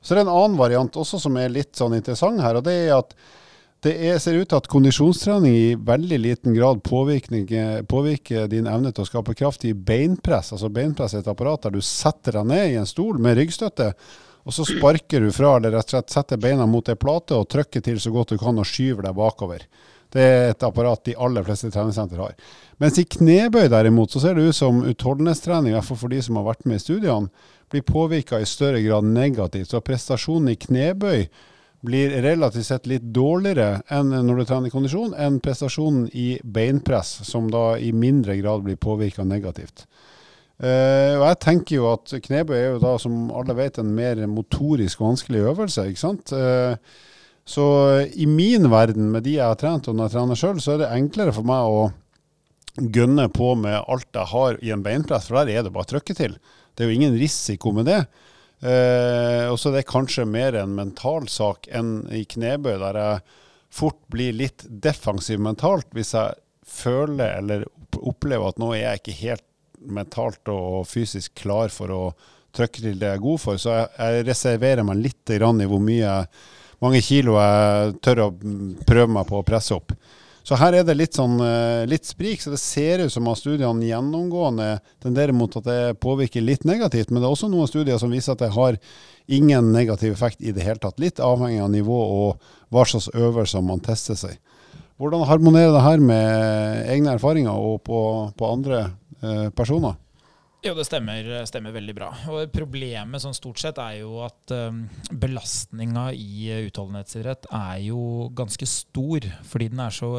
Så 0.00 0.14
det 0.14 0.22
er 0.22 0.26
en 0.26 0.34
annen 0.34 0.58
variant 0.58 0.96
også 0.96 1.20
som 1.22 1.36
er 1.40 1.52
litt 1.52 1.78
sånn 1.78 1.96
interessant 1.96 2.42
her, 2.44 2.58
og 2.58 2.66
det 2.66 2.74
er 2.86 2.96
at 2.98 3.14
det 3.86 3.92
er, 4.08 4.16
ser 4.18 4.40
ut 4.40 4.48
til 4.50 4.58
at 4.58 4.68
kondisjonstrening 4.70 5.54
i 5.54 5.74
veldig 5.78 6.16
liten 6.18 6.54
grad 6.56 6.80
påvirker, 6.82 8.48
din 8.50 8.66
evne 8.66 8.90
til 8.90 9.04
å 9.04 9.06
skape 9.06 9.36
kraft 9.38 9.66
i 9.68 9.74
beinpress. 9.74 10.50
Altså 10.56 10.70
Beinpress 10.74 11.14
er 11.14 11.22
et 11.22 11.30
apparat 11.30 11.68
der 11.68 11.76
du 11.76 11.82
setter 11.84 12.40
deg 12.40 12.48
ned 12.50 12.72
i 12.72 12.78
en 12.80 12.88
stol 12.90 13.20
med 13.22 13.38
ryggstøtte, 13.38 13.92
og 14.48 14.56
så 14.56 14.64
sparker 14.66 15.22
du 15.22 15.30
fra, 15.34 15.58
eller 15.58 15.76
rett 15.76 15.92
og 15.92 15.94
slett 15.94 16.14
setter 16.14 16.40
beina 16.42 16.66
mot 16.66 16.88
ei 16.90 16.96
plate 16.98 17.36
og 17.36 17.46
trykker 17.52 17.84
til 17.84 18.00
så 18.02 18.10
godt 18.14 18.32
du 18.34 18.40
kan 18.40 18.58
og 18.58 18.66
skyver 18.66 19.06
deg 19.06 19.14
bakover. 19.18 19.66
Det 20.08 20.24
er 20.24 20.50
et 20.54 20.64
apparat 20.64 21.04
de 21.04 21.14
aller 21.20 21.44
fleste 21.44 21.68
treningssenter 21.70 22.22
har. 22.22 22.34
Mens 22.80 22.96
i 22.98 23.04
knebøy 23.04 23.68
derimot, 23.68 24.10
så 24.10 24.22
ser 24.22 24.38
det 24.38 24.48
ut 24.48 24.56
som 24.56 24.80
utholdenhetstrening, 24.88 25.74
i 25.74 25.76
hvert 25.76 25.86
fall 25.86 26.00
for 26.00 26.14
de 26.14 26.22
som 26.24 26.40
har 26.40 26.48
vært 26.48 26.64
med 26.64 26.80
i 26.80 26.82
studiene, 26.82 27.46
blir 27.68 27.84
påvirka 27.84 28.40
i 28.40 28.48
større 28.48 28.80
grad 28.82 29.04
negativt. 29.04 29.68
Så 29.68 29.84
prestasjonen 29.84 30.54
i 30.54 30.58
knebøy 30.58 31.26
blir 31.86 32.10
relativt 32.22 32.66
sett 32.66 32.88
litt 32.90 33.04
dårligere 33.14 33.82
enn 33.94 34.10
når 34.10 34.40
du 34.40 34.44
trener 34.48 34.72
kondisjon, 34.72 35.14
enn 35.14 35.38
prestasjonen 35.42 36.08
i 36.10 36.28
beinpress, 36.42 37.20
som 37.28 37.50
da 37.52 37.76
i 37.78 37.92
mindre 37.94 38.36
grad 38.40 38.64
blir 38.66 38.78
påvirka 38.80 39.26
negativt. 39.26 39.86
Uh, 40.58 41.14
og 41.20 41.24
jeg 41.28 41.38
tenker 41.44 41.76
jo 41.76 41.84
at 41.92 42.16
knebøy 42.24 42.56
er 42.56 42.72
jo 42.72 42.80
da, 42.82 42.96
som 42.98 43.28
alle 43.30 43.54
vet, 43.54 43.78
en 43.78 43.92
mer 43.94 44.24
motorisk 44.26 45.04
vanskelig 45.04 45.44
øvelse. 45.52 45.86
ikke 45.86 46.02
sant? 46.02 46.34
Uh, 46.34 46.74
så 47.48 47.64
i 48.10 48.26
min 48.26 48.66
verden, 48.70 49.12
med 49.14 49.24
de 49.24 49.36
jeg 49.38 49.46
har 49.46 49.58
trent, 49.60 49.86
og 49.88 49.94
når 49.94 50.08
jeg 50.08 50.16
trener 50.16 50.40
sjøl, 50.40 50.58
så 50.60 50.74
er 50.74 50.82
det 50.82 50.90
enklere 50.96 51.32
for 51.36 51.46
meg 51.46 51.70
å 51.70 51.86
gunne 52.78 53.28
på 53.34 53.54
med 53.58 53.78
alt 53.78 54.10
jeg 54.14 54.30
har 54.32 54.58
i 54.62 54.74
en 54.74 54.82
beinpress, 54.82 55.30
for 55.30 55.38
der 55.40 55.54
er 55.54 55.64
det 55.64 55.72
bare 55.74 55.86
å 55.86 55.92
trykke 55.94 56.16
til. 56.18 56.34
Det 56.74 56.84
er 56.84 56.90
jo 56.90 56.98
ingen 56.98 57.16
risiko 57.18 57.72
med 57.74 57.88
det. 57.88 58.02
Eh, 58.58 59.44
og 59.46 59.58
så 59.60 59.70
er 59.70 59.78
det 59.78 59.90
kanskje 59.90 60.26
mer 60.26 60.56
en 60.58 60.74
mental 60.74 61.28
sak 61.30 61.68
enn 61.70 62.00
i 62.14 62.24
knebøy, 62.26 62.74
der 62.82 62.98
jeg 62.98 63.20
fort 63.70 64.00
blir 64.10 64.34
litt 64.34 64.64
defensiv 64.66 65.38
mentalt 65.44 65.90
hvis 65.94 66.14
jeg 66.16 66.38
føler 66.68 67.36
eller 67.38 67.66
opplever 67.98 68.50
at 68.50 68.58
nå 68.60 68.72
er 68.74 68.82
jeg 68.82 69.02
ikke 69.02 69.18
helt 69.20 69.46
mentalt 69.78 70.50
og 70.50 70.88
fysisk 70.90 71.36
klar 71.38 71.70
for 71.70 71.92
å 71.94 72.02
trykke 72.56 72.82
til 72.82 72.98
det 72.98 73.12
jeg 73.12 73.20
er 73.20 73.24
god 73.24 73.42
for. 73.42 73.60
Så 73.60 73.74
jeg, 73.74 73.90
jeg 73.98 74.26
reserverer 74.26 74.86
meg 74.86 75.02
litt 75.04 75.34
i 75.34 75.38
hvor 75.38 75.82
mye, 75.82 76.14
mange 76.82 77.02
kilo 77.04 77.36
jeg 77.38 77.98
tør 78.02 78.24
å 78.26 78.30
prøve 78.88 79.12
meg 79.14 79.28
på 79.28 79.38
å 79.38 79.46
presse 79.46 79.76
opp. 79.76 79.94
Så 80.46 80.56
her 80.56 80.78
er 80.78 80.84
det 80.86 80.96
litt, 80.96 81.16
sånn, 81.18 81.36
eh, 81.44 81.84
litt 81.90 82.08
sprik, 82.08 82.40
så 82.40 82.52
det 82.54 82.60
ser 82.62 83.02
ut 83.04 83.12
som 83.12 83.26
at 83.28 83.40
studiene 83.40 83.84
gjennomgående 83.84 84.78
tenderer 85.02 85.36
mot 85.36 85.52
at 85.60 85.66
det 85.66 85.98
påvirker 86.00 86.44
litt 86.44 86.64
negativt. 86.68 87.10
Men 87.10 87.20
det 87.20 87.28
er 87.28 87.34
også 87.36 87.50
noen 87.52 87.68
studier 87.68 88.00
som 88.00 88.12
viser 88.14 88.32
at 88.32 88.44
det 88.44 88.54
har 88.54 88.78
ingen 89.28 89.72
negativ 89.74 90.14
effekt 90.14 90.40
i 90.40 90.54
det 90.56 90.64
hele 90.64 90.80
tatt. 90.80 91.00
Litt 91.02 91.20
avhengig 91.20 91.60
av 91.60 91.72
nivå 91.74 91.98
og 91.98 92.50
hva 92.72 92.86
slags 92.88 93.10
øvelser 93.12 93.64
man 93.64 93.84
tester 93.84 94.16
seg. 94.16 94.38
Hvordan 94.98 95.28
harmonerer 95.28 95.74
det 95.76 95.84
her 95.84 96.00
med 96.02 96.88
egne 96.90 97.12
erfaringer 97.14 97.54
og 97.54 97.82
på, 97.86 98.00
på 98.34 98.52
andre 98.56 98.80
eh, 99.22 99.48
personer? 99.54 99.94
Jo, 100.58 100.72
det 100.74 100.88
stemmer, 100.88 101.26
stemmer, 101.46 101.70
veldig 101.70 101.94
bra. 101.94 102.08
Og 102.34 102.50
Problemet 102.50 103.22
sånn 103.22 103.36
stort 103.36 103.60
sett 103.62 103.76
er 103.78 104.00
jo 104.00 104.16
at 104.26 104.50
um, 104.56 104.80
belastninga 105.14 106.08
i 106.18 106.48
utholdenhetsidrett 106.66 107.46
er 107.54 107.84
jo 107.84 108.26
ganske 108.34 108.66
stor. 108.66 109.28
Fordi 109.46 109.68
den 109.70 109.84
er 109.84 109.94
så 109.94 110.10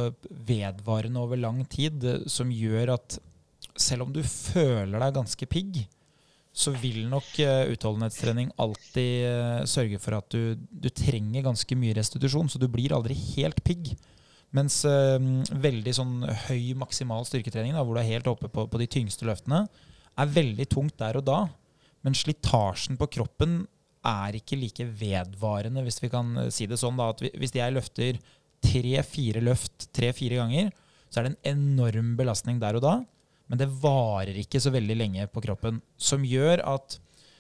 vedvarende 0.48 1.20
over 1.20 1.42
lang 1.42 1.66
tid, 1.68 2.08
som 2.32 2.54
gjør 2.56 2.94
at 2.96 3.18
selv 3.80 4.08
om 4.08 4.16
du 4.16 4.22
føler 4.24 4.96
deg 4.96 5.18
ganske 5.20 5.50
pigg, 5.52 5.82
så 6.56 6.72
vil 6.72 7.04
nok 7.12 7.28
uh, 7.44 7.68
utholdenhetstrening 7.76 8.56
alltid 8.64 9.28
uh, 9.28 9.68
sørge 9.68 10.00
for 10.00 10.22
at 10.22 10.32
du, 10.32 10.56
du, 10.56 10.88
trenger 10.88 11.50
ganske 11.50 11.80
mye 11.84 12.00
restitusjon. 12.00 12.48
Så 12.48 12.64
du 12.64 12.70
blir 12.72 12.96
aldri 12.96 13.20
helt 13.36 13.60
pigg. 13.68 13.92
Mens 14.56 14.86
uh, 14.88 15.20
veldig 15.52 16.00
sånn 16.00 16.24
høy 16.48 16.72
maksimal 16.80 17.28
styrketrening, 17.28 17.76
da, 17.76 17.84
hvor 17.84 18.00
du 18.00 18.06
er 18.06 18.12
helt 18.16 18.32
oppe 18.32 18.48
på, 18.48 18.70
på 18.72 18.80
de 18.80 18.88
tyngste 18.88 19.28
løftene, 19.28 19.66
er 20.20 20.34
veldig 20.36 20.68
tungt 20.72 20.98
der 21.02 21.20
og 21.20 21.26
da. 21.28 21.40
Men 22.06 22.16
slitasjen 22.16 23.00
på 23.00 23.10
kroppen 23.20 23.62
er 24.08 24.38
ikke 24.38 24.58
like 24.60 24.86
vedvarende, 25.00 25.84
hvis 25.84 26.00
vi 26.04 26.12
kan 26.12 26.32
eh, 26.46 26.52
si 26.54 26.68
det 26.70 26.80
sånn. 26.80 27.00
da, 27.00 27.12
at 27.12 27.24
Hvis 27.40 27.56
jeg 27.56 27.76
løfter 27.76 28.20
tre-fire 28.64 29.44
løft 29.44 29.90
tre-fire 29.96 30.40
ganger, 30.42 30.72
så 31.10 31.20
er 31.20 31.28
det 31.28 31.32
en 31.34 31.58
enorm 31.58 32.16
belastning 32.20 32.60
der 32.62 32.78
og 32.80 32.86
da. 32.86 32.96
Men 33.50 33.62
det 33.62 33.70
varer 33.82 34.38
ikke 34.38 34.62
så 34.62 34.72
veldig 34.74 34.98
lenge 34.98 35.30
på 35.34 35.42
kroppen. 35.44 35.80
Som 35.98 36.26
gjør 36.28 36.62
at 36.70 37.00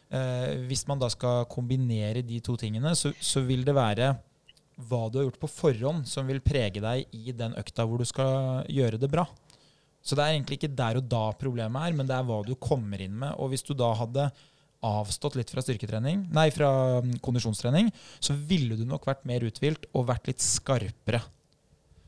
eh, 0.09 0.65
hvis 0.67 0.87
man 0.89 1.01
da 1.01 1.09
skal 1.13 1.45
kombinere 1.51 2.25
de 2.25 2.39
to 2.43 2.57
tingene, 2.59 2.95
så, 2.97 3.13
så, 3.21 3.43
vil 3.45 3.63
det 3.67 3.77
være 3.77 4.15
hva 4.89 5.03
du 5.09 5.19
har 5.19 5.27
gjort 5.27 5.41
på 5.43 5.51
forhånd, 5.51 6.07
som 6.07 6.27
vil 6.29 6.41
prege 6.41 6.81
deg 6.81 7.15
i 7.15 7.35
den 7.35 7.53
økta 7.59 7.85
hvor 7.85 8.01
du 8.01 8.07
skal 8.07 8.65
gjøre 8.71 8.99
det 9.01 9.11
bra. 9.11 9.27
Så 10.05 10.15
det 10.15 10.23
er 10.23 10.35
egentlig 10.35 10.59
ikke 10.59 10.71
der 10.73 10.99
og 10.99 11.09
da 11.11 11.25
problemet 11.37 11.89
er, 11.89 11.97
men 11.97 12.07
det 12.07 12.15
er 12.15 12.27
hva 12.27 12.39
du 12.45 12.55
kommer 12.59 13.01
inn 13.03 13.17
med. 13.19 13.35
Og 13.37 13.51
hvis 13.51 13.65
du 13.67 13.73
da 13.77 13.91
hadde 13.99 14.29
avstått 14.85 15.35
litt 15.35 15.51
fra 15.51 15.63
styrketrening, 15.63 16.23
nei, 16.35 16.47
fra 16.55 16.69
mm, 17.03 17.17
kondisjonstrening, 17.23 17.91
så 18.23 18.35
ville 18.47 18.77
du 18.79 18.85
nok 18.87 19.09
vært 19.09 19.27
mer 19.27 19.43
uthvilt 19.43 19.89
og 19.91 20.07
vært 20.07 20.31
litt 20.31 20.43
skarpere. 20.43 21.21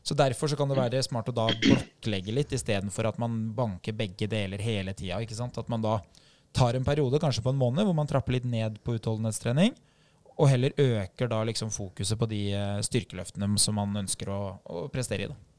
Så 0.02 0.16
Derfor 0.18 0.50
så 0.50 0.58
kan 0.58 0.72
det 0.72 0.80
være 0.80 1.04
smart 1.06 1.30
å 1.30 1.36
da 1.36 1.50
blokklegge 1.52 2.34
litt, 2.34 2.56
istedenfor 2.56 3.12
at 3.12 3.20
man 3.22 3.52
banker 3.58 3.94
begge 3.94 4.26
deler 4.32 4.64
hele 4.64 4.96
tida. 4.98 5.20
At 5.20 5.70
man 5.70 5.84
da 5.84 6.00
tar 6.56 6.80
en 6.80 6.88
periode, 6.88 7.20
kanskje 7.22 7.44
på 7.46 7.54
en 7.54 7.60
måned, 7.60 7.86
hvor 7.86 7.96
man 7.98 8.10
trapper 8.10 8.40
litt 8.40 8.48
ned 8.50 8.80
på 8.86 8.96
utholdenhetstrening, 8.98 9.76
og 10.40 10.50
heller 10.50 10.74
øker 10.80 11.30
da 11.30 11.44
liksom 11.46 11.70
fokuset 11.76 12.18
på 12.18 12.28
de 12.32 12.42
eh, 12.56 12.82
styrkeløftene 12.88 13.52
som 13.62 13.78
man 13.78 14.00
ønsker 14.02 14.32
å, 14.32 14.42
å 14.64 14.88
prestere 14.92 15.28
i. 15.28 15.30
da. 15.30 15.51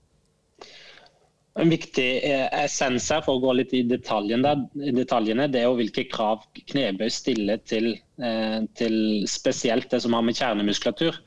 En 1.61 1.69
viktig 1.69 2.07
eh, 2.25 2.47
essens 2.63 3.11
her, 3.13 3.21
for 3.25 3.37
å 3.37 3.43
gå 3.43 3.53
litt 3.59 3.75
i 3.77 3.83
detaljene, 3.85 4.55
detaljene 4.97 5.51
det 5.53 5.61
er 5.61 5.67
jo 5.69 5.77
hvilke 5.83 6.07
krav 6.09 6.47
knebøy 6.57 7.11
stiller 7.13 7.61
til, 7.69 7.91
eh, 8.25 8.63
til, 8.79 8.97
spesielt 9.29 9.91
det 9.93 10.01
som 10.01 10.17
har 10.17 10.25
med 10.25 10.39
kjernemuskulatur. 10.39 11.19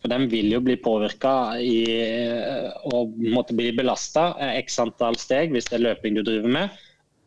For 0.00 0.12
Den 0.12 0.26
vil 0.32 0.50
jo 0.52 0.62
bli 0.64 0.78
påvirka 0.80 1.34
eh, 1.60 2.72
og 2.96 3.12
måtte 3.20 3.56
bli 3.56 3.70
belasta 3.76 4.30
x 4.56 4.80
antall 4.80 5.16
steg 5.20 5.52
hvis 5.52 5.68
det 5.68 5.78
er 5.78 5.86
løping 5.90 6.16
du 6.16 6.24
driver 6.24 6.56
med. 6.60 6.82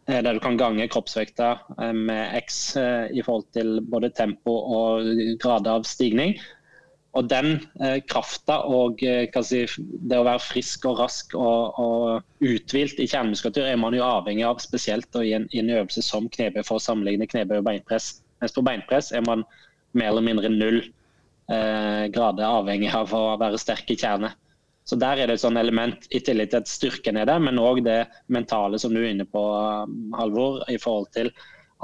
Der 0.07 0.37
du 0.37 0.39
kan 0.39 0.55
gange 0.55 0.85
kroppsvekta 0.87 1.49
med 1.91 2.37
x 2.39 2.77
i 2.79 3.19
forhold 3.25 3.49
til 3.51 3.81
både 3.91 4.07
tempo 4.15 4.53
og 4.77 5.09
grad 5.41 5.67
av 5.67 5.83
stigning. 5.83 6.37
Og 7.17 7.25
den 7.31 7.55
eh, 7.81 7.97
krafta 8.05 8.59
og 8.69 9.01
eh, 9.05 9.39
si, 9.45 9.63
det 9.79 10.19
å 10.19 10.25
være 10.27 10.43
frisk 10.43 10.85
og 10.89 10.99
rask 11.01 11.33
og, 11.37 11.79
og 11.81 12.45
uthvilt 12.45 12.99
i 13.01 13.07
kjernemuskulatur 13.09 13.65
er 13.65 13.79
man 13.81 13.97
jo 13.97 14.05
avhengig 14.05 14.45
av, 14.45 14.61
spesielt 14.61 15.17
i 15.23 15.33
en, 15.37 15.47
i 15.49 15.63
en 15.63 15.73
øvelse 15.79 16.03
som 16.05 16.29
knebøy 16.33 16.61
for 16.61 16.77
å 16.77 16.83
sammenligne 16.83 17.29
knebøy 17.29 17.59
og 17.59 17.67
beinpress. 17.69 18.19
Mens 18.43 18.53
på 18.53 18.65
beinpress 18.65 19.09
er 19.15 19.25
man 19.25 19.45
mer 19.97 20.11
eller 20.11 20.27
mindre 20.27 20.51
null 20.53 20.83
eh, 20.83 22.05
grader 22.13 22.45
avhengig 22.45 22.93
av 22.93 23.15
å 23.15 23.23
være 23.41 23.61
sterk 23.61 23.89
i 23.89 23.97
kjerne. 23.97 24.35
Så 24.87 24.95
Der 24.95 25.19
er 25.19 25.27
det 25.27 25.35
et 25.35 25.43
sånn 25.43 25.59
element, 25.59 26.05
i 26.15 26.21
tillegg 26.23 26.53
til 26.53 26.61
at 26.61 26.69
styrken 26.71 27.17
er 27.19 27.27
der, 27.27 27.41
men 27.43 27.59
òg 27.59 27.81
det 27.83 28.05
mentale 28.31 28.79
som 28.79 28.93
du 28.95 29.01
er 29.01 29.09
inne 29.09 29.25
på, 29.27 29.41
Halvor, 30.15 30.61
i 30.71 30.77
forhold 30.79 31.09
til 31.17 31.33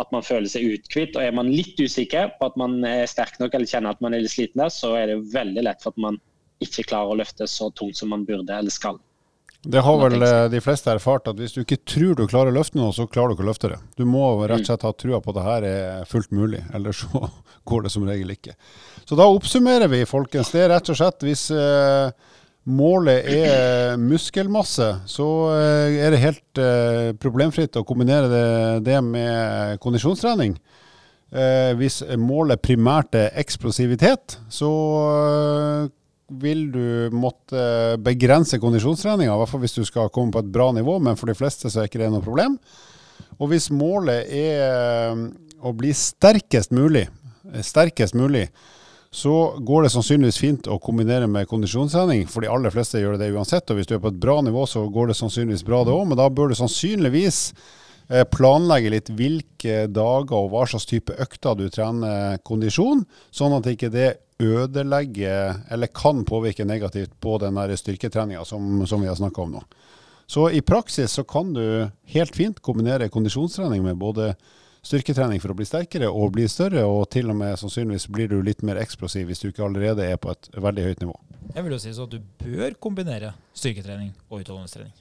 at 0.01 0.11
man 0.13 0.25
føler 0.25 0.49
seg 0.49 0.67
uthvilt. 0.73 1.17
Og 1.17 1.23
er 1.25 1.35
man 1.35 1.51
litt 1.53 1.79
usikker 1.79 2.33
på 2.39 2.49
at 2.49 2.59
man 2.59 2.79
er 2.87 3.05
sterk 3.09 3.39
nok 3.41 3.53
eller 3.53 3.69
kjenner 3.69 3.93
at 3.93 4.03
man 4.03 4.15
er 4.15 4.23
litt 4.23 4.33
sliten, 4.33 4.61
der, 4.63 4.73
så 4.73 4.95
er 4.99 5.11
det 5.11 5.23
veldig 5.33 5.65
lett 5.67 5.83
for 5.83 5.93
at 5.93 6.05
man 6.05 6.19
ikke 6.63 6.87
klarer 6.87 7.13
å 7.13 7.19
løfte 7.19 7.47
så 7.49 7.69
tungt 7.77 7.99
som 7.99 8.13
man 8.13 8.25
burde 8.27 8.55
eller 8.55 8.73
skal. 8.73 9.01
Det 9.63 9.79
har 9.79 9.99
vel 10.01 10.23
eh, 10.27 10.49
de 10.51 10.59
fleste 10.59 10.91
erfart, 10.91 11.29
at 11.31 11.37
hvis 11.39 11.53
du 11.55 11.61
ikke 11.61 11.79
tror 11.87 12.17
du 12.19 12.25
klarer 12.27 12.51
å 12.51 12.55
løfte 12.57 12.75
noe, 12.75 12.91
så 12.95 13.05
klarer 13.07 13.31
du 13.31 13.37
ikke 13.37 13.45
å 13.45 13.47
løfte 13.47 13.69
det. 13.71 13.77
Du 13.95 14.03
må 14.03 14.25
rett 14.41 14.57
og 14.57 14.63
mm. 14.65 14.67
slett 14.67 14.83
ha 14.83 14.91
trua 14.91 15.21
på 15.23 15.31
at 15.31 15.37
det 15.37 15.45
her 15.45 15.67
er 15.69 16.09
fullt 16.09 16.33
mulig, 16.35 16.59
ellers 16.75 17.05
så 17.05 17.29
går 17.71 17.85
det 17.85 17.93
som 17.93 18.07
regel 18.07 18.33
ikke. 18.35 18.57
Så 19.07 19.15
da 19.19 19.29
oppsummerer 19.31 19.91
vi, 19.91 20.03
folkens. 20.09 20.51
Det 20.51 20.65
er 20.65 20.73
rett 20.73 20.91
og 20.91 20.99
slett 20.99 21.23
hvis 21.23 21.45
eh, 21.55 22.11
målet 22.63 23.25
er 23.27 23.97
muskelmasse, 23.99 24.87
så 25.09 25.27
eh, 25.51 25.97
er 26.05 26.13
det 26.13 26.21
helt 26.23 26.61
eh, 26.61 27.09
problemfritt 27.19 27.75
å 27.79 27.85
kombinere 27.87 28.79
det, 28.83 28.99
med 29.03 29.81
kondisjonstrening. 29.83 30.55
Eh, 31.33 31.73
hvis 31.79 32.01
målet 32.19 32.63
primært 32.63 33.17
er 33.19 33.35
eksplosivitet, 33.41 34.37
så 34.53 34.71
vil 36.33 36.65
du 36.73 37.13
måtte 37.13 37.97
begrense 38.01 38.57
kondisjonstreninga, 38.61 39.33
i 39.33 39.41
hvert 39.41 39.51
fall 39.51 39.63
hvis 39.65 39.77
du 39.77 39.83
skal 39.85 40.11
komme 40.13 40.33
på 40.33 40.41
et 40.41 40.53
bra 40.53 40.71
nivå, 40.73 40.97
men 41.03 41.19
for 41.19 41.29
de 41.29 41.37
fleste 41.37 41.69
så 41.69 41.83
er 41.83 41.91
ikke 41.91 42.01
det 42.01 42.13
noe 42.13 42.23
problem. 42.25 42.55
Og 43.41 43.49
hvis 43.51 43.67
målet 43.73 44.29
er 44.31 45.19
å 45.63 45.73
bli 45.75 45.91
sterkest 45.95 46.71
mulig, 46.75 47.05
sterkest 47.65 48.15
mulig, 48.17 48.47
så 49.13 49.55
går 49.61 49.83
det 49.85 49.91
sannsynligvis 49.93 50.39
fint 50.41 50.67
å 50.73 50.79
kombinere 50.81 51.27
med 51.29 51.45
kondisjonstrening. 51.45 52.25
For 52.25 52.41
de 52.41 52.49
aller 52.49 52.73
fleste 52.73 52.97
gjør 52.97 53.19
det 53.21 53.29
uansett. 53.35 53.69
Og 53.69 53.77
hvis 53.77 53.89
du 53.91 53.93
er 53.93 54.01
på 54.01 54.09
et 54.09 54.17
bra 54.17 54.39
nivå, 54.41 54.65
så 54.65 54.87
går 54.89 55.11
det 55.11 55.17
sannsynligvis 55.19 55.65
bra 55.67 55.83
det 55.85 55.93
òg. 55.93 56.07
Men 56.09 56.17
da 56.17 56.25
bør 56.33 56.49
du 56.49 56.57
sannsynligvis 56.57 57.37
eh, 58.09 58.25
planlegge 58.33 58.89
litt 58.95 59.11
hvilke 59.13 59.83
dager 59.93 60.33
og 60.39 60.49
hva 60.55 60.65
slags 60.71 60.89
type 60.89 61.13
økter 61.21 61.59
du 61.59 61.67
trener 61.69 62.41
kondisjon, 62.41 63.05
sånn 63.29 63.53
at 63.59 63.69
ikke 63.69 63.91
det 63.93 64.09
ødelegger 64.41 65.61
eller 65.71 65.93
kan 65.93 66.25
påvirke 66.25 66.65
negativt 66.65 67.13
på 67.21 67.37
den 67.37 67.61
styrketreninga 67.77 68.41
som, 68.49 68.81
som 68.89 69.05
vi 69.05 69.11
har 69.13 69.21
snakka 69.21 69.45
om 69.45 69.53
nå. 69.59 69.63
Så 70.25 70.49
i 70.49 70.65
praksis 70.65 71.13
så 71.19 71.23
kan 71.23 71.53
du 71.53 71.85
helt 72.15 72.35
fint 72.35 72.57
kombinere 72.65 73.13
kondisjonstrening 73.13 73.85
med 73.85 74.01
både 74.01 74.33
styrketrening 74.83 75.41
for 75.41 75.53
å 75.53 75.57
bli 75.57 75.67
sterkere 75.67 76.09
og 76.11 76.33
bli 76.35 76.47
større, 76.51 76.83
og 76.87 77.07
til 77.13 77.31
og 77.31 77.39
med 77.39 77.55
sannsynligvis 77.59 78.09
blir 78.11 78.31
du 78.31 78.41
litt 78.43 78.63
mer 78.67 78.81
eksplosiv 78.81 79.29
hvis 79.29 79.43
du 79.43 79.49
ikke 79.49 79.63
allerede 79.67 80.05
er 80.05 80.19
på 80.21 80.33
et 80.33 80.49
veldig 80.55 80.89
høyt 80.89 81.05
nivå. 81.05 81.15
Jeg 81.53 81.63
vil 81.63 81.75
jo 81.75 81.79
si 81.83 81.93
så 81.95 82.07
at 82.07 82.13
du 82.15 82.19
bør 82.43 82.75
kombinere 82.83 83.33
styrketrening 83.55 84.13
og 84.29 84.43
utholdenhetstrening. 84.43 84.93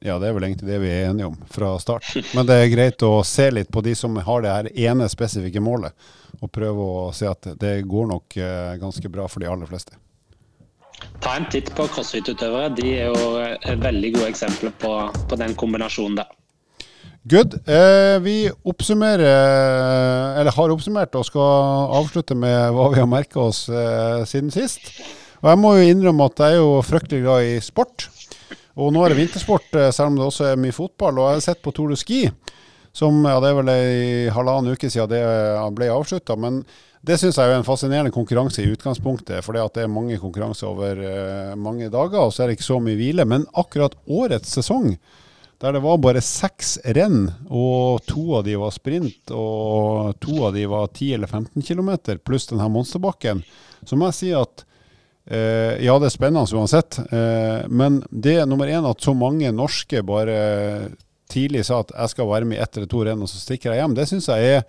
Ja, 0.00 0.14
det 0.16 0.30
er 0.30 0.32
vel 0.32 0.46
egentlig 0.46 0.68
det 0.70 0.78
vi 0.80 0.88
er 0.88 1.10
enige 1.10 1.28
om 1.28 1.34
fra 1.52 1.74
start. 1.80 2.06
Men 2.32 2.46
det 2.48 2.56
er 2.56 2.70
greit 2.72 3.02
å 3.04 3.18
se 3.26 3.50
litt 3.52 3.68
på 3.72 3.82
de 3.84 3.92
som 3.96 4.14
har 4.16 4.44
det 4.44 4.54
her 4.54 4.68
ene 4.88 5.08
spesifikke 5.12 5.60
målet, 5.60 5.92
og 6.40 6.52
prøve 6.52 6.86
å 7.02 7.02
se 7.12 7.28
at 7.28 7.50
det 7.60 7.82
går 7.88 8.08
nok 8.08 8.38
eh, 8.40 8.78
ganske 8.80 9.12
bra 9.12 9.28
for 9.28 9.44
de 9.44 9.50
aller 9.50 9.68
fleste. 9.68 9.98
Ta 11.20 11.34
en 11.36 11.48
titt 11.52 11.68
på 11.76 11.84
crossfit-utøvere. 11.92 12.72
De 12.76 12.94
er 12.96 13.12
jo 13.12 13.76
veldig 13.84 14.14
gode 14.16 14.32
eksempler 14.32 14.72
på, 14.80 14.94
på 15.28 15.40
den 15.40 15.56
kombinasjonen 15.60 16.16
der. 16.22 16.32
Good. 17.22 17.68
Eh, 17.68 18.18
vi 18.20 18.50
oppsummerer, 18.64 20.40
eller 20.40 20.54
har 20.56 20.72
oppsummert 20.72 21.18
og 21.20 21.26
skal 21.28 21.90
avslutte 21.98 22.32
med 22.32 22.72
hva 22.72 22.86
vi 22.94 23.02
har 23.02 23.10
merka 23.12 23.42
oss 23.42 23.66
eh, 23.68 24.22
siden 24.24 24.48
sist. 24.54 24.88
Og 25.42 25.50
jeg 25.50 25.60
må 25.60 25.74
jo 25.76 25.90
innrømme 25.92 26.30
at 26.30 26.40
jeg 26.40 26.56
er 26.56 26.62
jo 26.62 26.80
fryktelig 26.80 27.20
glad 27.26 27.44
i 27.44 27.60
sport. 27.60 28.06
Og 28.80 28.88
nå 28.96 29.04
er 29.04 29.12
det 29.12 29.20
vintersport, 29.20 29.68
eh, 29.76 29.90
selv 29.92 30.14
om 30.14 30.16
det 30.16 30.26
også 30.30 30.48
er 30.48 30.64
mye 30.64 30.72
fotball. 30.72 31.20
Og 31.20 31.28
jeg 31.28 31.42
har 31.42 31.46
sett 31.50 31.60
på 31.60 31.76
Tour 31.76 31.92
de 31.92 32.00
Ski, 32.00 32.22
som 32.96 33.20
ja, 33.28 33.36
det 33.44 33.52
er 33.52 33.60
vel 33.60 33.74
ei 33.76 33.94
halvannen 34.32 34.72
uke 34.72 34.88
siden 34.88 35.12
det 35.12 35.22
ble 35.76 35.92
avslutta. 35.92 36.40
Men 36.40 36.62
det 37.04 37.20
syns 37.20 37.36
jeg 37.36 37.52
er 37.52 37.60
en 37.60 37.68
fascinerende 37.68 38.16
konkurranse 38.16 38.64
i 38.64 38.72
utgangspunktet. 38.72 39.44
For 39.44 39.52
det 39.52 39.84
er 39.84 39.92
mange 39.92 40.16
konkurranser 40.24 40.72
over 40.72 41.52
mange 41.52 41.92
dager, 41.92 42.22
og 42.24 42.32
så 42.32 42.46
er 42.46 42.48
det 42.48 42.62
ikke 42.62 42.72
så 42.72 42.80
mye 42.80 42.96
hvile. 42.96 43.28
Men 43.28 43.44
akkurat 43.60 44.00
årets 44.08 44.56
sesong 44.56 44.94
der 45.60 45.76
det 45.76 45.82
var 45.84 45.98
bare 46.00 46.22
seks 46.24 46.78
renn, 46.96 47.26
og 47.52 48.00
to 48.08 48.22
av 48.38 48.46
de 48.46 48.56
var 48.56 48.72
sprint, 48.72 49.32
og 49.36 50.16
to 50.22 50.38
av 50.46 50.54
de 50.56 50.64
var 50.70 50.88
10 50.88 51.12
eller 51.18 51.28
15 51.28 51.66
km, 51.66 51.90
pluss 52.24 52.48
denne 52.48 52.68
monsterbakken, 52.72 53.42
så 53.84 53.98
må 53.98 54.08
jeg 54.08 54.16
si 54.16 54.30
at 54.36 54.64
eh, 55.28 55.76
ja, 55.84 55.98
det 56.00 56.08
er 56.08 56.14
spennende 56.14 56.56
uansett, 56.56 57.02
eh, 57.12 57.68
men 57.68 58.00
det 58.08 58.38
er 58.40 58.48
nummer 58.48 58.72
én 58.72 58.88
at 58.88 59.04
så 59.04 59.12
mange 59.12 59.52
norske 59.52 60.00
bare 60.06 60.40
tidlig 61.30 61.66
sa 61.68 61.82
at 61.84 61.92
jeg 61.92 62.14
skal 62.14 62.30
være 62.32 62.48
med 62.48 62.58
i 62.58 62.62
ett 62.64 62.80
eller 62.80 62.90
to 62.90 63.04
renn, 63.04 63.20
og 63.20 63.30
så 63.30 63.38
stikker 63.42 63.74
jeg 63.74 63.84
hjem. 63.84 63.98
Det 63.98 64.08
syns 64.08 64.30
jeg 64.32 64.56
er 64.56 64.64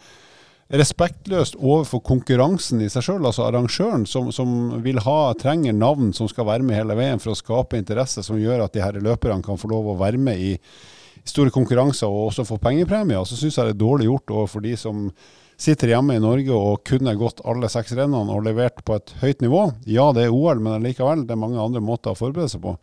respektløst 0.72 1.58
overfor 1.60 2.00
konkurransen 2.06 2.80
i 2.84 2.88
seg 2.92 3.04
sjøl, 3.04 3.26
altså 3.28 3.44
arrangøren 3.48 4.06
som, 4.08 4.30
som, 4.32 4.80
vil 4.86 5.02
ha, 5.04 5.34
trenger 5.40 5.76
navn 5.76 6.14
som 6.16 6.30
skal 6.32 6.48
være 6.48 6.66
med 6.68 6.80
hele 6.80 6.96
veien 6.96 7.20
for 7.20 7.34
å 7.34 7.38
skape 7.40 7.80
interesse 7.80 8.24
som 8.24 8.40
gjør 8.40 8.64
at 8.66 8.76
de 8.76 8.84
her 8.84 9.00
løperne 9.04 9.44
kan 9.44 9.60
få 9.60 9.72
lov 9.72 9.92
å 9.92 10.00
være 10.00 10.22
med 10.22 10.40
i 10.40 10.54
store 11.28 11.54
konkurranser 11.54 12.10
og 12.10 12.30
også 12.32 12.48
få 12.48 12.58
pengepremier. 12.64 13.26
Så 13.28 13.38
syns 13.38 13.60
jeg 13.60 13.68
det 13.68 13.76
er 13.76 13.84
dårlig 13.84 14.08
gjort 14.08 14.36
overfor 14.38 14.64
de 14.64 14.74
som 14.80 15.10
sitter 15.62 15.92
hjemme 15.92 16.16
i 16.18 16.22
Norge 16.24 16.56
og 16.56 16.86
kunne 16.88 17.14
gått 17.20 17.44
alle 17.46 17.70
seks 17.70 17.94
rennene 17.98 18.34
og 18.34 18.48
levert 18.48 18.82
på 18.88 18.96
et 18.98 19.12
høyt 19.22 19.44
nivå. 19.44 19.68
Ja, 19.86 20.08
det 20.16 20.26
er 20.26 20.34
OL, 20.34 20.64
men 20.64 20.82
likevel, 20.82 21.28
det 21.28 21.36
er 21.36 21.44
mange 21.44 21.62
andre 21.62 21.84
måter 21.84 22.16
å 22.16 22.18
forberede 22.18 22.50
seg 22.56 22.64
på. 22.64 22.74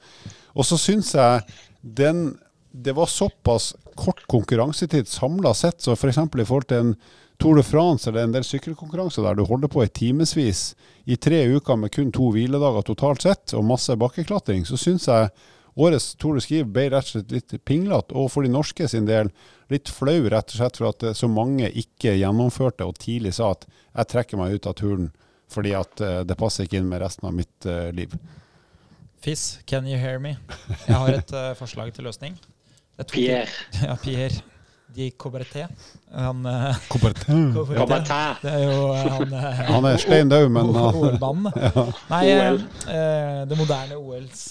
Og 0.54 0.68
så 0.68 0.78
syns 0.78 1.14
jeg 1.16 1.42
den 1.82 2.36
det 2.78 2.92
var 2.94 3.08
såpass 3.10 3.72
kort 3.98 4.20
konkurransetid 4.30 5.08
samla 5.10 5.54
sett, 5.56 5.80
så 5.82 5.96
f.eks. 5.96 6.20
i 6.20 6.44
forhold 6.46 6.68
til 6.70 6.84
en 6.84 6.92
Tour 7.38 7.56
de 7.56 7.62
France 7.62 8.10
eller 8.10 8.26
en 8.26 8.32
del 8.34 8.46
sykkelkonkurranser 8.46 9.22
der 9.22 9.36
du 9.38 9.44
holder 9.46 9.70
på 9.70 9.84
i 9.84 9.92
timevis 9.94 10.72
i 11.06 11.16
tre 11.16 11.44
uker 11.54 11.78
med 11.78 11.92
kun 11.94 12.10
to 12.14 12.32
hviledager 12.34 12.88
totalt 12.88 13.22
sett, 13.22 13.54
og 13.54 13.66
masse 13.68 13.94
bakkeklatring, 13.94 14.66
så 14.66 14.78
syns 14.80 15.06
jeg 15.06 15.30
årets 15.78 16.16
Tour 16.18 16.34
de 16.34 16.42
Ski 16.42 16.64
ble 16.66 16.88
rett 16.90 17.06
og 17.06 17.14
slett 17.14 17.36
litt 17.36 17.54
pinglete, 17.68 18.16
og 18.18 18.32
for 18.34 18.42
de 18.42 18.50
norske 18.50 18.88
sin 18.90 19.06
del 19.06 19.30
litt 19.70 19.90
flau 19.92 20.26
rett 20.26 20.50
og 20.50 20.58
slett 20.58 20.80
for 20.80 20.90
at 20.90 21.06
så 21.14 21.30
mange 21.30 21.70
ikke 21.70 22.16
gjennomførte 22.18 22.88
og 22.88 22.98
tidlig 22.98 23.36
sa 23.38 23.52
at 23.54 23.68
jeg 23.70 24.10
trekker 24.14 24.40
meg 24.40 24.58
ut 24.58 24.66
av 24.66 24.76
turen 24.80 25.10
fordi 25.48 25.72
at 25.78 26.02
eh, 26.04 26.20
det 26.28 26.36
passer 26.36 26.66
ikke 26.66 26.82
inn 26.82 26.90
med 26.90 27.00
resten 27.00 27.24
av 27.24 27.32
mitt 27.32 27.64
uh, 27.64 27.88
liv. 27.96 28.12
Fiss, 29.24 29.62
can 29.64 29.88
you 29.88 29.96
hear 29.96 30.20
me? 30.20 30.36
Jeg 30.84 30.92
har 30.92 31.14
et 31.14 31.32
uh, 31.32 31.54
forslag 31.56 31.94
til 31.96 32.04
løsning. 32.04 32.36
Pierre. 33.08 33.48
Ja, 33.80 33.96
Pierre. 34.02 34.42
De 34.98 35.08
Coberté. 35.14 35.64
Han 36.10 36.42
Coberté. 36.90 37.36
Coberté. 37.54 38.20
Det 38.42 38.50
er 38.50 38.64
jo 38.64 38.78
uh, 38.90 39.02
han 39.14 39.34
uh, 39.34 39.60
Han 39.72 39.86
er 39.86 40.00
stein 40.02 40.30
daud, 40.32 40.48
men 40.50 40.72
ja. 40.74 41.84
Nei, 42.10 42.22
det 43.46 43.58
moderne 43.58 43.98
OLs 43.98 44.42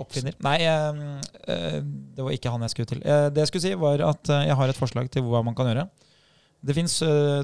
oppfinner. 0.00 0.38
Nei, 0.46 0.58
det 0.64 2.24
var 2.24 2.32
ikke 2.32 2.52
han 2.54 2.64
jeg 2.64 2.74
skulle 2.74 2.92
til. 2.94 3.02
det 3.04 3.44
jeg 3.44 3.52
skulle 3.52 3.66
si, 3.66 3.74
var 3.80 4.06
at 4.08 4.32
jeg 4.46 4.56
har 4.62 4.72
et 4.72 4.80
forslag 4.80 5.10
til 5.12 5.26
hva 5.28 5.42
man 5.44 5.56
kan 5.58 5.68
gjøre. 5.68 5.88
Det 6.60 6.76
fins 6.76 6.98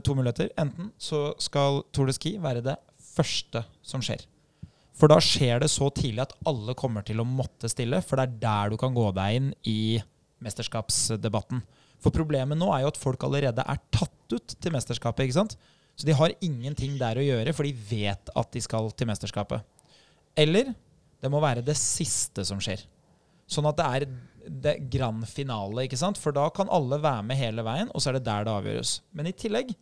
to 0.04 0.16
muligheter. 0.16 0.48
Enten 0.60 0.92
så 1.00 1.28
skal 1.40 1.82
Tour 1.92 2.08
de 2.08 2.16
Ski 2.16 2.36
være 2.40 2.64
det 2.64 2.78
første 3.16 3.64
som 3.84 4.04
skjer. 4.04 4.24
For 4.96 5.12
da 5.12 5.18
skjer 5.20 5.60
det 5.60 5.68
så 5.68 5.90
tidlig 5.92 6.24
at 6.24 6.34
alle 6.48 6.74
kommer 6.78 7.04
til 7.04 7.20
å 7.20 7.28
måtte 7.28 7.68
stille, 7.68 8.00
for 8.04 8.16
det 8.16 8.26
er 8.26 8.38
der 8.46 8.72
du 8.72 8.80
kan 8.80 8.96
gå 8.96 9.10
deg 9.16 9.40
inn 9.40 9.50
i 9.68 9.80
mesterskapsdebatten. 10.44 11.60
For 12.06 12.14
problemet 12.14 12.58
nå 12.58 12.68
er 12.70 12.84
jo 12.84 12.92
at 12.92 13.00
folk 13.00 13.24
allerede 13.26 13.64
er 13.66 13.80
tatt 13.90 14.34
ut 14.36 14.54
til 14.54 14.74
mesterskapet. 14.74 15.26
ikke 15.26 15.40
sant? 15.40 15.56
Så 15.96 16.06
de 16.06 16.14
har 16.14 16.34
ingenting 16.44 16.94
der 17.00 17.18
å 17.18 17.24
gjøre, 17.24 17.54
for 17.56 17.66
de 17.66 17.72
vet 17.74 18.30
at 18.30 18.52
de 18.54 18.62
skal 18.62 18.92
til 18.94 19.08
mesterskapet. 19.10 19.64
Eller 20.38 20.70
det 21.24 21.32
må 21.32 21.40
være 21.42 21.64
det 21.66 21.74
siste 21.80 22.44
som 22.46 22.60
skjer. 22.62 22.84
Sånn 23.50 23.66
at 23.66 23.78
det 23.80 23.86
er 23.86 24.06
det 24.46 24.76
grand 24.92 25.24
finale, 25.26 25.86
ikke 25.86 25.98
sant? 25.98 26.20
For 26.20 26.34
da 26.36 26.46
kan 26.54 26.70
alle 26.70 27.00
være 27.02 27.24
med 27.26 27.40
hele 27.40 27.64
veien, 27.66 27.90
og 27.90 28.02
så 28.02 28.12
er 28.12 28.20
det 28.20 28.26
der 28.28 28.46
det 28.46 28.54
avgjøres. 28.54 28.92
Men 29.16 29.30
i 29.30 29.34
tillegg 29.34 29.72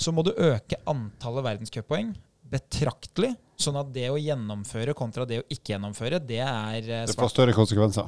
så 0.00 0.14
må 0.14 0.22
du 0.24 0.30
øke 0.36 0.78
antallet 0.88 1.46
verdenscuppoeng 1.48 2.12
betraktelig. 2.50 3.34
Sånn 3.60 3.76
at 3.80 3.90
det 3.92 4.06
å 4.12 4.20
gjennomføre 4.20 4.94
kontra 4.96 5.26
det 5.28 5.42
å 5.42 5.48
ikke 5.52 5.74
gjennomføre, 5.74 6.22
det 6.22 6.40
er. 6.44 6.78
Det. 6.86 7.02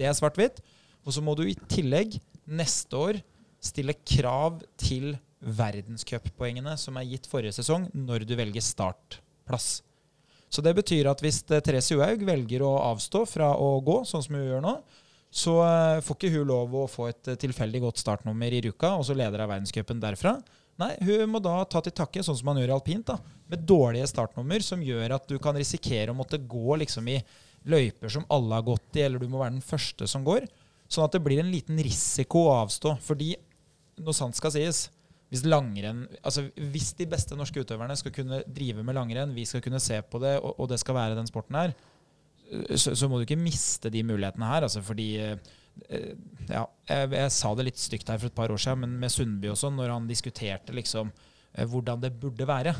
Det 0.00 0.08
er 0.08 0.16
svart-hvitt. 0.16 0.62
Og 1.02 1.16
så 1.16 1.24
må 1.24 1.34
du 1.38 1.44
i 1.48 1.56
tillegg 1.68 2.16
neste 2.46 2.98
år 2.98 3.18
stille 3.62 3.94
krav 4.02 4.60
til 4.80 5.14
verdenscuppoengene 5.42 6.74
som 6.78 6.98
er 6.98 7.08
gitt 7.10 7.28
forrige 7.30 7.56
sesong, 7.58 7.88
når 7.94 8.26
du 8.26 8.36
velger 8.38 8.62
startplass. 8.64 9.80
Så 10.52 10.62
det 10.64 10.74
betyr 10.76 11.08
at 11.08 11.22
hvis 11.24 11.40
Therese 11.48 11.94
Johaug 11.94 12.24
velger 12.28 12.64
å 12.66 12.74
avstå 12.90 13.24
fra 13.28 13.54
å 13.56 13.78
gå, 13.84 14.02
sånn 14.08 14.24
som 14.24 14.36
hun 14.36 14.44
gjør 14.44 14.64
nå, 14.64 14.74
så 15.32 15.54
eh, 15.64 16.00
får 16.04 16.18
ikke 16.18 16.32
hun 16.34 16.50
lov 16.50 16.74
å 16.76 16.88
få 16.90 17.06
et 17.08 17.30
tilfeldig 17.40 17.80
godt 17.86 18.02
startnummer 18.02 18.52
i 18.52 18.60
Ruka, 18.66 18.92
og 18.98 19.06
så 19.08 19.16
leder 19.16 19.40
av 19.40 19.48
verdenscupen 19.54 20.02
derfra. 20.02 20.36
Nei, 20.80 20.92
hun 21.04 21.30
må 21.32 21.40
da 21.40 21.54
ta 21.68 21.80
til 21.84 21.94
takke, 21.96 22.24
sånn 22.24 22.36
som 22.36 22.50
man 22.50 22.60
gjør 22.60 22.74
i 22.74 22.76
alpint, 22.76 23.08
da, 23.08 23.16
med 23.48 23.64
dårlige 23.68 24.10
startnummer 24.10 24.64
som 24.64 24.84
gjør 24.84 25.16
at 25.16 25.24
du 25.30 25.38
kan 25.40 25.56
risikere 25.56 26.12
å 26.12 26.18
måtte 26.18 26.40
gå 26.40 26.76
liksom 26.82 27.08
i 27.12 27.16
løyper 27.68 28.12
som 28.12 28.26
alle 28.32 28.58
har 28.58 28.66
gått 28.66 28.98
i, 28.98 29.06
eller 29.06 29.22
du 29.22 29.30
må 29.30 29.40
være 29.40 29.56
den 29.56 29.64
første 29.64 30.08
som 30.10 30.24
går. 30.26 30.44
Sånn 30.92 31.06
at 31.06 31.16
det 31.16 31.22
blir 31.24 31.40
en 31.40 31.52
liten 31.52 31.78
risiko 31.80 32.46
å 32.50 32.56
avstå. 32.66 32.98
Fordi, 33.04 33.32
når 34.00 34.16
sant 34.16 34.38
skal 34.38 34.52
sies, 34.54 34.86
hvis 35.32 35.46
langrenn 35.48 36.04
Altså 36.20 36.44
hvis 36.72 36.90
de 36.98 37.06
beste 37.08 37.36
norske 37.38 37.62
utøverne 37.64 37.96
skal 37.96 38.12
kunne 38.12 38.42
drive 38.52 38.84
med 38.84 38.96
langrenn, 38.96 39.32
vi 39.36 39.46
skal 39.48 39.62
kunne 39.64 39.80
se 39.80 39.98
på 40.04 40.20
det, 40.22 40.36
og, 40.40 40.58
og 40.60 40.70
det 40.72 40.80
skal 40.82 40.98
være 40.98 41.16
den 41.16 41.28
sporten 41.30 41.56
her, 41.56 41.74
så, 42.76 42.92
så, 42.92 43.08
må 43.08 43.16
du 43.16 43.24
ikke 43.24 43.40
miste 43.40 43.88
de 43.92 44.02
mulighetene 44.04 44.48
her. 44.50 44.66
Altså 44.66 44.82
fordi 44.84 45.08
eh, 45.24 45.36
ja, 46.50 46.66
jeg, 46.88 47.12
jeg, 47.16 47.32
sa 47.32 47.52
det 47.56 47.68
litt 47.70 47.80
stygt 47.80 48.12
her 48.12 48.20
for 48.20 48.28
et 48.28 48.36
par 48.36 48.52
år 48.52 48.60
siden, 48.60 48.84
men 48.84 48.98
med 49.00 49.12
Sundby 49.12 49.48
og 49.52 49.56
sånn, 49.60 49.78
når 49.80 49.94
han 49.94 50.08
diskuterte 50.10 50.76
liksom 50.76 51.12
eh, 51.12 51.64
hvordan 51.64 52.02
det 52.04 52.12
burde 52.20 52.48
være, 52.48 52.76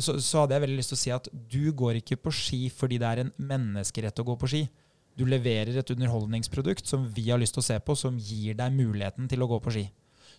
så, 0.00 0.16
så, 0.16 0.40
hadde 0.40 0.56
jeg 0.56 0.64
veldig 0.64 0.80
lyst 0.80 0.90
til 0.90 0.96
å 0.96 1.02
si 1.04 1.12
at 1.12 1.26
du 1.30 1.64
går 1.76 2.00
ikke 2.00 2.16
på 2.24 2.32
ski 2.32 2.60
fordi 2.72 2.96
det 2.98 3.08
er 3.08 3.20
en 3.20 3.34
menneskerett 3.36 4.22
å 4.22 4.26
gå 4.26 4.38
på 4.40 4.48
ski 4.50 4.62
du 5.14 5.24
leverer 5.28 5.76
et 5.78 5.92
underholdningsprodukt 5.94 6.88
som 6.90 7.06
vi 7.14 7.28
har 7.28 7.38
lyst 7.40 7.54
til 7.56 7.62
å 7.62 7.68
se 7.68 7.76
på, 7.78 7.94
som 7.98 8.16
gir 8.18 8.56
deg 8.58 8.74
muligheten 8.74 9.28
til 9.30 9.44
å 9.44 9.48
gå 9.50 9.60
på 9.62 9.74
ski. 9.74 9.84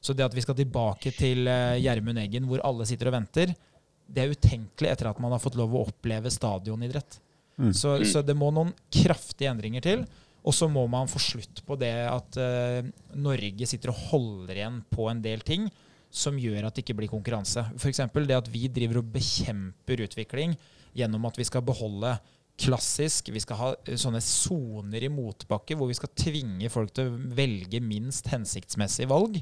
Så 0.06 0.14
det 0.14 0.26
at 0.28 0.36
vi 0.38 0.44
skal 0.46 0.58
tilbake 0.58 1.10
til 1.18 1.48
eh, 1.50 1.80
Gjermund 1.82 2.22
Eggen, 2.22 2.46
hvor 2.50 2.62
alle 2.68 2.86
sitter 2.86 3.10
og 3.10 3.16
venter, 3.18 3.56
det 4.06 4.22
er 4.22 4.36
utenkelig 4.36 4.92
etter 4.92 5.10
at 5.10 5.22
man 5.24 5.34
har 5.34 5.42
fått 5.42 5.58
lov 5.58 5.74
å 5.74 5.88
oppleve 5.88 6.30
stadionidrett. 6.34 7.18
Mm. 7.58 7.72
Så, 7.74 7.98
så, 8.06 8.22
det 8.22 8.36
må 8.38 8.52
noen 8.54 8.74
kraftige 8.94 9.50
endringer 9.50 9.82
til. 9.82 10.06
Og 10.46 10.54
så 10.54 10.68
må 10.70 10.84
man 10.92 11.10
få 11.10 11.18
slutt 11.24 11.64
på 11.66 11.78
det 11.82 11.90
at 12.06 12.38
uh, 12.38 12.86
Norge 13.18 13.66
sitter 13.66 13.90
og 13.90 14.02
holder 14.12 14.60
igjen 14.60 14.78
på 14.94 15.08
en 15.10 15.24
del 15.24 15.42
ting 15.42 15.66
som 16.14 16.38
gjør 16.38 16.68
at 16.68 16.76
det 16.76 16.84
ikke 16.86 17.00
blir 17.00 17.10
konkurranse. 17.10 17.64
F.eks. 17.80 18.04
det 18.14 18.38
at 18.38 18.52
vi 18.54 18.68
driver 18.70 19.02
og 19.02 19.10
bekjemper 19.16 20.06
utvikling 20.06 20.54
gjennom 20.96 21.26
at 21.28 21.40
vi 21.42 21.48
skal 21.50 21.66
beholde 21.66 22.14
klassisk. 22.62 23.34
Vi 23.34 23.42
skal 23.42 23.60
ha 23.60 23.72
eh, 23.84 23.98
sånne 24.00 24.22
soner 24.24 25.08
i 25.08 25.12
motbakke 25.12 25.76
hvor 25.76 25.90
vi 25.90 25.98
skal 25.98 26.14
tvinge 26.14 26.70
folk 26.72 26.94
til 26.96 27.10
å 27.10 27.18
velge 27.36 27.82
minst 27.84 28.30
hensiktsmessig 28.32 29.10
valg. 29.12 29.42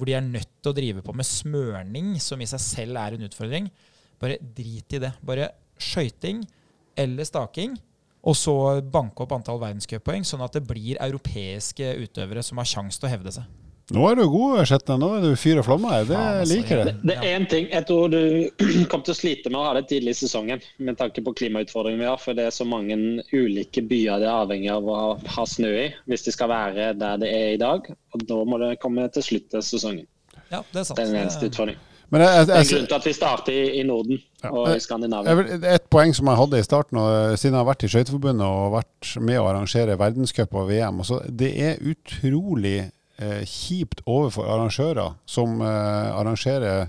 Hvor 0.00 0.08
de 0.08 0.16
er 0.16 0.24
nødt 0.24 0.48
til 0.62 0.72
å 0.72 0.76
drive 0.76 1.02
på 1.04 1.12
med 1.12 1.28
smørning, 1.28 2.14
som 2.24 2.40
i 2.40 2.48
seg 2.48 2.62
selv 2.64 2.96
er 2.96 3.18
en 3.18 3.26
utfordring. 3.26 3.66
Bare 4.20 4.40
drit 4.40 4.96
i 4.96 5.00
det. 5.02 5.12
Bare 5.20 5.50
skøyting 5.76 6.40
eller 6.96 7.28
staking. 7.28 7.76
Og 8.24 8.36
så 8.36 8.54
banke 8.80 9.24
opp 9.24 9.32
antall 9.36 9.60
verdenscuppoeng, 9.60 10.24
sånn 10.28 10.44
at 10.44 10.56
det 10.56 10.64
blir 10.68 11.00
europeiske 11.00 11.94
utøvere 12.00 12.44
som 12.44 12.60
har 12.60 12.68
sjanse 12.68 13.00
til 13.00 13.08
å 13.08 13.12
hevde 13.12 13.32
seg. 13.36 13.60
Nå 13.90 14.04
er 14.06 14.20
du 14.20 14.22
god, 14.30 14.60
Skjetne. 14.70 14.96
Nå 15.02 15.08
er 15.16 15.24
du 15.24 15.30
fyr 15.38 15.58
og 15.60 15.66
flamme. 15.66 15.90
Det 16.06 16.14
Faen, 16.14 16.36
altså, 16.42 16.54
liker 16.54 16.78
jeg. 16.78 16.86
Det, 16.90 17.08
det 17.10 17.16
er 17.16 17.34
én 17.34 17.46
ting 17.50 17.66
jeg 17.72 17.86
tror 17.88 18.12
du 18.12 18.20
kommer 18.90 19.08
til 19.08 19.14
å 19.14 19.18
slite 19.18 19.50
med 19.50 19.58
å 19.58 19.64
ha 19.66 19.74
det 19.78 19.84
tidlig 19.90 20.14
i 20.14 20.20
sesongen, 20.20 20.62
med 20.78 20.98
tanke 21.00 21.24
på 21.26 21.34
klimautfordringen 21.40 22.04
vi 22.04 22.08
har. 22.10 22.20
For 22.22 22.38
det 22.38 22.46
er 22.46 22.54
så 22.54 22.66
mange 22.68 22.98
ulike 23.34 23.82
byer 23.90 24.22
det 24.22 24.30
er 24.30 24.44
avhengig 24.44 24.70
av 24.74 24.86
å 24.86 25.00
ha 25.34 25.46
snø 25.48 25.72
i, 25.82 25.88
hvis 26.10 26.26
de 26.28 26.34
skal 26.36 26.52
være 26.52 26.92
der 27.00 27.22
det 27.22 27.34
er 27.34 27.54
i 27.56 27.60
dag. 27.60 27.90
Og 28.14 28.26
da 28.30 28.40
må 28.46 28.62
det 28.62 28.76
komme 28.82 29.08
til 29.14 29.26
slutt 29.26 29.58
av 29.58 29.66
sesongen. 29.66 30.06
Ja, 30.50 30.62
det 30.70 30.84
er 30.84 30.86
sant. 30.86 30.96
Det 30.98 31.06
er 31.06 31.10
den 31.10 31.22
eneste 31.24 31.50
utfordringen. 31.50 31.86
Men 32.10 32.24
jeg, 32.24 32.30
jeg, 32.30 32.38
jeg, 32.40 32.46
det 32.46 32.54
er 32.58 32.70
grunnen 32.70 32.88
til 32.90 32.96
at 32.96 33.04
vi 33.06 33.12
starter 33.14 33.54
i, 33.54 33.66
i 33.78 33.82
Norden 33.86 34.16
ja, 34.18 34.50
og 34.50 34.72
i 34.74 34.80
Skandinavia. 34.82 35.34
Et 35.76 35.84
poeng 35.94 36.14
som 36.16 36.26
jeg 36.26 36.40
hadde 36.40 36.58
i 36.58 36.66
starten, 36.66 36.98
og 36.98 37.36
siden 37.38 37.54
jeg 37.54 37.62
har 37.62 37.68
vært 37.68 37.84
i 37.86 37.90
Skøyteforbundet 37.92 38.46
og 38.46 38.72
vært 38.74 39.12
med 39.22 39.38
å 39.38 39.44
arrangere 39.46 39.98
verdenscup 39.98 40.56
og 40.58 40.66
VM. 40.72 41.04
Også, 41.04 41.20
det 41.30 41.52
er 41.54 41.78
utrolig 41.86 42.88
kjipt 43.44 44.00
overfor 44.08 44.48
arrangører 44.48 45.14
som 45.28 45.60
eh, 45.60 46.08
arrangerer 46.16 46.88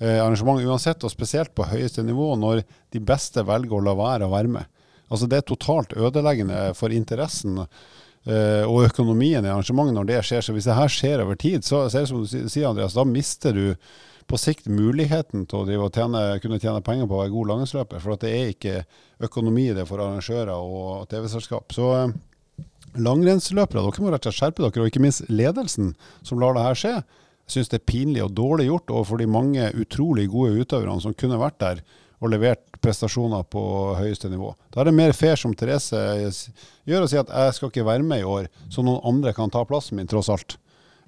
eh, 0.00 0.18
arrangement 0.18 0.62
uansett, 0.64 1.04
og 1.04 1.12
spesielt 1.12 1.54
på 1.54 1.68
høyeste 1.70 2.04
nivå, 2.06 2.32
når 2.40 2.64
de 2.92 3.02
beste 3.04 3.44
velger 3.46 3.78
å 3.78 3.84
la 3.86 3.96
være 3.98 4.28
å 4.28 4.34
være 4.34 4.54
med. 4.58 4.84
Altså 5.10 5.26
Det 5.26 5.40
er 5.40 5.48
totalt 5.48 5.96
ødeleggende 5.98 6.70
for 6.78 6.94
interessen 6.94 7.58
eh, 7.62 8.62
og 8.66 8.86
økonomien 8.86 9.44
i 9.44 9.50
arrangementet 9.50 9.96
når 9.96 10.10
det 10.10 10.20
skjer. 10.26 10.46
Så 10.46 10.54
hvis 10.54 10.68
det 10.70 10.78
her 10.78 10.92
skjer 10.92 11.24
over 11.24 11.38
tid, 11.38 11.66
så, 11.66 11.88
så 11.90 11.98
er 11.98 12.06
det 12.06 12.12
som 12.12 12.22
du 12.22 12.30
sier, 12.30 12.68
Andreas, 12.70 12.94
da 12.98 13.06
mister 13.06 13.56
du 13.56 13.66
på 14.30 14.38
sikt 14.38 14.68
muligheten 14.70 15.48
til 15.50 15.80
å 15.82 15.88
tjene, 15.90 16.38
kunne 16.42 16.60
tjene 16.62 16.82
penger 16.86 17.08
på 17.10 17.16
å 17.16 17.22
være 17.24 17.32
god 17.34 17.50
langrennsløper. 17.50 18.02
For 18.02 18.20
det 18.22 18.30
er 18.30 18.52
ikke 18.52 18.76
økonomi 19.26 19.72
det 19.74 19.88
for 19.88 20.02
arrangører 20.02 20.54
og 20.54 21.08
TV-selskap. 21.10 21.74
Så 21.74 21.90
eh, 21.96 22.14
langrennsløpere, 22.98 23.84
dere 23.86 24.04
må 24.04 24.12
rett 24.12 24.26
og 24.26 24.34
slett 24.34 24.40
skjerpe 24.40 24.64
dere, 24.64 24.84
og 24.84 24.90
ikke 24.90 25.02
minst 25.04 25.26
ledelsen 25.30 25.94
som 26.26 26.40
lar 26.42 26.56
det 26.56 26.66
her 26.66 26.78
skje. 26.78 26.94
Jeg 27.50 27.54
syns 27.54 27.72
det 27.72 27.80
er 27.80 27.88
pinlig 27.90 28.22
og 28.24 28.34
dårlig 28.38 28.68
gjort 28.68 28.92
overfor 28.94 29.18
de 29.18 29.26
mange 29.30 29.70
utrolig 29.74 30.28
gode 30.30 30.62
utøverne 30.62 31.02
som 31.02 31.16
kunne 31.18 31.40
vært 31.40 31.58
der 31.62 31.82
og 32.20 32.30
levert 32.34 32.62
prestasjoner 32.84 33.46
på 33.48 33.62
høyeste 33.96 34.28
nivå. 34.30 34.52
Da 34.72 34.82
er 34.82 34.90
det 34.90 34.96
mer 34.96 35.14
fair, 35.16 35.38
som 35.40 35.54
Therese 35.56 36.00
gjør, 36.88 37.06
å 37.06 37.08
si 37.08 37.18
at 37.20 37.30
jeg 37.32 37.54
skal 37.56 37.72
ikke 37.72 37.86
være 37.86 38.04
med 38.06 38.22
i 38.22 38.28
år, 38.28 38.50
så 38.72 38.84
noen 38.84 39.00
andre 39.08 39.32
kan 39.36 39.52
ta 39.52 39.62
plassen 39.68 39.96
min, 39.96 40.08
tross 40.10 40.28
alt, 40.32 40.58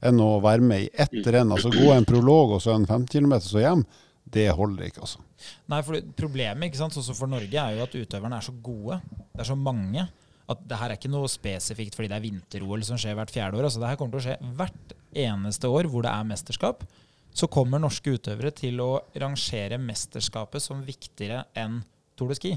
enn 0.03 0.21
å 0.25 0.39
være 0.43 0.65
med 0.65 0.87
i 0.87 0.91
ett 1.05 1.29
renn. 1.35 1.53
Altså 1.53 1.73
gå 1.73 1.93
en 1.93 2.09
prolog 2.09 2.57
og 2.57 2.65
så 2.65 2.73
en 2.75 2.89
15 2.89 3.07
km 3.13 3.37
så 3.45 3.61
hjem. 3.63 3.85
Det 4.33 4.47
holder 4.57 4.89
ikke, 4.89 5.05
altså. 5.05 5.21
Nei, 5.69 5.83
for 5.85 5.99
Problemet 6.17 6.71
ikke 6.71 6.81
sant, 6.81 6.97
også 6.97 7.15
for 7.17 7.29
Norge 7.29 7.61
er 7.61 7.77
jo 7.77 7.85
at 7.85 7.97
utøverne 7.99 8.39
er 8.39 8.47
så 8.47 8.55
gode. 8.65 9.01
Det 9.35 9.45
er 9.45 9.51
så 9.51 9.59
mange. 9.59 10.07
At 10.51 10.65
det 10.67 10.81
her 10.81 10.91
er 10.91 10.99
ikke 10.99 11.13
noe 11.13 11.31
spesifikt 11.31 11.95
fordi 11.95 12.11
det 12.11 12.19
er 12.19 12.27
vinter-OL 12.27 12.83
som 12.87 12.99
skjer 12.99 13.15
hvert 13.19 13.33
fjerde 13.33 13.61
år. 13.61 13.69
altså 13.69 13.83
Det 13.83 13.93
her 13.93 14.01
kommer 14.01 14.17
til 14.17 14.23
å 14.23 14.27
skje 14.27 14.55
hvert 14.59 14.99
eneste 15.23 15.71
år 15.71 15.91
hvor 15.93 16.07
det 16.07 16.13
er 16.13 16.29
mesterskap 16.29 16.87
så 17.33 17.49
kommer 17.49 17.81
norske 17.81 18.13
utøvere 18.13 18.53
til 18.55 18.81
å 18.85 18.91
rangere 19.19 19.81
mesterskapet 19.81 20.63
som 20.63 20.85
viktigere 20.85 21.47
enn 21.59 21.81
Tour 22.19 22.33
de 22.33 22.37
Ski. 22.37 22.53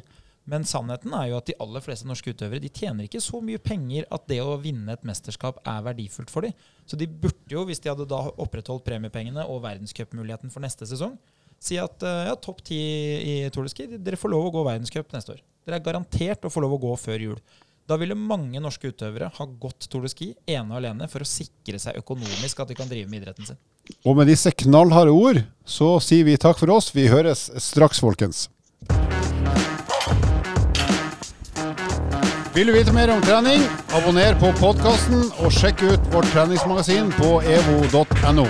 Men 0.51 0.65
sannheten 0.67 1.13
er 1.17 1.31
jo 1.31 1.39
at 1.39 1.47
de 1.47 1.55
aller 1.63 1.81
fleste 1.81 2.05
norske 2.05 2.35
utøvere 2.35 2.61
de 2.61 2.69
tjener 2.69 3.07
ikke 3.07 3.23
så 3.23 3.39
mye 3.41 3.61
penger 3.61 4.05
at 4.13 4.27
det 4.29 4.41
å 4.43 4.59
vinne 4.61 4.93
et 4.93 5.07
mesterskap 5.07 5.57
er 5.65 5.85
verdifullt 5.87 6.29
for 6.29 6.45
dem. 6.45 6.53
Så 6.85 6.99
de 6.99 7.07
burde 7.09 7.49
jo, 7.49 7.63
hvis 7.65 7.81
de 7.81 7.89
hadde 7.89 8.05
da 8.11 8.19
opprettholdt 8.29 8.85
premiepengene 8.85 9.47
og 9.49 9.63
verdenscupmuligheten 9.63 10.53
for 10.53 10.61
neste 10.61 10.85
sesong, 10.89 11.15
si 11.57 11.79
at 11.81 12.03
eh, 12.05 12.27
ja, 12.27 12.35
topp 12.37 12.61
ti 12.67 12.77
i 12.77 13.35
Tour 13.55 13.65
de 13.65 13.73
Ski, 13.73 13.87
dere 13.95 14.19
får 14.19 14.35
lov 14.35 14.51
å 14.51 14.53
gå 14.53 14.65
verdenscup 14.67 15.15
neste 15.15 15.33
år. 15.33 15.41
Dere 15.65 15.79
er 15.79 15.87
garantert 15.87 16.45
å 16.45 16.51
få 16.53 16.61
lov 16.61 16.75
å 16.75 16.81
gå 16.83 16.93
før 16.99 17.29
jul. 17.31 17.39
Da 17.85 17.99
ville 18.01 18.15
mange 18.17 18.57
norske 18.57 18.89
utøvere 18.89 19.27
ha 19.29 19.45
gått 19.61 19.85
Tour 19.91 20.07
de 20.07 20.09
Ski 20.09 20.31
ene 20.49 20.73
og 20.73 20.79
alene 20.79 21.05
for 21.09 21.21
å 21.21 21.27
sikre 21.29 21.77
seg 21.81 21.99
økonomisk 21.99 22.63
at 22.63 22.71
de 22.71 22.77
kan 22.77 22.89
drive 22.89 23.05
med 23.11 23.21
idretten 23.21 23.51
sin. 23.51 23.59
Og 24.01 24.17
med 24.17 24.25
disse 24.31 24.49
knallharde 24.49 25.13
ord 25.13 25.43
så 25.69 25.91
sier 26.01 26.25
vi 26.25 26.33
takk 26.41 26.57
for 26.57 26.73
oss. 26.73 26.89
Vi 26.95 27.05
høres 27.11 27.51
straks, 27.61 28.01
folkens. 28.01 28.47
Vil 32.55 32.71
du 32.71 32.73
vite 32.73 32.95
mer 32.95 33.11
om 33.13 33.21
trening, 33.21 33.61
abonner 33.93 34.33
på 34.41 34.49
podkasten 34.57 35.27
og 35.43 35.53
sjekk 35.53 35.85
ut 35.85 36.09
vårt 36.15 36.31
treningsmagasin 36.33 37.13
på 37.19 37.35
evo.no. 37.43 38.47